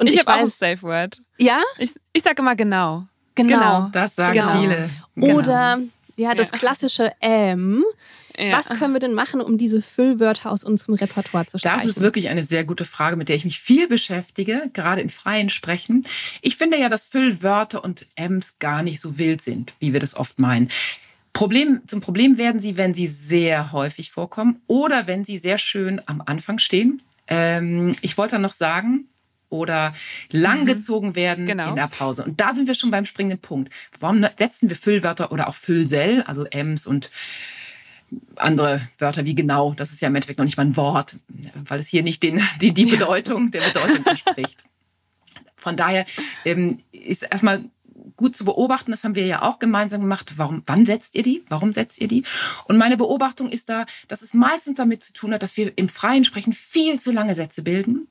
Und 0.00 0.06
ich, 0.06 0.14
ich 0.14 0.20
habe 0.20 0.34
auch 0.34 0.44
ein 0.44 0.48
Safe 0.48 0.82
Word. 0.82 1.20
Ja? 1.38 1.62
Ich, 1.78 1.92
ich 2.12 2.22
sage 2.22 2.42
immer 2.42 2.56
genau. 2.56 3.06
Genau. 3.34 3.58
genau. 3.58 3.88
Das 3.92 4.14
sagen 4.16 4.34
genau. 4.34 4.60
viele. 4.60 4.90
Genau. 5.14 5.36
Oder 5.36 5.78
ja, 6.16 6.34
das 6.34 6.50
klassische 6.50 7.12
M. 7.20 7.84
Ja. 8.38 8.58
Was 8.58 8.68
können 8.68 8.92
wir 8.92 9.00
denn 9.00 9.14
machen, 9.14 9.40
um 9.40 9.56
diese 9.56 9.80
Füllwörter 9.80 10.50
aus 10.52 10.62
unserem 10.62 10.94
Repertoire 10.94 11.46
zu 11.46 11.58
streichen? 11.58 11.78
Das 11.78 11.86
ist 11.86 12.02
wirklich 12.02 12.28
eine 12.28 12.44
sehr 12.44 12.64
gute 12.64 12.84
Frage, 12.84 13.16
mit 13.16 13.28
der 13.28 13.36
ich 13.36 13.44
mich 13.44 13.60
viel 13.60 13.88
beschäftige, 13.88 14.70
gerade 14.74 15.00
im 15.00 15.08
freien 15.08 15.48
Sprechen. 15.48 16.04
Ich 16.42 16.56
finde 16.56 16.78
ja, 16.78 16.88
dass 16.88 17.06
Füllwörter 17.06 17.82
und 17.82 18.06
Ms 18.16 18.58
gar 18.58 18.82
nicht 18.82 19.00
so 19.00 19.18
wild 19.18 19.40
sind, 19.40 19.72
wie 19.78 19.94
wir 19.94 20.00
das 20.00 20.14
oft 20.14 20.38
meinen. 20.38 20.68
Problem, 21.32 21.82
zum 21.86 22.00
Problem 22.00 22.38
werden 22.38 22.60
sie, 22.60 22.76
wenn 22.76 22.94
sie 22.94 23.06
sehr 23.06 23.72
häufig 23.72 24.10
vorkommen 24.10 24.60
oder 24.66 25.06
wenn 25.06 25.24
sie 25.24 25.38
sehr 25.38 25.58
schön 25.58 26.00
am 26.06 26.22
Anfang 26.24 26.58
stehen 26.58 27.02
Ähm, 27.28 27.96
ich 28.02 28.16
wollte 28.18 28.38
noch 28.38 28.52
sagen, 28.52 29.08
oder 29.48 29.92
langgezogen 30.30 31.14
werden 31.14 31.46
Genau. 31.46 31.70
in 31.70 31.76
der 31.76 31.88
Pause. 31.88 32.24
Und 32.24 32.40
da 32.40 32.54
sind 32.54 32.66
wir 32.66 32.74
schon 32.74 32.90
beim 32.90 33.04
springenden 33.04 33.40
Punkt. 33.40 33.72
Warum 34.00 34.24
setzen 34.38 34.68
wir 34.68 34.76
Füllwörter 34.76 35.32
oder 35.32 35.48
auch 35.48 35.54
Füllsell, 35.54 36.22
also 36.22 36.44
Ems 36.46 36.86
und 36.86 37.10
andere 38.36 38.80
Wörter 38.98 39.24
wie 39.24 39.34
genau, 39.34 39.74
das 39.74 39.92
ist 39.92 40.00
ja 40.00 40.08
im 40.08 40.14
Endeffekt 40.14 40.38
noch 40.38 40.44
nicht 40.44 40.56
mal 40.56 40.66
ein 40.66 40.76
Wort, 40.76 41.16
weil 41.54 41.80
es 41.80 41.88
hier 41.88 42.02
nicht 42.02 42.22
den, 42.22 42.40
die, 42.60 42.72
die 42.72 42.86
Bedeutung 42.86 43.50
der 43.50 43.60
Bedeutung 43.62 44.06
entspricht. 44.06 44.62
Von 45.56 45.76
daher 45.76 46.06
ähm, 46.44 46.78
ist 46.92 47.24
erstmal 47.24 47.64
gut 48.16 48.36
zu 48.36 48.44
beobachten, 48.44 48.90
das 48.90 49.04
haben 49.04 49.14
wir 49.14 49.26
ja 49.26 49.42
auch 49.42 49.58
gemeinsam 49.58 50.00
gemacht. 50.00 50.34
Warum, 50.36 50.62
wann 50.66 50.86
setzt 50.86 51.14
ihr 51.14 51.22
die? 51.22 51.44
Warum 51.48 51.72
setzt 51.72 52.00
ihr 52.00 52.08
die? 52.08 52.24
Und 52.66 52.78
meine 52.78 52.96
Beobachtung 52.96 53.50
ist 53.50 53.68
da, 53.68 53.86
dass 54.08 54.22
es 54.22 54.34
meistens 54.34 54.78
damit 54.78 55.02
zu 55.02 55.12
tun 55.12 55.32
hat, 55.32 55.42
dass 55.42 55.56
wir 55.56 55.76
im 55.76 55.88
freien 55.88 56.24
Sprechen 56.24 56.52
viel 56.52 56.98
zu 56.98 57.12
lange 57.12 57.34
Sätze 57.34 57.62
bilden 57.62 58.08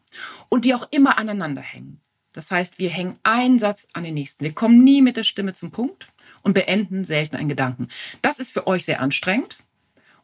und 0.49 0.65
die 0.65 0.73
auch 0.73 0.87
immer 0.91 1.17
aneinander 1.17 1.61
hängen. 1.61 2.01
Das 2.33 2.51
heißt, 2.51 2.79
wir 2.79 2.89
hängen 2.89 3.17
einen 3.23 3.59
Satz 3.59 3.87
an 3.93 4.03
den 4.03 4.13
nächsten. 4.13 4.43
Wir 4.43 4.53
kommen 4.53 4.83
nie 4.83 5.01
mit 5.01 5.15
der 5.15 5.23
Stimme 5.23 5.53
zum 5.53 5.71
Punkt 5.71 6.09
und 6.41 6.53
beenden 6.53 7.03
selten 7.03 7.37
einen 7.37 7.49
Gedanken. 7.49 7.87
Das 8.21 8.39
ist 8.39 8.51
für 8.51 8.67
euch 8.67 8.85
sehr 8.85 8.99
anstrengend. 8.99 9.59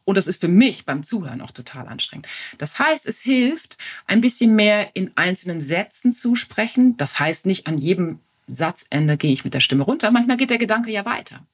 Und 0.04 0.16
das 0.16 0.26
ist 0.26 0.40
für 0.40 0.48
mich 0.48 0.84
beim 0.84 1.04
Zuhören 1.04 1.40
auch 1.40 1.52
total 1.52 1.86
anstrengend. 1.86 2.26
Das 2.58 2.78
heißt, 2.78 3.06
es 3.06 3.20
hilft, 3.20 3.78
ein 4.06 4.20
bisschen 4.20 4.54
mehr 4.54 4.94
in 4.94 5.16
einzelnen 5.16 5.60
Sätzen 5.60 6.12
zu 6.12 6.34
sprechen. 6.34 6.96
Das 6.96 7.20
heißt, 7.20 7.46
nicht 7.46 7.66
an 7.66 7.78
jedem 7.78 8.18
Satzende 8.54 9.16
gehe 9.16 9.32
ich 9.32 9.44
mit 9.44 9.54
der 9.54 9.60
Stimme 9.60 9.84
runter. 9.84 10.10
Manchmal 10.10 10.36
geht 10.36 10.50
der 10.50 10.58
Gedanke 10.58 10.90
ja 10.90 11.04
weiter. 11.04 11.46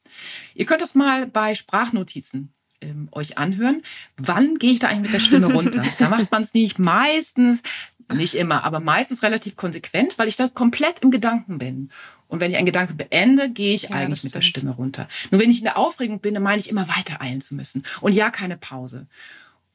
Ihr 0.55 0.67
könnt 0.67 0.83
das 0.83 0.95
mal 0.95 1.27
bei 1.27 1.55
Sprachnotizen 1.55 2.53
ähm, 2.81 3.09
euch 3.13 3.39
anhören. 3.39 3.83
Wann 4.17 4.57
gehe 4.57 4.73
ich 4.73 4.81
da 4.81 4.89
eigentlich 4.89 5.11
mit 5.11 5.13
der 5.13 5.21
Stimme 5.21 5.53
runter? 5.53 5.85
da 5.99 6.09
macht 6.09 6.31
man 6.31 6.43
es 6.43 6.55
nicht 6.55 6.79
meistens, 6.79 7.63
nicht 8.13 8.35
immer, 8.35 8.65
aber 8.65 8.81
meistens 8.81 9.23
relativ 9.23 9.57
konsequent, 9.57 10.19
weil 10.19 10.29
ich 10.29 10.37
da 10.37 10.49
komplett 10.49 11.01
im 11.01 11.11
Gedanken 11.11 11.59
bin. 11.59 11.91
Und 12.27 12.41
wenn 12.41 12.51
ich 12.51 12.57
einen 12.57 12.67
Gedanke 12.67 12.95
beende, 12.95 13.51
gehe 13.51 13.75
ich 13.75 13.85
Ja, 13.85 13.91
eigentlich 13.97 14.25
mit 14.25 14.35
der. 14.35 14.43
Stimme 14.43 14.71
runter. 14.71 15.09
Nur 15.31 15.41
wenn 15.41 15.51
ich 15.51 15.59
in 15.59 15.65
der 15.65 15.79
Aufregung 15.79 16.21
bin, 16.21 16.35
dann 16.35 16.43
meine 16.43 16.61
ich 16.61 16.69
immer 16.69 16.89
weiter 16.89 17.21
eilen 17.21 17.41
zu 17.41 17.55
müssen. 17.55 17.85
Und 18.01 18.13
ja, 18.13 18.31
keine 18.31 18.57
Pause. 18.57 19.07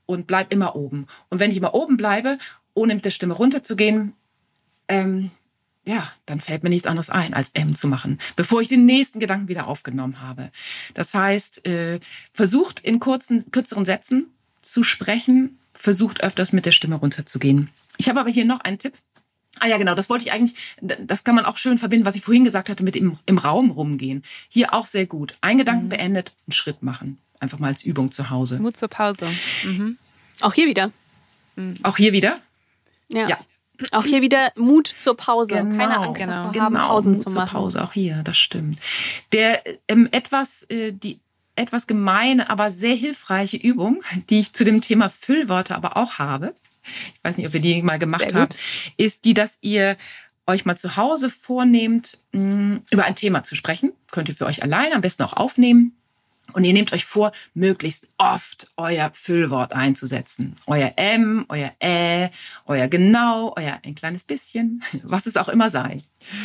Und 0.06 0.28
bleib 0.28 0.54
immer 0.54 0.76
oben. 0.76 1.08
Und 1.30 1.40
wenn 1.40 1.52
ich 1.52 1.58
immer 1.58 1.74
oben 1.74 1.98
bleibe, 1.98 2.38
ohne 2.74 2.96
mit 2.96 3.06
der 3.06 3.12
Stimme 3.12 3.34
runterzugehen, 3.34 4.14
ähm, 4.88 5.32
ja, 5.86 6.10
dann 6.26 6.40
fällt 6.40 6.64
mir 6.64 6.70
nichts 6.70 6.88
anderes 6.88 7.10
ein, 7.10 7.34
als 7.34 7.50
M 7.54 7.76
zu 7.76 7.88
machen, 7.88 8.20
bevor 8.36 8.62
ich 8.62 8.68
den 8.68 8.86
nächsten 8.86 9.20
Gedanken 9.20 9.50
wieder 9.50 9.68
aufgenommen 9.68 10.22
habe. 10.22 10.52
Das 10.94 11.14
heißt, 11.14 11.66
äh, 11.66 12.00
versucht 12.34 12.80
in 12.80 13.00
kurzen, 13.00 13.52
kürzeren 13.52 13.86
Sätzen 13.86 14.28
zu 14.62 14.84
sprechen, 14.84 15.60
versucht 15.74 16.24
öfters 16.24 16.54
mit 16.54 16.66
der 16.66 16.72
Stimme 16.72 16.96
runterzugehen. 16.96 17.70
Ich 17.98 18.08
habe 18.08 18.20
aber 18.20 18.30
hier 18.30 18.46
noch 18.46 18.62
einen 18.62 18.80
Tipp. 18.80 18.94
Ah 19.60 19.68
ja, 19.68 19.78
genau, 19.78 19.94
das 19.94 20.10
wollte 20.10 20.26
ich 20.26 20.32
eigentlich, 20.32 20.56
das 20.82 21.24
kann 21.24 21.36
man 21.36 21.46
auch 21.46 21.58
schön 21.58 21.78
verbinden, 21.78 22.06
was 22.06 22.16
ich 22.16 22.24
vorhin 22.24 22.44
gesagt 22.44 22.70
hatte, 22.70 22.84
mit 22.84 22.96
im, 22.96 23.18
im 23.26 23.38
Raum 23.38 23.70
rumgehen. 23.70 24.24
Hier 24.50 24.74
auch 24.74 24.88
sehr 24.88 25.06
gut. 25.06 25.36
Ein 25.42 25.58
Gedanken 25.58 25.90
beendet, 25.90 26.34
einen 26.48 26.54
Schritt 26.54 26.82
machen. 26.82 27.20
Einfach 27.40 27.60
mal 27.60 27.68
als 27.68 27.84
Übung 27.84 28.12
zu 28.12 28.30
Hause. 28.30 28.60
Mut 28.60 28.78
zur 28.78 28.88
Pause. 28.88 29.30
Mhm. 29.64 29.98
Auch 30.40 30.54
hier 30.54 30.66
wieder. 30.66 30.92
Auch 31.84 31.98
hier 31.98 32.14
wieder? 32.14 32.42
Ja. 33.10 33.28
Ja. 33.28 33.38
Auch 33.92 34.06
hier 34.06 34.22
wieder 34.22 34.52
Mut 34.56 34.88
zur 34.88 35.18
Pause. 35.18 35.56
Genau, 35.56 35.76
Keine 35.78 35.98
Angst 36.00 36.20
genau. 36.22 36.44
davor 36.44 36.62
haben, 36.62 36.76
Pausen 36.76 37.12
Mut 37.14 37.22
zu 37.22 37.30
zur 37.30 37.36
machen. 37.42 37.54
Pause, 37.58 37.84
auch 37.84 37.94
hier, 37.94 38.22
das 38.24 38.38
stimmt. 38.38 38.80
Der 39.32 39.64
ähm, 39.88 40.08
etwas, 40.12 40.64
äh, 40.70 40.92
die 40.94 41.20
etwas 41.56 41.88
gemeine, 41.88 42.50
aber 42.50 42.72
sehr 42.72 42.96
hilfreiche 42.96 43.58
Übung, 43.58 44.02
die 44.30 44.40
ich 44.40 44.54
zu 44.54 44.64
dem 44.64 44.82
Thema 44.82 45.10
Füllwörter 45.10 45.76
aber 45.76 45.98
auch 45.98 46.18
habe, 46.20 46.56
ich 46.84 47.24
weiß 47.24 47.38
nicht, 47.38 47.48
ob 47.48 47.54
ihr 47.54 47.62
die 47.62 47.82
mal 47.82 48.00
gemacht 48.00 48.34
habt, 48.34 48.58
ist 48.98 49.26
die, 49.26 49.34
dass 49.34 49.58
ihr 49.62 49.98
euch 50.46 50.66
mal 50.66 50.76
zu 50.76 50.98
Hause 50.98 51.30
vornehmt, 51.30 52.18
mh, 52.34 52.82
über 52.92 53.06
ein 53.06 53.16
Thema 53.16 53.44
zu 53.44 53.56
sprechen. 53.56 53.94
Könnt 54.12 54.28
ihr 54.30 54.36
für 54.36 54.46
euch 54.46 54.62
alleine 54.64 54.96
am 54.96 55.02
besten 55.02 55.24
auch 55.24 55.34
aufnehmen. 55.34 55.96
Und 56.54 56.64
ihr 56.64 56.74
nehmt 56.74 56.94
euch 56.94 57.06
vor, 57.06 57.32
möglichst 57.54 58.08
oft 58.18 58.68
euer 58.78 59.12
Füllwort 59.14 59.74
einzusetzen. 59.74 60.56
Euer 60.68 60.94
M, 60.96 61.46
euer 61.50 61.72
Ä, 61.82 62.30
euer 62.66 62.88
Genau, 62.88 63.54
euer 63.56 63.80
ein 63.84 63.96
kleines 63.96 64.24
bisschen, 64.24 64.84
was 65.04 65.26
es 65.26 65.38
auch 65.38 65.50
immer 65.50 65.70
sei. 65.70 66.02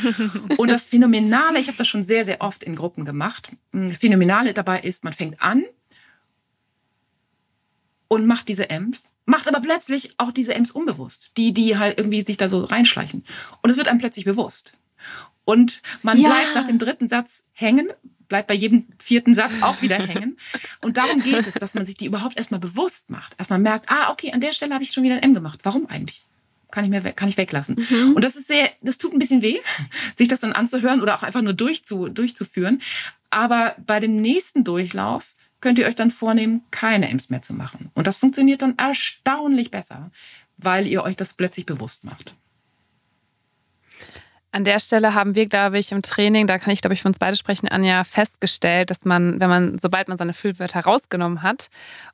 Und 0.56 0.70
das 0.70 0.86
Phänomenale, 0.86 1.58
ich 1.60 1.68
habe 1.68 1.78
das 1.78 1.88
schon 1.88 2.02
sehr, 2.02 2.24
sehr 2.24 2.40
oft 2.40 2.64
in 2.64 2.74
Gruppen 2.74 3.04
gemacht. 3.04 3.50
Das 3.72 3.98
Phänomenale 3.98 4.54
dabei 4.54 4.80
ist, 4.80 5.04
man 5.04 5.12
fängt 5.12 5.40
an 5.40 5.64
und 8.08 8.26
macht 8.26 8.48
diese 8.48 8.70
M's, 8.70 9.04
macht 9.26 9.46
aber 9.46 9.60
plötzlich 9.60 10.14
auch 10.16 10.32
diese 10.32 10.54
M's 10.54 10.70
unbewusst, 10.70 11.30
die, 11.36 11.52
die 11.52 11.76
halt 11.76 11.98
irgendwie 11.98 12.22
sich 12.22 12.38
da 12.38 12.48
so 12.48 12.64
reinschleichen. 12.64 13.24
Und 13.62 13.70
es 13.70 13.76
wird 13.76 13.88
einem 13.88 13.98
plötzlich 13.98 14.24
bewusst. 14.24 14.72
Und 15.48 15.80
man 16.02 16.18
Ja. 16.20 16.28
bleibt 16.28 16.54
nach 16.56 16.66
dem 16.66 16.78
dritten 16.78 17.08
Satz 17.08 17.42
hängen, 17.54 17.88
bleibt 18.28 18.48
bei 18.48 18.54
jedem 18.54 18.84
vierten 18.98 19.32
Satz 19.32 19.50
auch 19.62 19.80
wieder 19.80 19.96
hängen. 20.06 20.36
Und 20.82 20.98
darum 20.98 21.22
geht 21.22 21.46
es, 21.46 21.54
dass 21.54 21.72
man 21.72 21.86
sich 21.86 21.94
die 21.94 22.04
überhaupt 22.04 22.36
erstmal 22.36 22.60
bewusst 22.60 23.08
macht. 23.08 23.34
Erstmal 23.38 23.58
merkt, 23.58 23.90
ah, 23.90 24.10
okay, 24.10 24.30
an 24.32 24.42
der 24.42 24.52
Stelle 24.52 24.74
habe 24.74 24.84
ich 24.84 24.92
schon 24.92 25.04
wieder 25.04 25.14
ein 25.14 25.22
M 25.22 25.32
gemacht. 25.32 25.60
Warum 25.62 25.86
eigentlich? 25.86 26.22
Kann 26.70 26.84
ich, 26.84 26.90
mir, 26.90 27.00
kann 27.14 27.30
ich 27.30 27.38
weglassen. 27.38 27.76
Und 28.14 28.22
das 28.22 28.36
ist 28.36 28.46
sehr, 28.46 28.68
das 28.82 28.98
tut 28.98 29.14
ein 29.14 29.18
bisschen 29.18 29.40
weh, 29.40 29.56
sich 30.16 30.28
das 30.28 30.40
dann 30.40 30.52
anzuhören 30.52 31.00
oder 31.00 31.14
auch 31.14 31.22
einfach 31.22 31.40
nur 31.40 31.54
durchzu, 31.54 32.08
durchzuführen. 32.10 32.82
Aber 33.30 33.74
bei 33.86 34.00
dem 34.00 34.16
nächsten 34.20 34.64
Durchlauf 34.64 35.34
könnt 35.62 35.78
ihr 35.78 35.86
euch 35.86 35.96
dann 35.96 36.10
vornehmen, 36.10 36.60
keine 36.70 37.08
M's 37.08 37.30
mehr 37.30 37.40
zu 37.40 37.54
machen. 37.54 37.90
Und 37.94 38.06
das 38.06 38.18
funktioniert 38.18 38.60
dann 38.60 38.76
erstaunlich 38.76 39.70
besser, 39.70 40.10
weil 40.58 40.86
ihr 40.86 41.02
euch 41.04 41.16
das 41.16 41.32
plötzlich 41.32 41.64
bewusst 41.64 42.04
macht. 42.04 42.34
An 44.50 44.64
der 44.64 44.80
Stelle 44.80 45.14
haben 45.14 45.34
wir, 45.34 45.46
glaube 45.46 45.78
ich, 45.78 45.92
im 45.92 46.00
Training, 46.00 46.46
da 46.46 46.58
kann 46.58 46.72
ich, 46.72 46.80
glaube 46.80 46.94
ich, 46.94 47.02
für 47.02 47.08
uns 47.08 47.18
beide 47.18 47.36
sprechen, 47.36 47.68
Anja, 47.68 48.02
festgestellt, 48.04 48.90
dass 48.90 49.04
man, 49.04 49.38
wenn 49.40 49.48
man, 49.50 49.78
sobald 49.78 50.08
man 50.08 50.16
seine 50.16 50.32
Füllwörter 50.32 50.80
rausgenommen 50.80 51.42
hat 51.42 51.68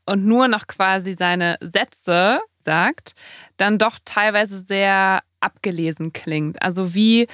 und 0.05 0.25
nur 0.27 0.49
noch 0.49 0.67
quasi 0.67 1.15
seine 1.15 1.57
Sätze 1.61 2.41
sagt, 2.65 3.15
dann 3.57 3.79
doch 3.79 3.99
teilweise 4.05 4.63
sehr 4.63 5.23
abgelesen 5.39 6.13
klingt. 6.13 6.61
Also 6.61 6.95
wie 6.95 7.29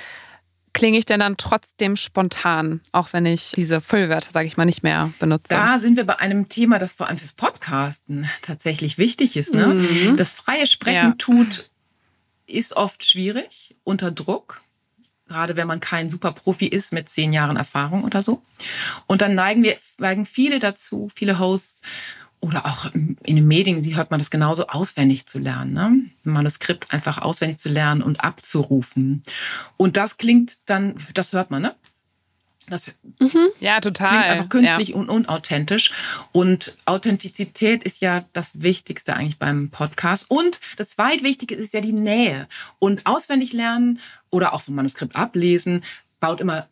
klinge 0.73 0.99
ich 0.99 1.07
denn 1.07 1.21
dann 1.21 1.37
trotzdem 1.37 1.97
spontan, 1.97 2.81
auch 2.93 3.13
wenn 3.13 3.27
ich 3.27 3.53
diese 3.57 3.81
Füllwörter, 3.81 4.31
sage 4.33 4.47
ich 4.47 4.57
mal, 4.57 4.67
nicht 4.67 4.83
mehr 4.83 5.13
benutze? 5.19 5.49
Da 5.49 5.81
sind 5.81 5.97
wir 5.97 6.05
bei 6.05 6.19
einem 6.19 6.49
Thema, 6.49 6.79
das 6.79 6.95
vor 6.95 7.09
allem 7.09 7.19
fürs 7.19 7.33
Podcasten 7.33 8.29
tatsächlich 8.43 8.99
wichtig 8.99 9.37
ist. 9.37 9.55
Ne? 9.55 9.69
Mhm. 9.69 10.17
Das 10.17 10.33
freie 10.33 10.67
Sprechen 10.67 10.95
Ja. 11.11 11.15
tut, 11.17 11.71
ist 12.47 12.77
oft 12.77 13.05
schwierig, 13.05 13.77
unter 13.85 14.11
Druck. 14.11 14.61
Gerade 15.31 15.57
wenn 15.57 15.69
man 15.69 15.79
kein 15.79 16.11
Superprofi 16.11 16.67
ist 16.67 16.93
mit 16.93 17.09
zehn 17.09 17.33
Jahren 17.33 17.57
Erfahrung 17.57 18.03
oder 18.03 18.21
so. 18.21 18.43
Und 19.07 19.23
dann 19.23 19.37
neigen 19.37 19.63
wir, 19.63 19.77
neigen 19.99 20.27
viele 20.27 20.59
dazu, 20.59 21.09
viele 21.15 21.39
Hosts 21.39 21.83
oder 22.41 22.67
auch 22.67 22.93
in 22.93 23.17
den 23.37 23.47
Medien, 23.47 23.81
sie 23.81 23.95
hört 23.95 24.11
man 24.11 24.19
das 24.19 24.31
genauso, 24.31 24.67
auswendig 24.67 25.27
zu 25.27 25.39
lernen. 25.39 25.73
Ne? 25.73 25.83
Ein 25.85 26.13
Manuskript 26.25 26.93
einfach 26.93 27.19
auswendig 27.19 27.59
zu 27.59 27.69
lernen 27.69 28.03
und 28.03 28.25
abzurufen. 28.25 29.23
Und 29.77 29.97
das 29.97 30.17
klingt 30.17 30.59
dann, 30.67 30.97
das 31.15 31.33
hört 31.33 31.53
man, 31.53 31.63
ne? 31.63 31.77
Das 32.71 32.87
ja, 33.61 33.81
total. 33.81 34.09
klingt 34.09 34.25
einfach 34.25 34.49
künstlich 34.49 34.95
und 34.95 35.11
unauthentisch. 35.11 35.93
Und 36.33 36.77
Authentizität 36.87 37.83
ist 37.83 38.01
ja 38.01 38.25
das 38.33 38.53
Wichtigste 38.55 39.15
eigentlich 39.15 39.39
beim 39.39 39.71
Podcast. 39.71 40.31
Und 40.31 40.61
das 40.77 40.91
zweitwichtige 40.91 41.55
ist 41.55 41.75
ja 41.75 41.81
die 41.81 41.93
Nähe. 41.93 42.49
Und 42.79 43.07
auswendig 43.07 43.53
lernen 43.53 44.01
oder 44.31 44.55
auch 44.55 44.63
vom 44.63 44.77
Manuskript 44.77 45.17
ablesen 45.17 45.83
baut 46.21 46.41
immer 46.41 46.69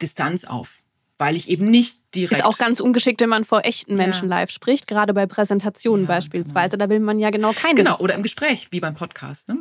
Distanz 0.00 0.44
auf, 0.44 0.78
weil 1.18 1.36
ich 1.36 1.48
eben 1.48 1.68
nicht 1.68 1.98
direkt 2.14 2.40
Ist 2.40 2.44
auch 2.44 2.58
ganz 2.58 2.80
ungeschickt, 2.80 3.20
wenn 3.20 3.28
man 3.28 3.44
vor 3.44 3.64
echten 3.64 3.96
Menschen 3.96 4.28
live 4.28 4.50
spricht, 4.50 4.86
gerade 4.86 5.14
bei 5.14 5.26
Präsentationen 5.26 6.04
Ja, 6.04 6.14
beispielsweise. 6.14 6.78
Da 6.78 6.88
will 6.88 7.00
man 7.00 7.18
ja 7.18 7.30
genau 7.30 7.52
keine. 7.52 7.74
Genau, 7.74 7.90
Distanz. 7.90 8.00
oder 8.00 8.14
im 8.14 8.22
Gespräch, 8.22 8.68
wie 8.70 8.80
beim 8.80 8.94
Podcast. 8.94 9.48
Ne? 9.48 9.56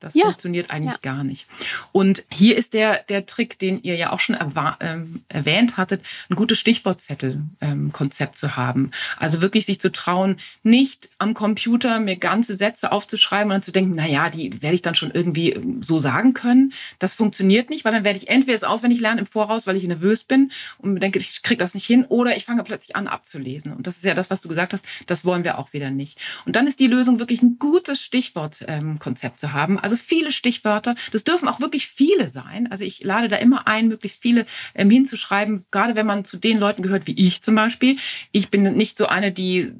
Das 0.00 0.14
Ja. 0.14 0.24
funktioniert 0.26 0.70
eigentlich 0.70 0.92
Ja. 1.02 1.14
gar 1.14 1.24
nicht. 1.24 1.46
Und 1.92 2.24
hier 2.30 2.56
ist 2.56 2.74
der, 2.74 3.02
der 3.08 3.24
Trick, 3.26 3.58
den 3.58 3.82
ihr 3.82 3.96
ja 3.96 4.12
auch 4.12 4.20
schon 4.20 4.36
ähm, 4.80 5.22
erwähnt 5.28 5.76
hattet, 5.78 6.02
ein 6.28 6.36
gutes 6.36 6.58
Stichwortzettel-Konzept 6.58 8.36
zu 8.36 8.56
haben. 8.56 8.90
Also 9.18 9.40
wirklich 9.42 9.66
sich 9.66 9.80
zu 9.80 9.90
trauen, 9.90 10.36
nicht 10.62 11.08
am 11.18 11.34
Computer 11.34 11.98
mir 12.00 12.16
ganze 12.16 12.54
Sätze 12.54 12.92
aufzuschreiben 12.92 13.46
und 13.50 13.54
dann 13.54 13.62
zu 13.62 13.72
denken, 13.72 13.94
na 13.96 14.06
ja, 14.06 14.28
die 14.30 14.62
werde 14.62 14.74
ich 14.74 14.82
dann 14.82 14.94
schon 14.94 15.10
irgendwie 15.10 15.52
ähm, 15.52 15.82
so 15.82 15.98
sagen 16.00 16.34
können. 16.34 16.72
Das 16.98 17.14
funktioniert 17.14 17.70
nicht, 17.70 17.84
weil 17.84 17.92
dann 17.92 18.04
werde 18.04 18.18
ich 18.18 18.28
entweder 18.28 18.54
es 18.56 18.64
auswendig 18.64 19.00
lernen 19.00 19.20
im 19.20 19.26
Voraus, 19.26 19.66
weil 19.66 19.76
ich 19.76 19.84
nervös 19.84 20.24
bin 20.24 20.52
und 20.78 21.00
denke, 21.00 21.18
ich 21.18 21.42
kriege 21.42 21.58
das 21.58 21.74
nicht 21.74 21.86
hin, 21.86 22.04
oder 22.04 22.36
ich 22.36 22.44
fange 22.44 22.62
plötzlich 22.64 22.96
an 22.96 23.06
abzulesen. 23.06 23.72
Und 23.72 23.86
das 23.86 23.96
ist 23.96 24.04
ja 24.04 24.14
das, 24.14 24.30
was 24.30 24.40
du 24.40 24.48
gesagt 24.48 24.72
hast, 24.72 24.84
das 25.06 25.24
wollen 25.24 25.44
wir 25.44 25.58
auch 25.58 25.72
wieder 25.72 25.90
nicht. 25.90 26.18
Und 26.44 26.56
dann 26.56 26.66
ist 26.66 26.80
die 26.80 26.86
Lösung 26.86 27.18
wirklich 27.18 27.42
ein 27.42 27.58
gutes 27.58 28.02
Stichwortkonzept 28.02 29.40
zu 29.40 29.52
haben. 29.52 29.78
Also 29.86 29.94
viele 29.94 30.32
Stichwörter. 30.32 30.96
Das 31.12 31.22
dürfen 31.22 31.46
auch 31.46 31.60
wirklich 31.60 31.86
viele 31.86 32.28
sein. 32.28 32.68
Also 32.72 32.82
ich 32.82 33.04
lade 33.04 33.28
da 33.28 33.36
immer 33.36 33.68
ein, 33.68 33.86
möglichst 33.86 34.20
viele 34.20 34.44
ähm, 34.74 34.90
hinzuschreiben, 34.90 35.64
gerade 35.70 35.94
wenn 35.94 36.06
man 36.06 36.24
zu 36.24 36.38
den 36.38 36.58
Leuten 36.58 36.82
gehört, 36.82 37.06
wie 37.06 37.14
ich 37.14 37.40
zum 37.40 37.54
Beispiel. 37.54 37.96
Ich 38.32 38.50
bin 38.50 38.64
nicht 38.76 38.98
so 38.98 39.06
eine, 39.06 39.30
die 39.30 39.74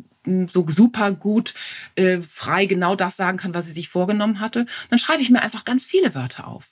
so 0.53 0.65
super 0.69 1.11
gut 1.11 1.55
äh, 1.97 2.21
frei 2.21 2.67
genau 2.67 2.95
das 2.95 3.17
sagen 3.17 3.37
kann, 3.37 3.53
was 3.53 3.67
sie 3.67 3.73
sich 3.73 3.89
vorgenommen 3.89 4.39
hatte, 4.39 4.67
dann 4.91 5.01
schreibe 5.01 5.23
ich 5.23 5.31
mir 5.31 5.43
einfach 5.43 5.65
ganz 5.65 5.83
viele 5.83 6.15
Wörter 6.15 6.47
auf. 6.47 6.69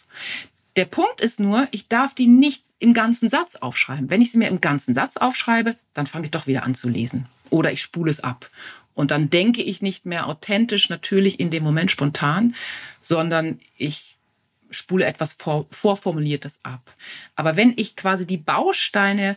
Der 0.76 0.84
Punkt 0.84 1.20
ist 1.20 1.40
nur, 1.40 1.66
ich 1.72 1.88
darf 1.88 2.14
die 2.14 2.28
nicht 2.28 2.62
im 2.78 2.94
ganzen 2.94 3.28
Satz 3.28 3.56
aufschreiben. 3.56 4.10
Wenn 4.10 4.22
ich 4.22 4.30
sie 4.30 4.38
mir 4.38 4.48
im 4.48 4.60
ganzen 4.60 4.94
Satz 4.94 5.16
aufschreibe, 5.16 5.74
dann 5.92 6.06
fange 6.06 6.26
ich 6.26 6.30
doch 6.30 6.46
wieder 6.46 6.62
an 6.62 6.76
zu 6.76 6.88
lesen. 6.88 7.26
Oder 7.50 7.72
ich 7.72 7.82
spule 7.82 8.10
es 8.12 8.22
ab. 8.22 8.48
Und 8.94 9.10
dann 9.10 9.30
denke 9.30 9.62
ich 9.62 9.82
nicht 9.82 10.06
mehr 10.06 10.28
authentisch, 10.28 10.88
natürlich 10.88 11.40
in 11.40 11.50
dem 11.50 11.64
Moment 11.64 11.90
spontan, 11.90 12.54
sondern 13.00 13.58
ich 13.76 14.16
spule 14.70 15.04
etwas 15.04 15.34
vor, 15.34 15.66
vorformuliertes 15.70 16.60
ab. 16.62 16.94
Aber 17.36 17.56
wenn 17.56 17.74
ich 17.76 17.96
quasi 17.96 18.26
die 18.26 18.36
Bausteine 18.36 19.36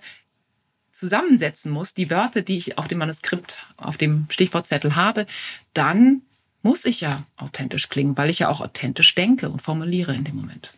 zusammensetzen 0.92 1.72
muss, 1.72 1.94
die 1.94 2.10
Wörter, 2.10 2.42
die 2.42 2.58
ich 2.58 2.78
auf 2.78 2.88
dem 2.88 2.98
Manuskript, 2.98 3.58
auf 3.78 3.98
dem 3.98 4.26
Stichwortzettel 4.30 4.96
habe, 4.96 5.28
dann 5.74 6.24
muss 6.64 6.86
ich 6.86 7.02
ja 7.02 7.24
authentisch 7.38 7.90
klingen, 7.90 8.18
weil 8.18 8.30
ich 8.30 8.40
ja 8.40 8.50
auch 8.50 8.62
authentisch 8.62 9.14
denke 9.14 9.50
und 9.50 9.62
formuliere 9.62 10.16
in 10.16 10.24
dem 10.24 10.36
Moment. 10.36 10.74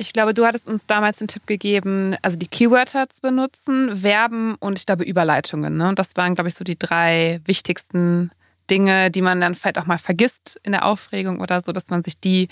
Ich 0.00 0.14
glaube, 0.14 0.32
du 0.32 0.46
hattest 0.46 0.66
uns 0.66 0.86
damals 0.86 1.18
den 1.18 1.28
Tipp 1.28 1.46
gegeben, 1.46 2.16
also 2.22 2.38
die 2.38 2.46
Keywörter 2.46 3.10
zu 3.10 3.20
benutzen, 3.20 3.98
Verben 3.98 4.54
und 4.54 4.78
ich 4.78 4.86
glaube 4.86 5.04
Überleitungen. 5.04 5.76
Ne? 5.76 5.90
Und 5.90 5.98
das 5.98 6.16
waren, 6.16 6.34
glaube 6.34 6.48
ich, 6.48 6.54
so 6.54 6.64
die 6.64 6.78
drei 6.78 7.42
wichtigsten 7.44 8.30
Dinge, 8.70 9.10
die 9.10 9.20
man 9.20 9.42
dann 9.42 9.54
vielleicht 9.54 9.76
auch 9.76 9.84
mal 9.84 9.98
vergisst 9.98 10.58
in 10.62 10.72
der 10.72 10.86
Aufregung 10.86 11.38
oder 11.40 11.60
so, 11.60 11.72
dass 11.72 11.90
man 11.90 12.02
sich 12.02 12.18
die 12.18 12.48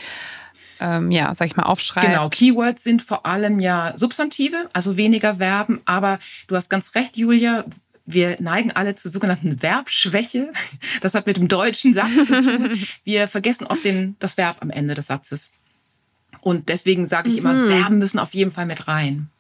ähm, 0.79 1.11
ja, 1.11 1.35
sag 1.35 1.47
ich 1.47 1.57
mal, 1.57 1.63
aufschreibt. 1.63 2.07
Genau, 2.07 2.29
Keywords 2.29 2.85
sind 2.85 3.01
vor 3.01 3.25
allem 3.25 3.61
ja 3.61 3.95
Substantive, 3.97 4.69
also 4.75 4.99
weniger 4.99 5.37
Verben, 5.37 5.81
aber 5.87 6.19
du 6.49 6.55
hast 6.55 6.69
ganz 6.69 6.95
recht, 6.95 7.17
Julia. 7.17 7.65
Wir 8.05 8.37
neigen 8.41 8.73
alle 8.73 8.95
zur 8.95 9.11
sogenannten 9.11 9.59
Verbschwäche. 9.59 10.53
Das 11.01 11.15
hat 11.15 11.27
mit 11.27 11.39
dem 11.39 11.49
deutschen 11.49 11.95
Satz 11.95 12.15
zu 12.15 12.43
tun. 12.43 12.79
Wir 13.05 13.29
vergessen 13.29 13.67
oft 13.67 13.85
den, 13.85 14.17
das 14.19 14.39
Verb 14.39 14.59
am 14.61 14.71
Ende 14.71 14.95
des 14.95 15.09
Satzes. 15.09 15.51
Und 16.41 16.69
deswegen 16.69 17.05
sage 17.05 17.29
ich 17.29 17.41
mhm. 17.41 17.47
immer, 17.47 17.67
Verben 17.67 17.99
müssen 17.99 18.19
auf 18.19 18.35
jeden 18.35 18.51
Fall 18.51 18.67
mit 18.67 18.89
rein. 18.89 19.31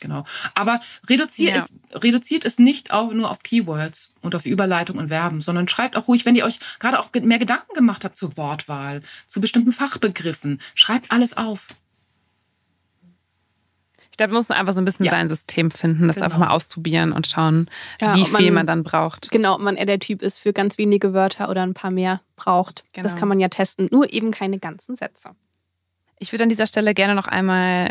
Genau. 0.00 0.24
Aber 0.54 0.80
reduziert, 1.08 1.56
ja. 1.56 1.62
es, 1.62 2.02
reduziert 2.02 2.44
es 2.44 2.58
nicht 2.58 2.92
auch 2.92 3.12
nur 3.12 3.30
auf 3.30 3.42
Keywords 3.42 4.10
und 4.20 4.34
auf 4.34 4.46
Überleitung 4.46 4.98
und 4.98 5.08
Verben, 5.08 5.40
sondern 5.40 5.68
schreibt 5.68 5.96
auch 5.96 6.08
ruhig, 6.08 6.24
wenn 6.24 6.36
ihr 6.36 6.44
euch 6.44 6.58
gerade 6.78 6.98
auch 6.98 7.08
mehr 7.22 7.38
Gedanken 7.38 7.74
gemacht 7.74 8.04
habt 8.04 8.16
zur 8.16 8.36
Wortwahl, 8.36 9.00
zu 9.26 9.40
bestimmten 9.40 9.72
Fachbegriffen, 9.72 10.60
schreibt 10.74 11.10
alles 11.10 11.36
auf. 11.36 11.68
Ich 14.10 14.16
glaube, 14.18 14.32
man 14.32 14.40
muss 14.40 14.50
einfach 14.50 14.72
so 14.72 14.80
ein 14.80 14.84
bisschen 14.84 15.06
ja. 15.06 15.12
sein 15.12 15.28
System 15.28 15.70
finden, 15.70 16.08
das 16.08 16.16
genau. 16.16 16.24
einfach 16.24 16.38
mal 16.38 16.48
ausprobieren 16.48 17.12
und 17.12 17.28
schauen, 17.28 17.70
ja, 18.00 18.16
wie 18.16 18.22
man, 18.22 18.42
viel 18.42 18.50
man 18.50 18.66
dann 18.66 18.82
braucht. 18.82 19.30
Genau, 19.30 19.54
ob 19.54 19.60
man 19.60 19.76
eher 19.76 19.86
der 19.86 20.00
Typ 20.00 20.22
ist 20.22 20.40
für 20.40 20.52
ganz 20.52 20.76
wenige 20.76 21.14
Wörter 21.14 21.48
oder 21.48 21.62
ein 21.62 21.74
paar 21.74 21.92
mehr 21.92 22.20
braucht. 22.34 22.84
Genau. 22.92 23.04
Das 23.04 23.14
kann 23.14 23.28
man 23.28 23.38
ja 23.38 23.48
testen, 23.48 23.88
nur 23.92 24.12
eben 24.12 24.32
keine 24.32 24.58
ganzen 24.58 24.96
Sätze. 24.96 25.36
Ich 26.18 26.32
würde 26.32 26.44
an 26.44 26.48
dieser 26.48 26.66
Stelle 26.66 26.94
gerne 26.94 27.14
noch 27.14 27.26
einmal 27.26 27.90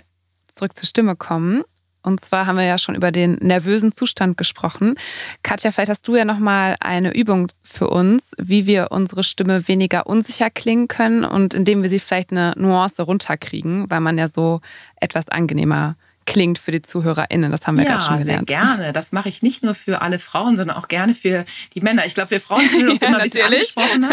zurück 0.53 0.77
zur 0.77 0.87
Stimme 0.87 1.15
kommen. 1.15 1.63
Und 2.03 2.23
zwar 2.23 2.45
haben 2.45 2.55
wir 2.55 2.63
ja 2.63 2.77
schon 2.77 2.95
über 2.95 3.11
den 3.11 3.33
nervösen 3.33 3.91
Zustand 3.91 4.37
gesprochen. 4.37 4.95
Katja, 5.43 5.71
vielleicht 5.71 5.89
hast 5.89 6.07
du 6.07 6.15
ja 6.15 6.23
noch 6.23 6.39
mal 6.39 6.77
eine 6.79 7.13
Übung 7.13 7.49
für 7.63 7.89
uns, 7.89 8.31
wie 8.37 8.65
wir 8.65 8.87
unsere 8.91 9.23
Stimme 9.23 9.67
weniger 9.67 10.07
unsicher 10.07 10.49
klingen 10.49 10.87
können 10.87 11.25
und 11.25 11.53
indem 11.53 11.83
wir 11.83 11.89
sie 11.89 11.99
vielleicht 11.99 12.31
eine 12.31 12.53
Nuance 12.55 13.01
runterkriegen, 13.01 13.91
weil 13.91 13.99
man 13.99 14.17
ja 14.17 14.29
so 14.29 14.61
etwas 15.01 15.27
angenehmer 15.27 15.97
klingt 16.27 16.59
für 16.59 16.71
die 16.71 16.81
ZuhörerInnen. 16.83 17.51
Das 17.51 17.65
haben 17.65 17.77
wir 17.77 17.85
ja, 17.85 17.93
gerade 17.93 18.05
schon 18.05 18.19
gelernt. 18.19 18.51
Ja, 18.51 18.59
sehr 18.59 18.75
gerne. 18.75 18.93
Das 18.93 19.11
mache 19.11 19.29
ich 19.29 19.41
nicht 19.41 19.63
nur 19.63 19.73
für 19.73 20.01
alle 20.01 20.19
Frauen, 20.19 20.55
sondern 20.55 20.77
auch 20.77 20.89
gerne 20.89 21.15
für 21.15 21.45
die 21.73 21.81
Männer. 21.81 22.05
Ich 22.05 22.13
glaube, 22.13 22.31
wir 22.31 22.41
Frauen 22.41 22.69
fühlen 22.69 22.89
uns 22.89 23.01
ja, 23.01 23.07
immer 23.07 23.17
ein 23.17 23.23
bisschen 23.23 23.45
angesprochener, 23.45 24.11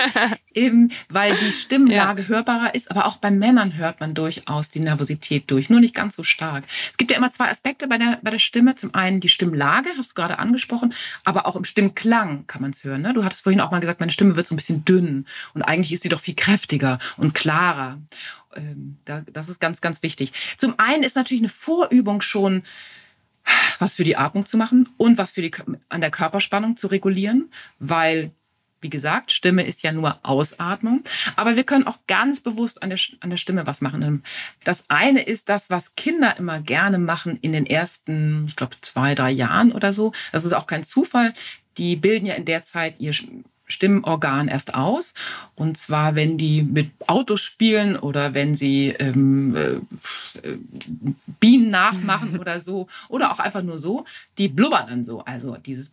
eben 0.55 0.93
weil 1.09 1.37
die 1.39 1.53
Stimmlage 1.65 2.23
ja. 2.23 2.29
hörbarer 2.29 2.75
ist. 2.75 2.91
Aber 2.91 3.07
auch 3.07 3.17
bei 3.17 3.31
Männern 3.31 3.77
hört 3.77 4.01
man 4.01 4.15
durchaus 4.15 4.71
die 4.71 4.81
Nervosität 4.81 5.51
durch, 5.51 5.71
nur 5.71 5.81
nicht 5.81 5.95
ganz 5.95 6.17
so 6.17 6.23
stark. 6.23 6.65
Es 6.91 6.97
gibt 6.97 7.11
ja 7.11 7.17
immer 7.17 7.31
zwei 7.31 7.51
Aspekte 7.51 7.87
bei 7.89 7.99
der, 7.99 8.19
bei 8.23 8.31
der 8.31 8.39
Stimme. 8.39 8.75
Zum 8.75 8.95
einen 8.95 9.21
die 9.21 9.29
Stimmlage, 9.29 9.91
hast 9.97 10.11
du 10.11 10.15
gerade 10.15 10.39
angesprochen, 10.39 10.95
aber 11.25 11.47
auch 11.47 11.57
im 11.57 11.65
Stimmklang 11.65 12.47
kann 12.47 12.63
man 12.63 12.71
es 12.71 12.85
hören. 12.85 13.03
Ne? 13.03 13.15
Du 13.15 13.25
hattest 13.25 13.43
vorhin 13.43 13.61
auch 13.61 13.71
mal 13.71 13.81
gesagt, 13.81 14.01
meine 14.01 14.13
Stimme 14.13 14.37
wird 14.37 14.47
so 14.47 14.55
ein 14.55 14.57
bisschen 14.57 14.85
dünn 14.85 15.27
und 15.55 15.63
eigentlich 15.63 15.93
ist 15.93 16.03
sie 16.03 16.09
doch 16.09 16.21
viel 16.21 16.35
kräftiger 16.35 16.99
und 17.17 17.35
klarer 17.35 17.99
ähm, 18.57 18.99
das 19.05 19.49
ist 19.49 19.61
ganz, 19.61 19.81
ganz 19.81 20.03
wichtig. 20.05 20.33
Zum 20.59 20.79
einen 20.79 21.03
ist 21.03 21.17
natürlich 21.17 21.41
eine 21.41 21.49
Vorübung 21.49 22.21
schon, 22.21 22.63
was 23.79 23.97
für 23.97 24.05
die 24.05 24.17
Atmung 24.17 24.47
zu 24.47 24.57
machen 24.57 24.89
und 24.97 25.19
was 25.19 25.33
für 25.33 25.43
die, 25.43 25.51
an 25.89 26.01
der 26.01 26.11
Körperspannung 26.11 26.77
zu 26.77 26.87
regulieren, 26.87 27.51
weil 27.79 28.31
wie 28.85 28.91
gesagt, 28.91 29.33
Stimme 29.33 29.67
ist 29.67 29.83
ja 29.83 29.91
nur 29.91 30.19
Ausatmung. 30.23 31.03
Aber 31.35 31.57
wir 31.57 31.65
können 31.65 31.89
auch 31.89 31.99
ganz 32.07 32.39
bewusst 32.39 32.83
an 32.83 32.91
der, 32.91 33.01
an 33.19 33.31
der 33.31 33.39
Stimme 33.39 33.67
was 33.67 33.81
machen. 33.81 34.23
Das 34.63 34.85
eine 34.89 35.23
ist 35.23 35.49
das, 35.49 35.71
was 35.71 35.97
Kinder 35.97 36.37
immer 36.39 36.61
gerne 36.61 36.99
machen 36.99 37.39
in 37.41 37.53
den 37.53 37.67
ersten, 37.67 38.45
ich 38.47 38.55
glaube, 38.55 38.77
zwei, 38.81 39.17
drei 39.17 39.33
Jahren 39.33 39.73
oder 39.73 39.93
so. 39.93 40.13
Das 40.31 40.45
ist 40.45 40.53
auch 40.53 40.69
kein 40.69 40.85
Zufall. 40.85 41.33
Die 41.79 41.97
bilden 41.97 42.27
ja 42.27 42.35
in 42.35 42.45
der 42.45 42.63
Zeit 42.63 43.01
ihr 43.01 43.13
Stimmorgan 43.67 44.49
erst 44.49 44.75
aus. 44.75 45.15
Und 45.55 45.77
zwar, 45.79 46.15
wenn 46.15 46.39
die 46.39 46.63
mit 46.63 46.91
Autos 47.07 47.41
spielen 47.41 47.97
oder 47.97 48.35
wenn 48.35 48.55
sie 48.55 48.89
ähm, 48.91 49.57
äh, 49.57 50.57
Bienen 51.41 51.71
nachmachen 51.71 52.39
oder 52.41 52.61
so. 52.61 52.87
Oder 53.09 53.33
auch 53.33 53.39
einfach 53.39 53.63
nur 53.63 53.79
so. 53.79 54.05
Die 54.39 54.49
blubbern 54.49 54.87
dann 54.89 55.05
so. 55.05 55.25
Also 55.25 55.57
dieses 55.57 55.93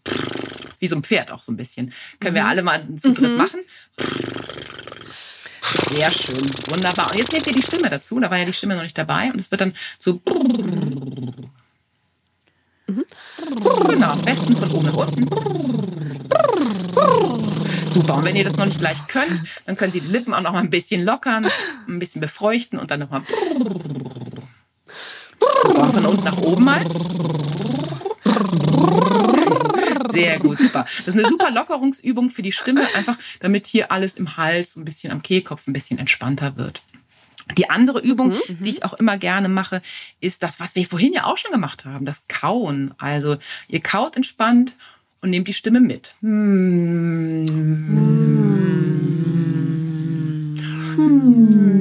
wie 0.82 0.88
so 0.88 0.96
ein 0.96 1.04
Pferd 1.04 1.32
auch 1.32 1.44
so 1.44 1.52
ein 1.52 1.58
bisschen. 1.58 1.94
Können 2.20 2.36
wir 2.36 2.44
mhm. 2.44 2.50
alle 2.50 2.64
mal 2.64 2.86
zu 2.98 3.14
dritt 3.14 3.32
mhm. 3.32 3.38
machen. 3.38 3.60
Sehr 5.90 6.12
schön, 6.12 6.52
wunderbar. 6.70 7.12
Und 7.12 7.18
jetzt 7.18 7.32
nehmt 7.32 7.48
ihr 7.48 7.54
die 7.54 7.62
Stimme 7.62 7.90
dazu. 7.90 8.20
Da 8.20 8.30
war 8.30 8.38
ja 8.38 8.46
die 8.46 8.54
Stimme 8.54 8.76
noch 8.76 8.84
nicht 8.84 8.98
dabei. 8.98 9.32
Und 9.32 9.40
es 9.40 9.52
wird 9.52 9.62
dann 9.62 9.74
so. 10.00 10.20
Mhm. 12.88 13.06
Genau, 13.88 14.12
am 14.12 14.22
besten 14.24 14.56
von 14.56 14.72
oben 14.72 14.86
nach 14.88 14.98
unten. 14.98 15.30
Super. 17.94 18.16
Und 18.16 18.26
wenn 18.26 18.36
ihr 18.36 18.44
das 18.44 18.58
noch 18.58 18.66
nicht 18.66 18.80
gleich 18.80 19.06
könnt, 19.08 19.44
dann 19.66 19.78
könnt 19.78 19.96
ihr 19.96 20.02
die 20.02 20.08
Lippen 20.08 20.34
auch 20.34 20.42
noch 20.42 20.54
mal 20.54 20.60
ein 20.60 20.70
bisschen 20.72 21.06
lockern, 21.06 21.48
ein 21.88 22.00
bisschen 22.00 22.22
befeuchten 22.22 22.80
und 22.80 22.90
dann 22.90 23.02
noch 23.02 23.12
mal 23.12 23.22
von 25.92 26.06
unten 26.06 26.24
nach 26.24 26.38
oben 26.38 26.64
mal. 26.64 26.84
Sehr 30.12 30.40
gut, 30.40 30.60
super. 30.60 30.86
Das 30.98 31.08
ist 31.08 31.20
eine 31.20 31.28
super 31.28 31.52
Lockerungsübung 31.52 32.30
für 32.30 32.42
die 32.42 32.52
Stimme, 32.52 32.88
einfach 32.96 33.18
damit 33.40 33.68
hier 33.68 33.92
alles 33.92 34.16
im 34.16 34.38
Hals, 34.38 34.76
ein 34.76 34.86
bisschen 34.86 35.12
am 35.12 35.22
Kehlkopf 35.22 35.68
ein 35.68 35.74
bisschen 35.74 36.00
entspannter 36.00 36.58
wird. 36.58 36.84
Die 37.58 37.70
andere 37.70 38.00
Übung, 38.00 38.30
mhm. 38.30 38.58
die 38.60 38.70
ich 38.70 38.86
auch 38.86 38.94
immer 38.94 39.18
gerne 39.18 39.50
mache, 39.50 39.82
ist 40.20 40.44
das, 40.44 40.60
was 40.60 40.76
wir 40.76 40.86
vorhin 40.86 41.14
ja 41.14 41.26
auch 41.26 41.38
schon 41.38 41.52
gemacht 41.52 41.86
haben, 41.86 42.06
das 42.06 42.24
Kauen. 42.28 42.94
Also 42.98 43.38
ihr 43.68 43.82
kaut 43.82 44.16
entspannt 44.16 44.74
und 45.22 45.30
nehmt 45.32 45.48
die 45.48 45.54
Stimme 45.54 45.80
mit. 45.82 46.14
Hm. 46.22 47.46
Hm. 50.96 51.81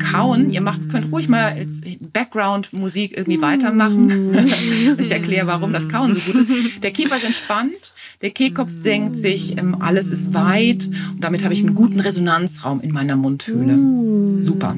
Kauen, 0.00 0.50
ihr 0.50 0.60
macht, 0.60 0.88
könnt 0.90 1.12
ruhig 1.12 1.28
mal 1.28 1.52
als 1.52 1.80
Background-Musik 2.12 3.16
irgendwie 3.16 3.40
weitermachen. 3.40 4.48
ich 4.98 5.10
erkläre, 5.10 5.46
warum 5.46 5.72
das 5.72 5.88
Kauen 5.88 6.16
so 6.16 6.32
gut 6.32 6.48
ist. 6.48 6.82
Der 6.82 6.90
Kiefer 6.90 7.16
ist 7.16 7.24
entspannt, 7.24 7.92
der 8.22 8.30
Kehlkopf 8.30 8.70
senkt 8.80 9.16
sich, 9.16 9.56
ähm, 9.58 9.80
alles 9.80 10.08
ist 10.08 10.34
weit 10.34 10.86
und 11.12 11.20
damit 11.20 11.44
habe 11.44 11.54
ich 11.54 11.60
einen 11.60 11.74
guten 11.74 12.00
Resonanzraum 12.00 12.80
in 12.80 12.92
meiner 12.92 13.16
Mundhöhle. 13.16 14.42
Super. 14.42 14.76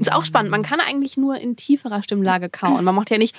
Ist 0.00 0.12
auch 0.12 0.24
spannend. 0.24 0.50
Man 0.50 0.62
kann 0.62 0.80
eigentlich 0.80 1.16
nur 1.16 1.38
in 1.40 1.56
tieferer 1.56 2.02
Stimmlage 2.02 2.48
kauen. 2.48 2.84
Man 2.84 2.94
macht 2.94 3.10
ja 3.10 3.18
nicht. 3.18 3.36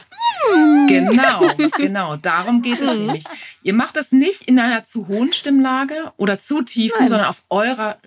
Genau, 0.88 1.52
genau. 1.78 2.16
Darum 2.16 2.62
geht 2.62 2.82
es 2.82 2.98
nämlich. 2.98 3.24
Ihr 3.64 3.74
macht 3.74 3.96
das 3.96 4.12
nicht 4.12 4.44
in 4.44 4.58
einer 4.58 4.84
zu 4.84 5.08
hohen 5.08 5.34
Stimmlage 5.34 6.14
oder 6.18 6.38
zu 6.38 6.62
tiefen, 6.62 7.02
Nein. 7.02 7.10
sondern 7.10 7.28
auf 7.28 7.44
eurer 7.50 7.98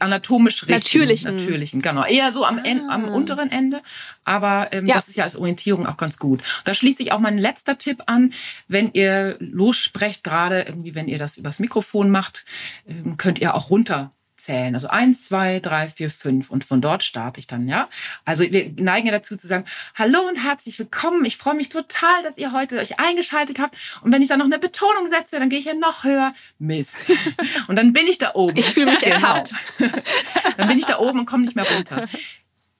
anatomisch 0.00 0.66
natürlichen. 0.66 1.36
natürlichen, 1.36 1.82
genau. 1.82 2.04
Eher 2.04 2.32
so 2.32 2.44
am, 2.44 2.58
ah. 2.58 2.88
am 2.88 3.04
unteren 3.08 3.50
Ende, 3.50 3.82
aber 4.24 4.68
ähm, 4.72 4.86
ja. 4.86 4.94
das 4.94 5.08
ist 5.08 5.16
ja 5.16 5.24
als 5.24 5.36
Orientierung 5.36 5.86
auch 5.86 5.96
ganz 5.96 6.18
gut. 6.18 6.42
Da 6.64 6.74
schließt 6.74 6.98
sich 6.98 7.12
auch 7.12 7.20
mein 7.20 7.38
letzter 7.38 7.78
Tipp 7.78 8.02
an, 8.06 8.32
wenn 8.68 8.90
ihr 8.92 9.36
lossprecht, 9.38 10.24
gerade 10.24 10.62
irgendwie, 10.62 10.94
wenn 10.94 11.08
ihr 11.08 11.18
das 11.18 11.36
übers 11.36 11.58
Mikrofon 11.58 12.10
macht, 12.10 12.44
ähm, 12.88 13.16
könnt 13.16 13.38
ihr 13.38 13.54
auch 13.54 13.70
runter 13.70 14.12
zählen. 14.36 14.74
Also 14.74 14.88
eins, 14.88 15.24
zwei, 15.24 15.60
drei, 15.60 15.88
vier, 15.88 16.10
fünf 16.10 16.50
und 16.50 16.64
von 16.64 16.80
dort 16.80 17.04
starte 17.04 17.40
ich 17.40 17.46
dann, 17.46 17.68
ja. 17.68 17.88
Also 18.24 18.44
wir 18.44 18.70
neigen 18.76 19.06
ja 19.06 19.12
dazu 19.12 19.36
zu 19.36 19.46
sagen, 19.46 19.64
hallo 19.94 20.20
und 20.28 20.36
herzlich 20.36 20.78
willkommen. 20.78 21.24
Ich 21.24 21.36
freue 21.36 21.54
mich 21.54 21.68
total, 21.68 22.22
dass 22.22 22.36
ihr 22.38 22.52
heute 22.52 22.78
euch 22.78 22.98
eingeschaltet 22.98 23.58
habt. 23.58 23.76
Und 24.02 24.12
wenn 24.12 24.22
ich 24.22 24.28
dann 24.28 24.38
noch 24.38 24.46
eine 24.46 24.58
Betonung 24.58 25.06
setze, 25.08 25.38
dann 25.38 25.48
gehe 25.48 25.58
ich 25.58 25.64
ja 25.66 25.74
noch 25.74 26.04
höher. 26.04 26.34
Mist. 26.58 27.10
Und 27.68 27.76
dann 27.76 27.92
bin 27.92 28.06
ich 28.06 28.18
da 28.18 28.34
oben. 28.34 28.56
Ich 28.56 28.66
fühle 28.72 28.90
mich 28.90 29.00
genau. 29.02 29.14
ertappt. 29.16 29.54
dann 30.56 30.68
bin 30.68 30.78
ich 30.78 30.86
da 30.86 30.98
oben 30.98 31.20
und 31.20 31.26
komme 31.26 31.44
nicht 31.44 31.56
mehr 31.56 31.66
runter. 31.68 32.06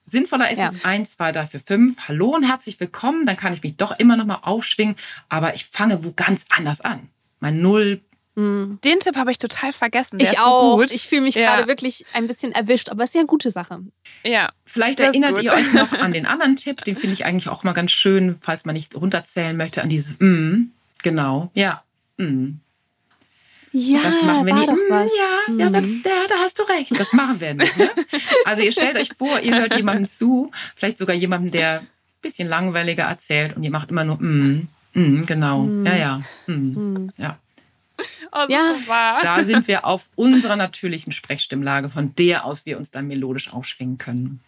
Sinnvoller 0.05 0.49
ist 0.51 0.59
Ja. 0.59 0.67
es 0.73 0.85
1, 0.85 1.11
2, 1.17 1.31
3, 1.33 1.47
4, 1.47 1.59
5. 1.59 2.07
Hallo 2.07 2.35
und 2.35 2.43
herzlich 2.43 2.79
willkommen. 2.79 3.25
Dann 3.25 3.35
kann 3.35 3.53
ich 3.53 3.61
mich 3.63 3.75
doch 3.75 3.97
immer 3.99 4.15
noch 4.15 4.25
mal 4.25 4.39
aufschwingen. 4.41 4.95
Aber 5.29 5.53
ich 5.55 5.65
fange 5.65 6.03
wo 6.03 6.13
ganz 6.15 6.45
anders 6.49 6.81
an. 6.81 7.09
Mein 7.39 7.61
Null. 7.61 8.01
Mhm. 8.37 8.79
Den 8.83 8.99
Tipp 8.99 9.15
habe 9.17 9.31
ich 9.31 9.39
total 9.39 9.73
vergessen. 9.73 10.19
Der 10.19 10.31
Ich 10.31 10.39
auch. 10.39 10.77
Gut. 10.77 10.91
Ich 10.91 11.07
fühle 11.07 11.21
mich 11.21 11.35
Ja. 11.35 11.55
gerade 11.55 11.67
wirklich 11.67 12.05
ein 12.13 12.27
bisschen 12.27 12.51
erwischt, 12.53 12.89
aber 12.89 13.03
es 13.03 13.09
ist 13.09 13.13
ja 13.15 13.21
eine 13.21 13.27
gute 13.27 13.49
Sache. 13.51 13.79
ja. 14.23 14.51
Vielleicht 14.65 14.99
erinnert 14.99 15.41
ihr 15.41 15.53
euch 15.53 15.73
noch 15.73 15.91
an 15.93 16.13
den 16.13 16.25
anderen 16.27 16.55
Tipp. 16.55 16.83
Den 16.83 16.95
finde 16.95 17.13
ich 17.15 17.25
eigentlich 17.25 17.49
auch 17.49 17.63
mal 17.63 17.73
ganz 17.73 17.91
schön, 17.91 18.37
falls 18.39 18.63
man 18.65 18.73
nicht 18.75 18.95
runterzählen 18.95 19.57
möchte, 19.57 19.81
an 19.81 19.89
dieses 19.89 20.19
Mm. 20.19 20.71
Genau. 21.03 21.51
Ja. 21.53 21.83
Mm. 22.17 22.59
Ja, 23.73 23.99
Das 24.01 24.21
machen 24.23 24.45
wir 24.45 24.53
nicht. 24.53 24.69
Mm. 24.69 24.91
Ja, 24.91 25.65
ja 25.65 25.69
das, 25.69 25.85
Mhm. 25.85 26.03
da, 26.03 26.35
hast 26.43 26.57
du 26.59 26.63
recht. 26.63 26.99
Das 26.99 27.13
machen 27.13 27.39
wir 27.39 27.53
nicht. 27.53 27.75
Ne? 27.77 27.89
Also 28.45 28.61
ihr 28.61 28.71
stellt 28.71 28.97
euch 28.97 29.09
vor, 29.17 29.39
ihr 29.39 29.55
hört 29.59 29.75
jemandem 29.75 30.07
zu, 30.07 30.51
vielleicht 30.75 30.97
sogar 30.97 31.15
jemandem, 31.15 31.51
der 31.51 31.79
ein 31.81 31.87
bisschen 32.21 32.47
langweiliger 32.47 33.03
erzählt 33.03 33.55
und 33.57 33.63
ihr 33.63 33.71
macht 33.71 33.89
immer 33.89 34.03
nur 34.03 34.17
mm, 34.21 34.67
mm, 34.93 35.25
genau. 35.25 35.63
Mm. 35.63 35.85
Ja, 35.85 35.95
ja. 35.95 36.21
Mm. 36.47 36.53
Mhm. 36.53 37.11
Ja. 37.17 37.37
Das 38.31 38.49
Ja. 38.49 38.75
so. 38.85 39.23
Da 39.23 39.43
sind 39.43 39.67
wir 39.67 39.85
auf 39.85 40.09
unserer 40.15 40.55
natürlichen 40.55 41.11
Sprechstimmlage, 41.11 41.89
von 41.89 42.13
der 42.15 42.45
aus 42.45 42.65
wir 42.65 42.77
uns 42.77 42.91
dann 42.91 43.07
melodisch 43.07 43.51
aufschwingen 43.51 43.97
können. 43.97 44.41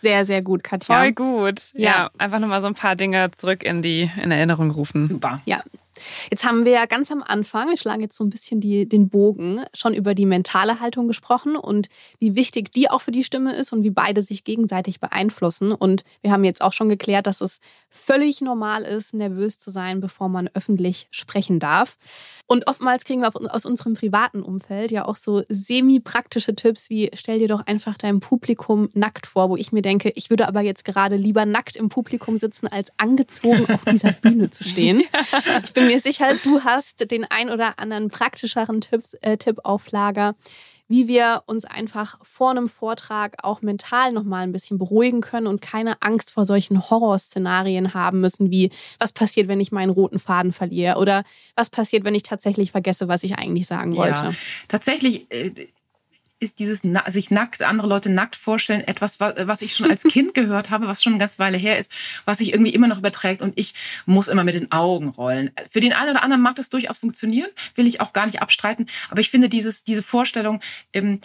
Sehr, 0.00 0.24
sehr 0.24 0.42
gut, 0.42 0.64
Katja. 0.64 0.96
Voll 0.98 1.12
gut. 1.12 1.70
Ja, 1.74 1.90
Ja. 1.90 2.10
einfach 2.18 2.38
nochmal 2.38 2.60
so 2.60 2.66
ein 2.66 2.74
paar 2.74 2.96
Dinge 2.96 3.30
zurück 3.32 3.62
in 3.62 3.82
die 3.82 4.10
in 4.20 4.30
Erinnerung 4.30 4.70
rufen. 4.70 5.06
Super. 5.06 5.40
Jetzt 6.30 6.44
haben 6.44 6.64
wir 6.64 6.72
ja 6.72 6.86
ganz 6.86 7.10
am 7.10 7.22
Anfang, 7.22 7.68
wir 7.68 7.76
schlagen 7.76 8.02
jetzt 8.02 8.16
so 8.16 8.24
ein 8.24 8.30
bisschen 8.30 8.60
die, 8.60 8.88
den 8.88 9.08
Bogen, 9.08 9.64
schon 9.74 9.94
über 9.94 10.14
die 10.14 10.26
mentale 10.26 10.80
Haltung 10.80 11.08
gesprochen 11.08 11.56
und 11.56 11.88
wie 12.18 12.34
wichtig 12.34 12.72
die 12.72 12.90
auch 12.90 13.00
für 13.00 13.12
die 13.12 13.24
Stimme 13.24 13.54
ist 13.54 13.72
und 13.72 13.82
wie 13.84 13.90
beide 13.90 14.22
sich 14.22 14.44
gegenseitig 14.44 15.00
beeinflussen. 15.00 15.72
Und 15.72 16.04
wir 16.22 16.32
haben 16.32 16.44
jetzt 16.44 16.62
auch 16.62 16.72
schon 16.72 16.88
geklärt, 16.88 17.26
dass 17.26 17.40
es 17.40 17.60
völlig 17.90 18.40
normal 18.40 18.82
ist, 18.82 19.14
nervös 19.14 19.58
zu 19.58 19.70
sein, 19.70 20.00
bevor 20.00 20.28
man 20.28 20.48
öffentlich 20.54 21.08
sprechen 21.10 21.58
darf. 21.58 21.98
Und 22.46 22.68
oftmals 22.68 23.04
kriegen 23.04 23.22
wir 23.22 23.30
aus 23.54 23.64
unserem 23.64 23.94
privaten 23.94 24.42
Umfeld 24.42 24.90
ja 24.90 25.06
auch 25.06 25.16
so 25.16 25.42
semi-praktische 25.48 26.54
Tipps 26.54 26.90
wie 26.90 27.10
stell 27.14 27.38
dir 27.38 27.48
doch 27.48 27.66
einfach 27.66 27.96
dein 27.96 28.20
Publikum 28.20 28.90
nackt 28.92 29.26
vor, 29.26 29.48
wo 29.48 29.56
ich 29.56 29.72
mir 29.72 29.82
denke, 29.82 30.12
ich 30.14 30.28
würde 30.28 30.46
aber 30.48 30.60
jetzt 30.60 30.84
gerade 30.84 31.16
lieber 31.16 31.46
nackt 31.46 31.76
im 31.76 31.88
Publikum 31.88 32.38
sitzen, 32.38 32.66
als 32.66 32.92
angezogen 32.98 33.66
auf 33.72 33.84
dieser 33.84 34.12
Bühne 34.20 34.50
zu 34.50 34.64
stehen. 34.64 35.02
Ich 35.64 35.72
bin 35.72 35.81
mir 35.86 36.00
sicher, 36.00 36.34
du 36.42 36.62
hast 36.64 37.10
den 37.10 37.24
ein 37.24 37.50
oder 37.50 37.78
anderen 37.78 38.08
praktischeren 38.08 38.80
Tipps, 38.80 39.14
äh, 39.14 39.36
Tipp 39.36 39.60
auf 39.64 39.90
Lager, 39.90 40.34
wie 40.88 41.08
wir 41.08 41.42
uns 41.46 41.64
einfach 41.64 42.18
vor 42.22 42.50
einem 42.50 42.68
Vortrag 42.68 43.36
auch 43.42 43.62
mental 43.62 44.12
nochmal 44.12 44.42
ein 44.42 44.52
bisschen 44.52 44.78
beruhigen 44.78 45.22
können 45.22 45.46
und 45.46 45.62
keine 45.62 46.02
Angst 46.02 46.30
vor 46.30 46.44
solchen 46.44 46.90
Horrorszenarien 46.90 47.94
haben 47.94 48.20
müssen, 48.20 48.50
wie 48.50 48.70
was 48.98 49.12
passiert, 49.12 49.48
wenn 49.48 49.60
ich 49.60 49.72
meinen 49.72 49.90
roten 49.90 50.18
Faden 50.18 50.52
verliere 50.52 50.98
oder 50.98 51.24
was 51.56 51.70
passiert, 51.70 52.04
wenn 52.04 52.14
ich 52.14 52.24
tatsächlich 52.24 52.72
vergesse, 52.72 53.08
was 53.08 53.22
ich 53.22 53.36
eigentlich 53.36 53.66
sagen 53.66 53.96
wollte. 53.96 54.24
Ja, 54.24 54.32
tatsächlich 54.68 55.30
äh, 55.30 55.50
ist 56.42 56.58
dieses 56.58 56.80
na 56.84 57.10
sich 57.10 57.30
nackt, 57.30 57.62
andere 57.62 57.88
Leute 57.88 58.10
nackt 58.10 58.36
vorstellen, 58.36 58.82
etwas, 58.82 59.20
wa- 59.20 59.34
was 59.46 59.62
ich 59.62 59.74
schon 59.76 59.90
als 59.90 60.02
Kind 60.02 60.34
gehört 60.40 60.70
habe, 60.70 60.86
was 60.88 61.02
schon 61.02 61.12
eine 61.14 61.20
ganze 61.20 61.38
Weile 61.38 61.56
her 61.56 61.78
ist, 61.78 61.90
was 62.24 62.38
sich 62.38 62.52
irgendwie 62.52 62.74
immer 62.74 62.88
noch 62.88 62.98
überträgt 62.98 63.40
und 63.42 63.52
ich 63.56 63.74
muss 64.06 64.28
immer 64.28 64.44
mit 64.44 64.54
den 64.54 64.70
Augen 64.72 65.08
rollen. 65.08 65.50
Für 65.70 65.80
den 65.80 65.92
einen 65.92 66.10
oder 66.10 66.22
anderen 66.22 66.42
mag 66.42 66.56
das 66.56 66.68
durchaus 66.68 66.98
funktionieren, 66.98 67.48
will 67.76 67.86
ich 67.86 68.00
auch 68.00 68.12
gar 68.12 68.26
nicht 68.26 68.42
abstreiten, 68.42 68.86
aber 69.10 69.20
ich 69.20 69.30
finde 69.30 69.48
dieses, 69.48 69.84
diese 69.84 70.02
Vorstellung, 70.02 70.60
ähm, 70.92 71.20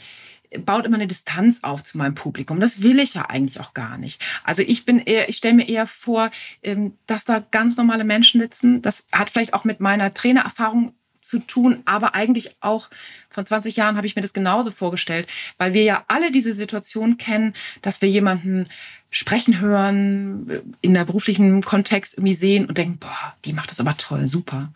baut 0.65 0.85
immer 0.85 0.95
eine 0.95 1.07
Distanz 1.07 1.59
auf 1.63 1.83
zu 1.83 1.97
meinem 1.97 2.15
Publikum. 2.15 2.61
Das 2.61 2.81
will 2.81 2.99
ich 2.99 3.13
ja 3.15 3.23
eigentlich 3.29 3.59
auch 3.59 3.73
gar 3.73 3.97
nicht. 3.97 4.23
Also 4.45 4.61
ich 4.61 4.85
bin 4.85 4.99
eher, 4.99 5.27
ich 5.27 5.35
stelle 5.35 5.55
mir 5.55 5.67
eher 5.67 5.87
vor, 5.87 6.29
ähm, 6.63 6.93
dass 7.05 7.25
da 7.25 7.39
ganz 7.51 7.75
normale 7.75 8.05
Menschen 8.05 8.39
sitzen. 8.39 8.81
Das 8.81 9.05
hat 9.11 9.29
vielleicht 9.29 9.53
auch 9.53 9.65
mit 9.65 9.81
meiner 9.81 10.13
Trainererfahrung 10.13 10.93
zu 11.27 11.39
tun, 11.39 11.81
aber 11.85 12.15
eigentlich 12.15 12.55
auch 12.59 12.89
von 13.29 13.45
20 13.45 13.75
Jahren 13.75 13.97
habe 13.97 14.07
ich 14.07 14.15
mir 14.15 14.21
das 14.21 14.33
genauso 14.33 14.71
vorgestellt, 14.71 15.27
weil 15.57 15.73
wir 15.73 15.83
ja 15.83 16.05
alle 16.07 16.31
diese 16.31 16.53
Situation 16.53 17.17
kennen, 17.17 17.53
dass 17.81 18.01
wir 18.01 18.09
jemanden 18.09 18.67
sprechen 19.09 19.59
hören, 19.59 20.49
äh, 20.49 20.61
in 20.81 20.93
der 20.93 21.05
beruflichen 21.05 21.61
Kontext 21.61 22.15
irgendwie 22.15 22.35
sehen 22.35 22.65
und 22.65 22.77
denken, 22.77 22.97
boah, 22.97 23.35
die 23.45 23.53
macht 23.53 23.71
das 23.71 23.79
aber 23.79 23.95
toll, 23.97 24.27
super. 24.27 24.71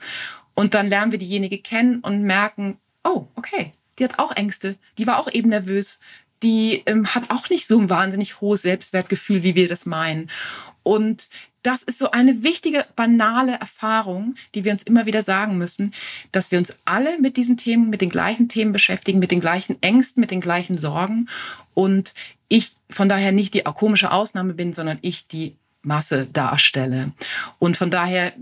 Und 0.53 0.73
dann 0.73 0.87
lernen 0.87 1.11
wir 1.11 1.19
diejenige 1.19 1.57
kennen 1.57 1.99
und 1.99 2.23
merken, 2.23 2.77
oh, 3.03 3.27
okay, 3.35 3.71
die 3.97 4.03
hat 4.03 4.19
auch 4.19 4.35
Ängste, 4.35 4.77
die 4.97 5.07
war 5.07 5.19
auch 5.19 5.31
eben 5.31 5.49
nervös, 5.49 5.99
die 6.43 6.83
ähm, 6.85 7.13
hat 7.13 7.29
auch 7.29 7.49
nicht 7.49 7.67
so 7.67 7.79
ein 7.79 7.89
wahnsinnig 7.89 8.41
hohes 8.41 8.63
Selbstwertgefühl, 8.63 9.43
wie 9.43 9.55
wir 9.55 9.67
das 9.67 9.85
meinen. 9.85 10.29
Und 10.83 11.29
das 11.63 11.83
ist 11.83 11.99
so 11.99 12.11
eine 12.11 12.43
wichtige, 12.43 12.85
banale 12.95 13.53
Erfahrung, 13.53 14.35
die 14.55 14.63
wir 14.63 14.71
uns 14.71 14.83
immer 14.83 15.05
wieder 15.05 15.21
sagen 15.21 15.57
müssen, 15.57 15.93
dass 16.31 16.51
wir 16.51 16.57
uns 16.57 16.77
alle 16.85 17.19
mit 17.19 17.37
diesen 17.37 17.57
Themen, 17.57 17.89
mit 17.89 18.01
den 18.01 18.09
gleichen 18.09 18.49
Themen 18.49 18.71
beschäftigen, 18.73 19.19
mit 19.19 19.31
den 19.31 19.39
gleichen 19.39 19.81
Ängsten, 19.81 20.21
mit 20.21 20.31
den 20.31 20.41
gleichen 20.41 20.77
Sorgen. 20.77 21.29
Und 21.73 22.13
ich 22.47 22.71
von 22.89 23.09
daher 23.09 23.31
nicht 23.31 23.53
die 23.53 23.61
komische 23.61 24.11
Ausnahme 24.11 24.53
bin, 24.53 24.73
sondern 24.73 24.97
ich 25.01 25.27
die 25.27 25.55
Masse 25.83 26.27
darstelle. 26.27 27.11
Und 27.59 27.77
von 27.77 27.89
daher, 27.89 28.33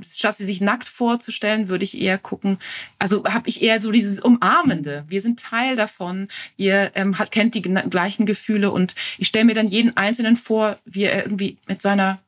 statt 0.00 0.36
sie 0.36 0.44
sich 0.44 0.60
nackt 0.60 0.88
vorzustellen, 0.88 1.68
würde 1.68 1.84
ich 1.84 2.00
eher 2.00 2.18
gucken, 2.18 2.58
also 2.98 3.24
habe 3.24 3.48
ich 3.48 3.62
eher 3.62 3.80
so 3.80 3.90
dieses 3.90 4.20
Umarmende. 4.20 5.04
Wir 5.08 5.20
sind 5.20 5.40
Teil 5.40 5.76
davon. 5.76 6.28
Ihr 6.56 6.92
ähm, 6.94 7.18
hat, 7.18 7.30
kennt 7.30 7.54
die 7.54 7.62
gleichen 7.62 8.26
Gefühle 8.26 8.70
und 8.70 8.94
ich 9.18 9.28
stelle 9.28 9.44
mir 9.44 9.54
dann 9.54 9.68
jeden 9.68 9.96
Einzelnen 9.96 10.36
vor, 10.36 10.76
wie 10.84 11.04
er 11.04 11.24
irgendwie 11.24 11.56
mit 11.66 11.80
seiner 11.80 12.18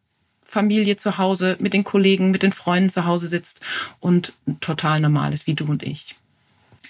Familie 0.57 0.97
zu 0.97 1.19
Hause, 1.19 1.59
mit 1.61 1.73
den 1.75 1.85
Kollegen, 1.85 2.31
mit 2.31 2.43
den 2.43 2.53
Freunden 2.53 2.89
zu 2.89 3.05
Hause 3.05 3.29
sitzt 3.29 3.61
und 4.01 4.33
total 4.61 5.01
normal 5.01 5.33
ist, 5.35 5.47
wie 5.47 5.55
du 5.55 5.67
und 5.67 5.83
ich. 5.83 6.17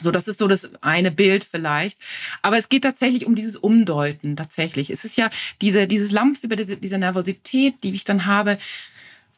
So, 0.01 0.11
das 0.11 0.29
ist 0.29 0.39
so 0.39 0.47
das 0.47 0.71
eine 0.83 1.11
Bild 1.11 1.43
vielleicht. 1.45 1.99
Aber 2.43 2.59
es 2.59 2.69
geht 2.69 2.83
tatsächlich 2.85 3.27
um 3.27 3.35
dieses 3.35 3.57
Umdeuten, 3.57 4.37
tatsächlich. 4.37 4.91
Es 4.91 5.05
ist 5.05 5.17
ja 5.17 5.31
diese, 5.63 5.87
dieses 5.87 6.11
Lampf 6.13 6.45
über 6.45 6.55
diese, 6.55 6.77
diese 6.77 6.99
Nervosität, 6.99 7.75
die 7.83 7.91
ich 7.93 8.05
dann 8.05 8.27
habe, 8.27 8.59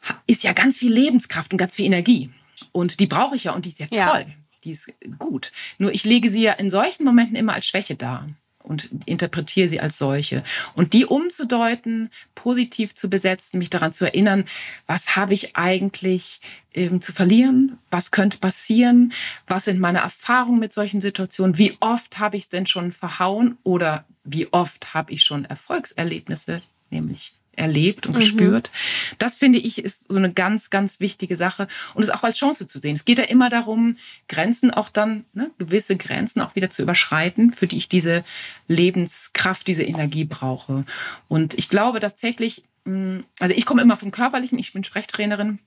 ha- 0.07 0.21
ist 0.27 0.43
ja 0.43 0.53
ganz 0.53 0.77
viel 0.77 0.91
Lebenskraft 0.93 1.51
und 1.53 1.57
ganz 1.57 1.75
viel 1.75 1.85
Energie. 1.85 2.29
Und 2.73 2.99
die 2.99 3.07
brauche 3.07 3.35
ich 3.37 3.45
ja 3.45 3.53
und 3.53 3.65
die 3.65 3.69
ist 3.69 3.79
ja 3.79 3.87
Ja. 3.91 4.11
toll. 4.11 4.25
Die 4.65 4.71
ist 4.71 4.91
gut. 5.17 5.53
Nur 5.77 5.93
ich 5.93 6.03
lege 6.03 6.29
sie 6.29 6.41
ja 6.43 6.51
in 6.53 6.69
solchen 6.69 7.05
Momenten 7.05 7.37
immer 7.37 7.53
als 7.53 7.65
Schwäche 7.65 7.95
dar 7.95 8.27
und 8.63 8.89
interpretiere 9.05 9.67
sie 9.67 9.79
als 9.79 9.97
solche. 9.97 10.43
Und 10.75 10.93
die 10.93 11.05
umzudeuten, 11.05 12.09
positiv 12.35 12.93
zu 12.93 13.09
besetzen, 13.09 13.57
mich 13.57 13.69
daran 13.69 13.93
zu 13.93 14.05
erinnern, 14.05 14.45
was 14.85 15.15
habe 15.15 15.33
ich 15.33 15.55
eigentlich 15.55 16.41
ähm, 16.73 17.01
zu 17.01 17.13
verlieren, 17.13 17.77
was 17.89 18.11
könnte 18.11 18.37
passieren, 18.37 19.13
was 19.47 19.65
sind 19.65 19.79
meine 19.79 19.99
Erfahrungen 19.99 20.59
mit 20.59 20.73
solchen 20.73 21.01
Situationen, 21.01 21.57
wie 21.57 21.77
oft 21.79 22.19
habe 22.19 22.37
ich 22.37 22.49
denn 22.49 22.65
schon 22.65 22.91
verhauen 22.91 23.57
oder 23.63 24.05
wie 24.23 24.51
oft 24.51 24.93
habe 24.93 25.11
ich 25.11 25.23
schon 25.23 25.45
Erfolgserlebnisse, 25.45 26.61
nämlich 26.89 27.33
erlebt 27.59 28.07
und 28.07 28.15
Mhm. 28.15 28.19
gespürt. 28.19 28.71
Das 29.17 29.35
finde 29.35 29.59
ich 29.59 29.77
ist 29.83 30.07
so 30.07 30.15
eine 30.15 30.31
ganz, 30.33 30.69
ganz 30.69 30.99
wichtige 30.99 31.35
Sache 31.35 31.67
und 31.93 32.01
es 32.03 32.09
auch 32.09 32.23
als 32.23 32.37
Chance 32.37 32.65
zu 32.65 32.79
sehen. 32.79 32.95
Es 32.95 33.05
geht 33.05 33.19
ja 33.19 33.25
immer 33.25 33.49
darum, 33.49 33.97
Grenzen 34.27 34.71
auch 34.71 34.89
dann, 34.89 35.25
ne, 35.33 35.51
gewisse 35.57 35.97
Grenzen 35.97 36.41
auch 36.41 36.55
wieder 36.55 36.69
zu 36.69 36.81
überschreiten, 36.81 37.51
für 37.51 37.67
die 37.67 37.77
ich 37.77 37.89
diese 37.89 38.23
Lebenskraft, 38.67 39.67
diese 39.67 39.83
Energie 39.83 40.23
brauche. 40.25 40.83
Und 41.27 41.53
ich 41.55 41.69
glaube 41.69 41.99
tatsächlich, 41.99 42.63
mh, 42.85 43.21
also 43.39 43.53
ich 43.55 43.65
komme 43.65 43.81
immer 43.81 43.97
vom 43.97 44.11
Körperlichen, 44.11 44.57
ich 44.57 44.73
bin 44.73 44.83
Sprechtrainerin. 44.83 45.59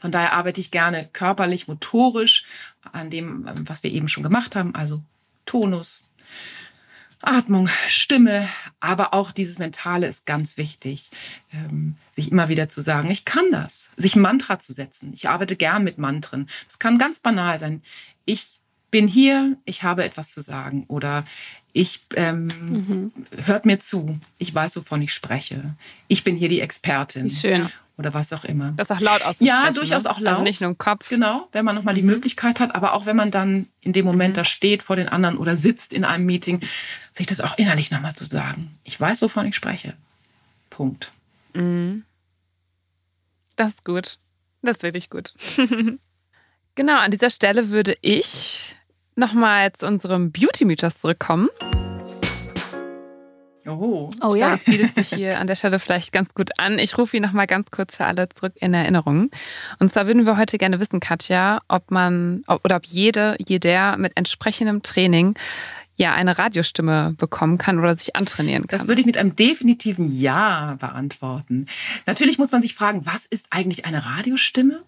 Von 0.00 0.12
daher 0.12 0.32
arbeite 0.32 0.60
ich 0.60 0.70
gerne 0.70 1.08
körperlich, 1.12 1.68
motorisch 1.68 2.44
an 2.92 3.10
dem, 3.10 3.44
was 3.68 3.82
wir 3.82 3.90
eben 3.90 4.08
schon 4.08 4.22
gemacht 4.22 4.56
haben, 4.56 4.74
also 4.74 5.02
Tonus, 5.46 6.02
Atmung, 7.22 7.68
Stimme, 7.88 8.48
aber 8.80 9.12
auch 9.14 9.32
dieses 9.32 9.58
Mentale 9.58 10.06
ist 10.06 10.26
ganz 10.26 10.56
wichtig, 10.56 11.10
ähm, 11.52 11.96
sich 12.12 12.30
immer 12.30 12.48
wieder 12.48 12.68
zu 12.68 12.80
sagen, 12.80 13.10
ich 13.10 13.24
kann 13.24 13.50
das, 13.50 13.88
sich 13.96 14.16
Mantra 14.16 14.58
zu 14.58 14.72
setzen. 14.72 15.12
Ich 15.14 15.28
arbeite 15.28 15.56
gern 15.56 15.84
mit 15.84 15.98
Mantren. 15.98 16.48
Das 16.66 16.78
kann 16.78 16.98
ganz 16.98 17.18
banal 17.18 17.58
sein. 17.58 17.82
Ich 18.24 18.60
bin 18.90 19.06
hier, 19.06 19.56
ich 19.64 19.82
habe 19.82 20.04
etwas 20.04 20.32
zu 20.32 20.40
sagen 20.40 20.84
oder 20.88 21.24
ich 21.72 22.00
ähm, 22.16 22.46
Mhm. 22.46 23.12
hört 23.44 23.64
mir 23.64 23.78
zu, 23.78 24.18
ich 24.38 24.52
weiß, 24.54 24.76
wovon 24.76 25.02
ich 25.02 25.12
spreche. 25.12 25.76
Ich 26.08 26.24
bin 26.24 26.36
hier 26.36 26.48
die 26.48 26.60
Expertin 26.60 27.30
schön. 27.30 27.68
Oder 28.00 28.14
was 28.14 28.32
auch 28.32 28.44
immer. 28.44 28.72
Das 28.72 28.90
auch 28.90 28.98
laut 28.98 29.22
auszusprechen. 29.22 29.46
Ja, 29.46 29.70
durchaus 29.70 30.04
ne? 30.04 30.10
auch 30.10 30.18
laut. 30.18 30.32
Also 30.32 30.42
nicht 30.42 30.60
nur 30.60 30.70
im 30.70 30.78
Kopf. 30.78 31.08
Genau, 31.08 31.48
wenn 31.52 31.64
man 31.64 31.76
nochmal 31.76 31.94
die 31.94 32.02
Möglichkeit 32.02 32.58
hat, 32.58 32.74
aber 32.74 32.94
auch 32.94 33.06
wenn 33.06 33.14
man 33.14 33.30
dann 33.30 33.68
in 33.80 33.92
dem 33.92 34.06
Moment 34.06 34.36
da 34.36 34.44
steht 34.44 34.82
vor 34.82 34.96
den 34.96 35.08
anderen 35.08 35.36
oder 35.36 35.56
sitzt 35.56 35.92
in 35.92 36.04
einem 36.04 36.24
Meeting, 36.26 36.60
sich 37.12 37.26
das 37.26 37.40
auch 37.40 37.58
innerlich 37.58 37.90
nochmal 37.90 38.14
zu 38.14 38.24
sagen. 38.24 38.74
Ich 38.84 38.98
weiß, 38.98 39.22
wovon 39.22 39.46
ich 39.46 39.54
spreche. 39.54 39.94
Punkt. 40.70 41.12
Mhm. 41.52 42.04
Das 43.56 43.68
ist 43.68 43.84
gut. 43.84 44.18
Das 44.62 44.78
ist 44.78 44.82
wirklich 44.82 45.10
gut. 45.10 45.34
genau, 46.74 46.98
an 46.98 47.10
dieser 47.10 47.30
Stelle 47.30 47.68
würde 47.68 47.96
ich 48.00 48.74
nochmal 49.14 49.72
zu 49.74 49.86
unserem 49.86 50.32
Beauty-Mythos 50.32 50.98
zurückkommen. 50.98 51.48
Oh, 53.66 54.10
Oh 54.22 54.34
ja. 54.34 54.50
Das 54.50 54.64
bietet 54.64 54.94
sich 54.94 55.08
hier 55.14 55.38
an 55.38 55.46
der 55.46 55.54
Stelle 55.54 55.78
vielleicht 55.78 56.12
ganz 56.12 56.32
gut 56.34 56.50
an. 56.58 56.78
Ich 56.78 56.96
rufe 56.96 57.16
ihn 57.16 57.22
nochmal 57.22 57.46
ganz 57.46 57.70
kurz 57.70 57.96
für 57.96 58.06
alle 58.06 58.28
zurück 58.28 58.54
in 58.56 58.72
Erinnerung. 58.72 59.30
Und 59.78 59.92
zwar 59.92 60.06
würden 60.06 60.24
wir 60.26 60.36
heute 60.36 60.58
gerne 60.58 60.80
wissen, 60.80 61.00
Katja, 61.00 61.60
ob 61.68 61.90
man 61.90 62.42
ob, 62.46 62.64
oder 62.64 62.76
ob 62.76 62.86
jede, 62.86 63.36
jeder 63.38 63.96
mit 63.96 64.16
entsprechendem 64.16 64.82
Training 64.82 65.34
ja 66.00 66.14
eine 66.14 66.38
Radiostimme 66.38 67.14
bekommen 67.18 67.58
kann 67.58 67.78
oder 67.78 67.94
sich 67.94 68.16
antrainieren 68.16 68.66
kann. 68.66 68.78
Das 68.78 68.88
würde 68.88 69.00
ich 69.00 69.06
mit 69.06 69.18
einem 69.18 69.36
definitiven 69.36 70.10
Ja 70.10 70.76
beantworten. 70.80 71.66
Natürlich 72.06 72.38
muss 72.38 72.52
man 72.52 72.62
sich 72.62 72.74
fragen, 72.74 73.04
was 73.04 73.26
ist 73.26 73.46
eigentlich 73.50 73.84
eine 73.84 74.06
Radiostimme? 74.06 74.82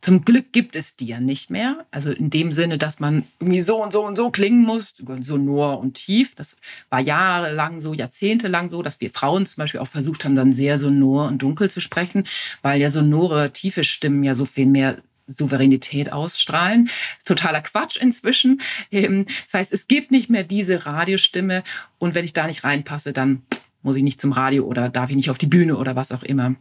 Zum 0.00 0.24
Glück 0.24 0.52
gibt 0.52 0.74
es 0.74 0.96
die 0.96 1.06
ja 1.06 1.20
nicht 1.20 1.50
mehr. 1.50 1.84
Also 1.90 2.10
in 2.10 2.30
dem 2.30 2.50
Sinne, 2.50 2.78
dass 2.78 2.98
man 2.98 3.24
irgendwie 3.40 3.60
so 3.60 3.82
und 3.82 3.92
so 3.92 4.04
und 4.04 4.16
so 4.16 4.30
klingen 4.30 4.64
muss, 4.64 4.94
sonor 5.20 5.80
und 5.80 5.94
tief. 5.94 6.34
Das 6.34 6.56
war 6.88 7.00
jahrelang 7.00 7.80
so, 7.80 7.92
jahrzehntelang 7.92 8.70
so, 8.70 8.82
dass 8.82 9.00
wir 9.02 9.10
Frauen 9.10 9.44
zum 9.44 9.56
Beispiel 9.58 9.80
auch 9.80 9.86
versucht 9.86 10.24
haben, 10.24 10.34
dann 10.34 10.52
sehr 10.52 10.78
sonor 10.78 11.28
und 11.28 11.42
dunkel 11.42 11.70
zu 11.70 11.80
sprechen, 11.80 12.24
weil 12.62 12.80
ja 12.80 12.90
sonore, 12.90 13.52
tiefe 13.52 13.84
Stimmen 13.84 14.24
ja 14.24 14.34
so 14.34 14.46
viel 14.46 14.66
mehr 14.66 14.96
Souveränität 15.26 16.12
ausstrahlen. 16.12 16.90
Totaler 17.24 17.62
Quatsch 17.62 17.96
inzwischen. 17.96 18.60
Ähm, 18.90 19.26
Das 19.44 19.54
heißt, 19.54 19.72
es 19.72 19.86
gibt 19.88 20.10
nicht 20.10 20.30
mehr 20.30 20.44
diese 20.44 20.86
Radiostimme 20.86 21.62
und 21.98 22.14
wenn 22.14 22.24
ich 22.24 22.32
da 22.32 22.46
nicht 22.46 22.64
reinpasse, 22.64 23.12
dann 23.12 23.42
muss 23.82 23.96
ich 23.96 24.02
nicht 24.02 24.20
zum 24.20 24.32
Radio 24.32 24.64
oder 24.64 24.88
darf 24.88 25.10
ich 25.10 25.16
nicht 25.16 25.30
auf 25.30 25.38
die 25.38 25.46
Bühne 25.46 25.76
oder 25.76 25.94
was 25.96 26.12
auch 26.12 26.22
immer. 26.22 26.54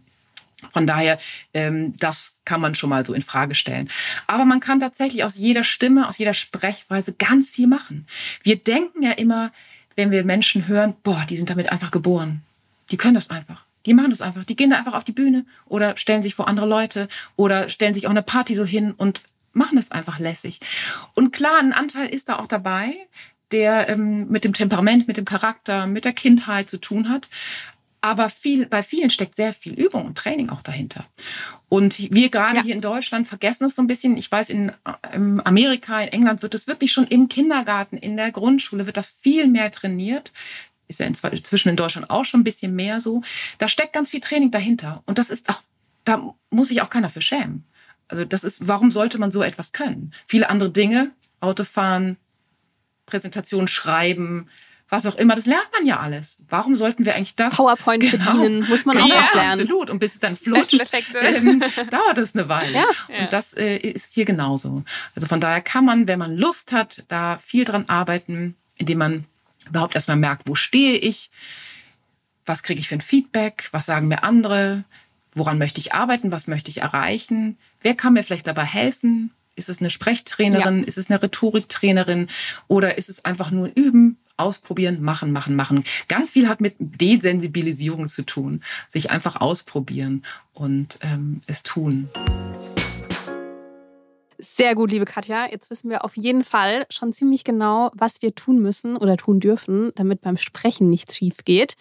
Von 0.72 0.88
daher, 0.88 1.20
ähm, 1.54 1.96
das 1.98 2.36
kann 2.46 2.62
man 2.62 2.76
schon 2.76 2.90
mal 2.90 3.06
so 3.06 3.14
in 3.14 3.22
Frage 3.22 3.56
stellen. 3.56 3.90
Aber 4.28 4.46
man 4.46 4.60
kann 4.60 4.80
tatsächlich 4.80 5.24
aus 5.24 5.36
jeder 5.36 5.64
Stimme, 5.64 6.08
aus 6.08 6.18
jeder 6.18 6.34
Sprechweise 6.34 7.14
ganz 7.14 7.50
viel 7.50 7.68
machen. 7.68 8.08
Wir 8.44 8.58
denken 8.58 9.04
ja 9.04 9.12
immer, 9.12 9.52
wenn 9.96 10.12
wir 10.12 10.24
Menschen 10.24 10.68
hören, 10.68 10.94
boah, 11.04 11.26
die 11.30 11.36
sind 11.36 11.50
damit 11.50 11.72
einfach 11.72 11.92
geboren. 11.92 12.44
Die 12.92 12.98
können 12.98 13.16
das 13.16 13.30
einfach. 13.30 13.66
Die 13.86 13.94
machen 13.94 14.10
das 14.10 14.22
einfach. 14.22 14.44
Die 14.46 14.56
gehen 14.56 14.70
da 14.70 14.78
einfach 14.78 14.94
auf 14.94 15.04
die 15.04 15.12
Bühne 15.12 15.46
oder 15.66 15.98
stellen 15.98 16.24
sich 16.24 16.36
vor 16.36 16.48
andere 16.48 16.68
Leute 16.68 17.08
oder 17.36 17.70
stellen 17.70 17.94
sich 17.94 18.06
auch 18.08 18.12
eine 18.12 18.24
Party 18.24 18.56
so 18.56 18.66
hin 18.66 18.92
und 18.92 19.22
machen 19.54 19.76
das 19.76 19.92
einfach 19.92 20.20
lässig. 20.20 20.60
Und 21.14 21.32
klar, 21.32 21.60
ein 21.60 21.74
Anteil 21.74 22.08
ist 22.08 22.30
da 22.30 22.40
auch 22.40 22.48
dabei, 22.48 22.96
der 23.52 23.90
ähm, 23.90 24.28
mit 24.30 24.44
dem 24.46 24.54
Temperament, 24.54 25.08
mit 25.08 25.18
dem 25.18 25.26
Charakter, 25.26 25.86
mit 25.86 26.06
der 26.06 26.14
Kindheit 26.14 26.70
zu 26.70 26.78
tun 26.78 27.10
hat. 27.10 27.30
Aber 28.02 28.30
viel, 28.30 28.66
bei 28.66 28.84
vielen 28.84 29.10
steckt 29.10 29.34
sehr 29.36 29.54
viel 29.54 29.74
Übung 29.74 30.06
und 30.06 30.18
Training 30.18 30.50
auch 30.50 30.62
dahinter. 30.62 31.06
Und 31.70 31.98
wir 32.14 32.30
gerade 32.30 32.58
Ja. 32.58 32.64
hier 32.64 32.76
in 32.76 32.82
Deutschland 32.82 33.30
vergessen 33.30 33.64
es 33.66 33.76
so 33.76 33.82
ein 33.82 33.88
bisschen. 33.88 34.18
Ich 34.18 34.30
weiß, 34.30 34.50
in 34.50 34.74
ähm, 35.14 35.40
Amerika, 35.46 36.02
in 36.02 36.10
England 36.10 36.42
wird 36.42 36.54
es 36.54 36.68
wirklich 36.68 36.92
schon 36.92 37.08
im 37.08 37.30
Kindergarten, 37.30 37.96
in 37.96 38.18
der 38.18 38.32
Grundschule 38.32 38.86
wird 38.88 38.98
das 38.98 39.08
viel 39.08 39.48
mehr 39.48 39.72
trainiert. 39.72 40.34
Ist 40.94 41.00
ja 41.00 41.08
inzw- 41.08 41.32
inzwischen 41.38 41.70
in 41.70 41.76
Deutschland 41.76 42.10
auch 42.10 42.26
schon 42.26 42.42
ein 42.42 42.44
bisschen 42.44 42.76
mehr 42.76 43.02
so. 43.02 43.22
Da 43.58 43.68
steckt 43.68 43.94
ganz 43.94 44.10
viel 44.10 44.22
Training 44.22 44.52
dahinter. 44.52 45.04
Und 45.06 45.18
das 45.18 45.30
ist 45.30 45.50
auch, 45.50 45.62
da 46.06 46.34
muss 46.50 46.68
sich 46.70 46.82
auch 46.82 46.90
keiner 46.90 47.10
für 47.10 47.22
schämen. 47.22 47.66
Also 48.08 48.26
das 48.26 48.44
ist, 48.44 48.68
warum 48.68 48.92
sollte 48.92 49.18
man 49.18 49.32
so 49.32 49.42
etwas 49.44 49.72
können? 49.72 50.14
Viele 50.28 50.50
andere 50.50 50.70
Dinge, 50.70 51.12
Autofahren, 51.40 52.18
Präsentation 53.06 53.68
schreiben, 53.68 54.48
was 54.90 55.06
auch 55.08 55.16
immer, 55.16 55.34
das 55.36 55.48
lernt 55.48 55.68
man 55.76 55.88
ja 55.88 56.00
alles. 56.00 56.38
Warum 56.50 56.76
sollten 56.76 57.04
wir 57.06 57.16
eigentlich 57.16 57.36
das? 57.36 57.56
PowerPoint 57.56 58.02
Genau. 58.12 58.32
bedienen, 58.34 58.68
muss 58.70 58.86
man 58.86 58.98
auch 58.98 59.08
ja, 59.08 59.24
was 59.24 59.34
lernen. 59.34 59.62
absolut. 59.62 59.90
Und 59.90 59.98
bis 60.00 60.14
es 60.14 60.20
dann 60.20 60.36
flutscht, 60.36 60.80
ähm, 61.22 61.64
dauert 61.90 62.18
es 62.20 62.36
eine 62.36 62.48
Weile. 62.48 62.74
Ja. 62.74 62.86
Ja. 63.10 63.24
Und 63.24 63.34
das 63.34 63.54
äh, 63.54 63.78
ist 63.78 64.14
hier 64.14 64.26
genauso. 64.26 64.84
Also 65.16 65.26
von 65.28 65.40
daher 65.42 65.62
kann 65.62 65.84
man, 65.86 66.08
wenn 66.08 66.20
man 66.20 66.38
Lust 66.38 66.72
hat, 66.72 67.04
da 67.08 67.40
viel 67.40 67.66
dran 67.66 67.86
arbeiten, 67.88 68.56
indem 68.76 69.00
man 69.00 69.26
überhaupt 69.68 69.96
erstmal 69.96 70.18
merkt, 70.18 70.48
wo 70.48 70.56
stehe 70.56 70.98
ich, 70.98 71.32
was 72.46 72.64
kriege 72.64 72.80
ich 72.80 72.88
für 72.88 72.96
ein 72.96 73.02
Feedback, 73.02 73.70
was 73.72 73.86
sagen 73.86 74.08
mir 74.08 74.24
andere, 74.24 74.84
woran 75.34 75.58
möchte 75.58 75.80
ich 75.80 75.94
arbeiten, 75.94 76.32
was 76.32 76.48
möchte 76.48 76.70
ich 76.70 76.82
erreichen, 76.82 77.58
wer 77.82 77.96
kann 77.96 78.14
mir 78.14 78.24
vielleicht 78.24 78.48
dabei 78.48 78.66
helfen, 78.66 79.32
ist 79.56 79.70
es 79.70 79.80
eine 79.80 79.90
Sprechtrainerin, 79.90 80.84
ist 80.84 80.98
es 80.98 81.10
eine 81.10 81.22
Rhetoriktrainerin 81.22 82.28
oder 82.68 82.98
ist 82.98 83.10
es 83.10 83.24
einfach 83.24 83.52
nur 83.52 83.70
üben, 83.76 84.18
ausprobieren, 84.36 85.02
machen, 85.02 85.32
machen, 85.32 85.56
machen. 85.56 85.84
Ganz 86.08 86.32
viel 86.32 86.48
hat 86.48 86.60
mit 86.60 86.76
Desensibilisierung 86.80 88.08
zu 88.08 88.24
tun, 88.24 88.64
sich 88.90 89.12
einfach 89.12 89.40
ausprobieren 89.40 90.24
und 90.54 90.98
ähm, 91.02 91.42
es 91.46 91.62
tun. 91.64 92.10
Sehr 94.44 94.76
gut, 94.76 94.92
liebe 94.92 95.06
Katja. 95.06 95.50
Jetzt 95.50 95.70
wissen 95.70 95.90
wir 95.90 96.04
auf 96.04 96.18
jeden 96.18 96.44
Fall 96.44 96.86
schon 96.90 97.14
ziemlich 97.14 97.46
genau, 97.46 97.92
was 97.94 98.22
wir 98.22 98.36
tun 98.36 98.60
müssen 98.60 98.98
oder 98.98 99.16
tun 99.16 99.40
dürfen, 99.40 99.94
damit 99.96 100.20
beim 100.20 100.36
Sprechen 100.36 100.90
nichts 100.90 101.16
schief 101.16 101.46
geht. 101.46 101.78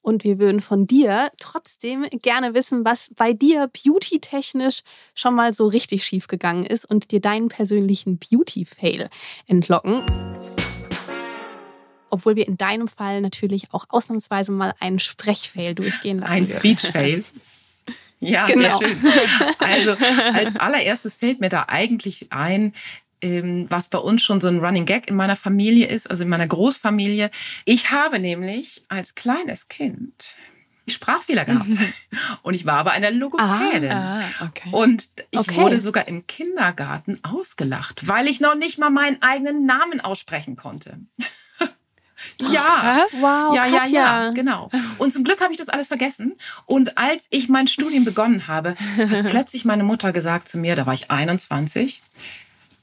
Und 0.00 0.24
wir 0.24 0.38
würden 0.38 0.62
von 0.62 0.86
dir 0.86 1.30
trotzdem 1.38 2.06
gerne 2.22 2.54
wissen, 2.54 2.86
was 2.86 3.10
bei 3.14 3.34
dir 3.34 3.68
beauty-technisch 3.68 4.80
schon 5.14 5.34
mal 5.34 5.52
so 5.52 5.66
richtig 5.66 6.06
schief 6.06 6.26
gegangen 6.26 6.64
ist 6.64 6.86
und 6.86 7.10
dir 7.10 7.20
deinen 7.20 7.48
persönlichen 7.48 8.18
Beauty-Fail 8.18 9.10
entlocken. 9.46 10.02
Obwohl 12.08 12.36
wir 12.36 12.48
in 12.48 12.56
deinem 12.56 12.88
Fall 12.88 13.20
natürlich 13.20 13.74
auch 13.74 13.84
ausnahmsweise 13.90 14.52
mal 14.52 14.72
einen 14.80 15.00
Sprechfail 15.00 15.74
durchgehen 15.74 16.20
lassen. 16.20 16.32
Ein. 16.32 16.46
Speech-Fail. 16.46 17.24
Ja, 18.20 18.46
Genau. 18.46 18.78
sehr 18.78 18.88
schön. 18.88 19.02
Also 19.58 19.96
als 20.32 20.56
allererstes 20.56 21.16
fällt 21.16 21.40
mir 21.40 21.48
da 21.48 21.66
eigentlich 21.68 22.28
ein, 22.32 22.72
ähm, 23.20 23.66
was 23.68 23.88
bei 23.88 23.98
uns 23.98 24.22
schon 24.22 24.40
so 24.40 24.48
ein 24.48 24.58
Running 24.58 24.86
Gag 24.86 25.08
in 25.08 25.16
meiner 25.16 25.36
Familie 25.36 25.86
ist, 25.88 26.10
also 26.10 26.22
in 26.22 26.28
meiner 26.28 26.46
Großfamilie. 26.46 27.30
Ich 27.64 27.90
habe 27.90 28.18
nämlich 28.18 28.84
als 28.88 29.14
kleines 29.14 29.68
Kind 29.68 30.36
Sprachfehler 30.88 31.44
gehabt. 31.44 31.66
Und 32.42 32.54
ich 32.54 32.64
war 32.64 32.74
aber 32.76 32.92
eine 32.92 33.10
Logopädin. 33.10 33.90
Ah, 33.90 34.22
okay. 34.40 34.68
Und 34.70 35.08
ich 35.32 35.40
Okay. 35.40 35.56
wurde 35.56 35.80
sogar 35.80 36.06
im 36.06 36.26
Kindergarten 36.28 37.18
ausgelacht, 37.24 38.06
weil 38.06 38.28
ich 38.28 38.38
noch 38.40 38.54
nicht 38.54 38.78
mal 38.78 38.90
meinen 38.90 39.20
eigenen 39.20 39.66
Namen 39.66 40.00
aussprechen 40.00 40.54
konnte. 40.54 41.00
Ja. 42.40 43.06
Wow, 43.20 43.54
Ja, 43.54 43.66
ja, 43.66 43.78
Katja. 43.80 44.24
ja, 44.24 44.30
genau. 44.30 44.70
Und 44.98 45.12
zum 45.12 45.24
Glück 45.24 45.40
habe 45.40 45.52
ich 45.52 45.58
das 45.58 45.68
alles 45.68 45.88
vergessen. 45.88 46.36
Und 46.64 46.96
als 46.98 47.26
ich 47.30 47.48
mein 47.48 47.66
Studium 47.66 48.04
begonnen 48.04 48.46
habe, 48.48 48.74
hat 48.96 49.26
plötzlich 49.30 49.64
meine 49.64 49.84
Mutter 49.84 50.12
gesagt 50.12 50.48
zu 50.48 50.58
mir, 50.58 50.76
da 50.76 50.86
war 50.86 50.94
ich 50.94 51.10
21, 51.10 52.02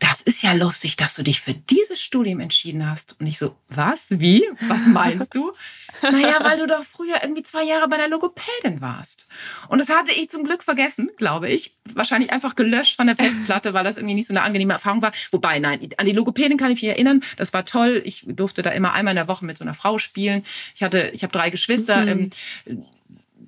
das 0.03 0.21
ist 0.21 0.43
ja 0.43 0.51
lustig, 0.51 0.97
dass 0.97 1.15
du 1.15 1.23
dich 1.23 1.39
für 1.39 1.53
dieses 1.53 2.01
Studium 2.01 2.41
entschieden 2.41 2.89
hast. 2.89 3.15
Und 3.21 3.27
ich 3.27 3.37
so, 3.37 3.55
was? 3.69 4.07
Wie? 4.09 4.43
Was 4.67 4.85
meinst 4.85 5.33
du? 5.33 5.53
naja, 6.01 6.39
weil 6.41 6.57
du 6.57 6.67
doch 6.67 6.83
früher 6.83 7.23
irgendwie 7.23 7.43
zwei 7.43 7.63
Jahre 7.63 7.87
bei 7.87 7.95
einer 7.95 8.09
Logopädin 8.09 8.81
warst. 8.81 9.27
Und 9.69 9.77
das 9.77 9.87
hatte 9.87 10.11
ich 10.11 10.29
zum 10.29 10.43
Glück 10.43 10.61
vergessen, 10.63 11.09
glaube 11.15 11.49
ich. 11.49 11.73
Wahrscheinlich 11.93 12.33
einfach 12.33 12.55
gelöscht 12.55 12.97
von 12.97 13.07
der 13.07 13.15
Festplatte, 13.15 13.73
weil 13.73 13.85
das 13.85 13.95
irgendwie 13.95 14.15
nicht 14.15 14.27
so 14.27 14.33
eine 14.33 14.41
angenehme 14.41 14.73
Erfahrung 14.73 15.01
war. 15.01 15.13
Wobei, 15.31 15.59
nein, 15.59 15.87
an 15.95 16.05
die 16.05 16.11
Logopädin 16.11 16.57
kann 16.57 16.71
ich 16.71 16.81
mich 16.81 16.91
erinnern. 16.91 17.21
Das 17.37 17.53
war 17.53 17.63
toll. 17.63 18.01
Ich 18.03 18.25
durfte 18.27 18.61
da 18.61 18.71
immer 18.71 18.91
einmal 18.91 19.13
in 19.13 19.17
der 19.17 19.29
Woche 19.29 19.45
mit 19.45 19.57
so 19.57 19.63
einer 19.63 19.73
Frau 19.73 19.99
spielen. 19.99 20.43
Ich 20.75 20.83
hatte, 20.83 21.11
ich 21.13 21.23
habe 21.23 21.31
drei 21.31 21.49
Geschwister. 21.49 22.01
Mhm. 22.01 22.29
Ähm, 22.65 22.85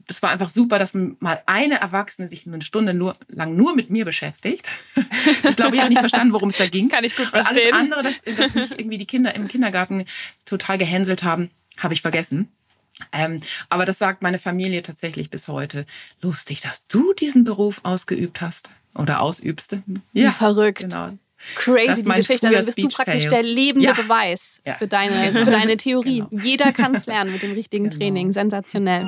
das 0.08 0.22
war 0.22 0.30
einfach 0.30 0.50
super, 0.50 0.80
dass 0.80 0.94
mal 0.94 1.42
eine 1.46 1.80
Erwachsene 1.82 2.28
sich 2.28 2.46
eine 2.48 2.62
Stunde 2.62 2.94
nur, 2.94 3.16
lang 3.28 3.56
nur 3.56 3.76
mit 3.76 3.90
mir 3.90 4.06
beschäftigt. 4.06 4.68
Ich 5.50 5.56
glaube, 5.56 5.76
ich 5.76 5.82
habe 5.82 5.90
nicht 5.90 6.00
verstanden, 6.00 6.34
worum 6.34 6.50
es 6.50 6.58
da 6.58 6.68
ging. 6.68 6.90
Kann 6.90 7.04
ich 7.04 7.16
gut 7.16 7.28
Und 7.28 7.34
alles 7.36 7.48
verstehen. 7.48 7.74
andere, 7.74 8.04
dass, 8.04 8.22
dass 8.38 8.54
mich 8.54 8.72
irgendwie 8.72 8.98
die 8.98 9.06
Kinder 9.06 9.34
im 9.36 9.48
Kindergarten 9.48 10.06
total 10.46 10.78
gehänselt 10.78 11.24
haben, 11.24 11.50
habe 11.78 11.94
ich 11.94 12.02
vergessen. 12.02 12.50
Ähm, 13.12 13.42
aber 13.70 13.86
das 13.86 13.98
sagt 14.00 14.22
meine 14.22 14.40
Familie 14.40 14.82
tatsächlich 14.84 15.30
bis 15.30 15.48
heute. 15.48 15.86
Lustig, 16.22 16.62
dass 16.62 16.88
du 16.88 17.14
diesen 17.14 17.44
Beruf 17.44 17.80
ausgeübt 17.84 18.42
hast 18.42 18.70
oder 18.96 19.22
ausübst. 19.22 19.78
Wie 20.14 20.28
verrückt. 20.28 20.80
Genau. 20.80 21.12
Crazy, 21.56 22.04
die 22.04 22.10
Geschichte. 22.12 22.50
Dann 22.50 22.66
bist 22.66 22.78
du 22.78 22.88
praktisch 22.88 23.24
Speech-Fail. 23.24 23.30
der 23.30 23.44
lebende 23.44 23.88
Ja. 23.88 23.94
Beweis 23.94 24.62
Ja. 24.66 24.76
für, 24.76 24.88
deine, 24.88 25.32
für 25.46 25.52
deine 25.52 25.78
Theorie. 25.78 26.24
Genau. 26.30 26.44
Jeder 26.44 26.72
kann 26.72 26.96
es 26.96 27.06
lernen 27.06 27.32
mit 27.34 27.42
dem 27.44 27.52
richtigen 27.54 27.86
Genau. 27.90 27.98
Training. 27.98 28.32
Sensationell. 28.32 29.08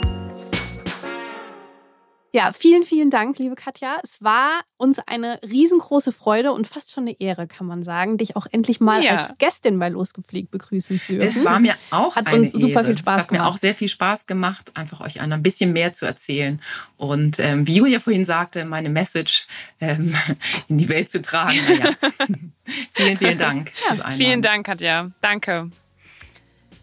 Ja, 2.34 2.52
vielen, 2.52 2.84
vielen 2.84 3.10
Dank, 3.10 3.40
liebe 3.40 3.56
Katja. 3.56 3.98
Es 4.04 4.22
war 4.22 4.62
uns 4.76 5.00
eine 5.00 5.40
riesengroße 5.50 6.12
Freude 6.12 6.52
und 6.52 6.68
fast 6.68 6.92
schon 6.92 7.04
eine 7.06 7.20
Ehre, 7.20 7.48
kann 7.48 7.66
man 7.66 7.84
sagen, 7.84 8.18
dich 8.18 8.36
auch 8.36 8.46
endlich 8.52 8.80
mal 8.82 9.02
Ja. 9.02 9.18
als 9.18 9.38
Gästin 9.38 9.80
bei 9.80 9.90
Losgepflegt 9.90 10.52
begrüßen 10.52 11.00
zu 11.00 11.14
dürfen. 11.16 11.40
Es 11.40 11.46
war 11.46 11.60
mir 11.60 11.76
auch 11.90 12.16
Hat 12.16 12.32
uns 12.34 12.52
super 12.52 12.82
Ehre. 12.82 12.86
viel 12.86 12.98
Spaß 12.98 13.16
es 13.16 13.22
hat 13.24 13.32
mir 13.32 13.38
gemacht. 13.40 13.54
auch 13.54 13.58
sehr 13.58 13.74
viel 13.74 13.88
Spaß 13.88 14.26
gemacht, 14.26 14.72
einfach 14.78 15.00
euch 15.00 15.22
ein 15.22 15.42
bisschen 15.42 15.74
mehr 15.74 15.94
zu 15.94 16.06
erzählen. 16.06 16.62
Und 16.98 17.40
ähm, 17.40 17.66
wie 17.66 17.76
Julia 17.78 18.00
vorhin 18.00 18.26
sagte, 18.26 18.66
meine 18.66 18.90
Message 18.90 19.48
ähm, 19.80 20.14
in 20.68 20.78
die 20.78 20.90
Welt 20.90 21.10
zu 21.10 21.22
tragen. 21.22 21.60
Naja. 21.68 21.96
vielen, 22.92 23.18
vielen 23.18 23.38
Dank. 23.38 23.72
Einladen. 23.90 24.12
Vielen 24.12 24.42
Dank, 24.42 24.66
Katja. 24.66 25.12
Danke. 25.22 25.72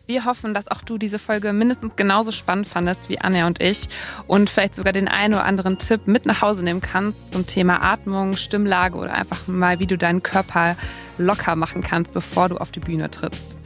Wir 0.07 0.26
hoffen, 0.26 0.52
dass 0.52 0.68
auch 0.68 0.82
du 0.82 0.98
diese 0.98 1.18
Folge 1.18 1.55
mindestens 1.55 1.96
genauso 1.96 2.30
spannend 2.30 2.68
fandest 2.68 3.09
wie 3.09 3.22
Anja 3.22 3.46
und 3.46 3.62
ich 3.62 3.88
und 4.26 4.50
vielleicht 4.50 4.76
sogar 4.76 4.92
den 4.92 5.09
einen 5.09 5.32
oder 5.32 5.46
anderen 5.46 5.78
Tipp 5.78 6.07
mit 6.07 6.26
nach 6.26 6.42
Hause 6.42 6.62
nehmen 6.62 6.82
kannst 6.82 7.32
zum 7.32 7.46
Thema 7.46 7.82
Atmung, 7.82 8.34
Stimmlage 8.34 8.98
oder 8.98 9.14
einfach 9.14 9.48
mal, 9.48 9.80
wie 9.80 9.86
du 9.86 9.96
deinen 9.96 10.22
Körper 10.22 10.76
locker 11.16 11.57
machen 11.57 11.80
kannst, 11.80 12.12
bevor 12.12 12.50
du 12.50 12.59
auf 12.59 12.70
die 12.70 12.80
Bühne 12.80 13.11
trittst. 13.11 13.57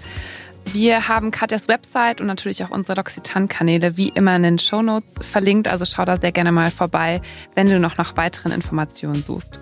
Wir 0.72 1.08
haben 1.08 1.32
Katjas 1.32 1.66
Website 1.66 2.20
und 2.20 2.28
natürlich 2.28 2.62
auch 2.62 2.70
unsere 2.70 3.00
L'Occitane-Kanäle 3.00 3.96
wie 3.96 4.10
immer 4.10 4.36
in 4.36 4.44
den 4.44 4.58
Shownotes 4.60 5.26
verlinkt, 5.26 5.66
also 5.66 5.84
schau 5.84 6.04
da 6.04 6.18
sehr 6.18 6.30
gerne 6.30 6.52
mal 6.52 6.70
vorbei, 6.70 7.20
wenn 7.56 7.66
du 7.66 7.80
noch 7.80 7.96
nach 7.96 8.16
weiteren 8.16 8.52
Informationen 8.52 9.20
suchst. 9.20 9.58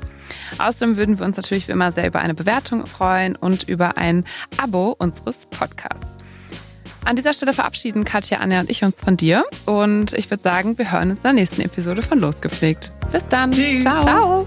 Außerdem 0.59 0.99
würden 0.99 1.19
wir 1.19 1.25
uns 1.25 1.39
natürlich 1.39 1.69
wie 1.69 1.73
immer 1.73 1.93
sehr 1.93 2.07
über 2.07 2.21
eine 2.21 2.35
Bewertung 2.35 2.85
freuen 2.87 3.35
und 3.35 3.67
über 3.67 3.97
ein 3.97 4.25
Abo 4.59 4.95
unseres 4.99 5.47
Podcasts. 5.47 6.16
An 7.07 7.15
dieser 7.15 7.33
Stelle 7.33 7.53
verabschieden 7.53 8.05
Katja, 8.05 8.39
Anja 8.39 8.59
und 8.59 8.69
ich 8.69 8.83
uns 8.83 8.97
von 8.97 9.17
dir 9.17 9.45
und 9.65 10.13
ich 10.15 10.29
würde 10.29 10.43
sagen, 10.43 10.77
wir 10.77 10.91
hören 10.91 11.11
uns 11.11 11.21
in 11.21 11.23
der 11.23 11.33
nächsten 11.35 11.61
Episode 11.61 12.03
von 12.03 12.19
Losgepflegt. 12.19 12.91
Bis 13.13 13.23
dann. 13.29 13.53
Tschüss. 13.53 13.85
Ciao. 13.85 14.03
Ciao. 14.03 14.47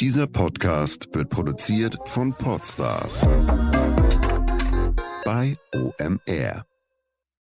Dieser 0.00 0.26
Podcast 0.26 1.08
wird 1.12 1.28
produziert 1.28 1.96
von 2.06 2.34
Podstars 2.34 3.20
bei 5.24 5.54
OMR. 5.72 6.69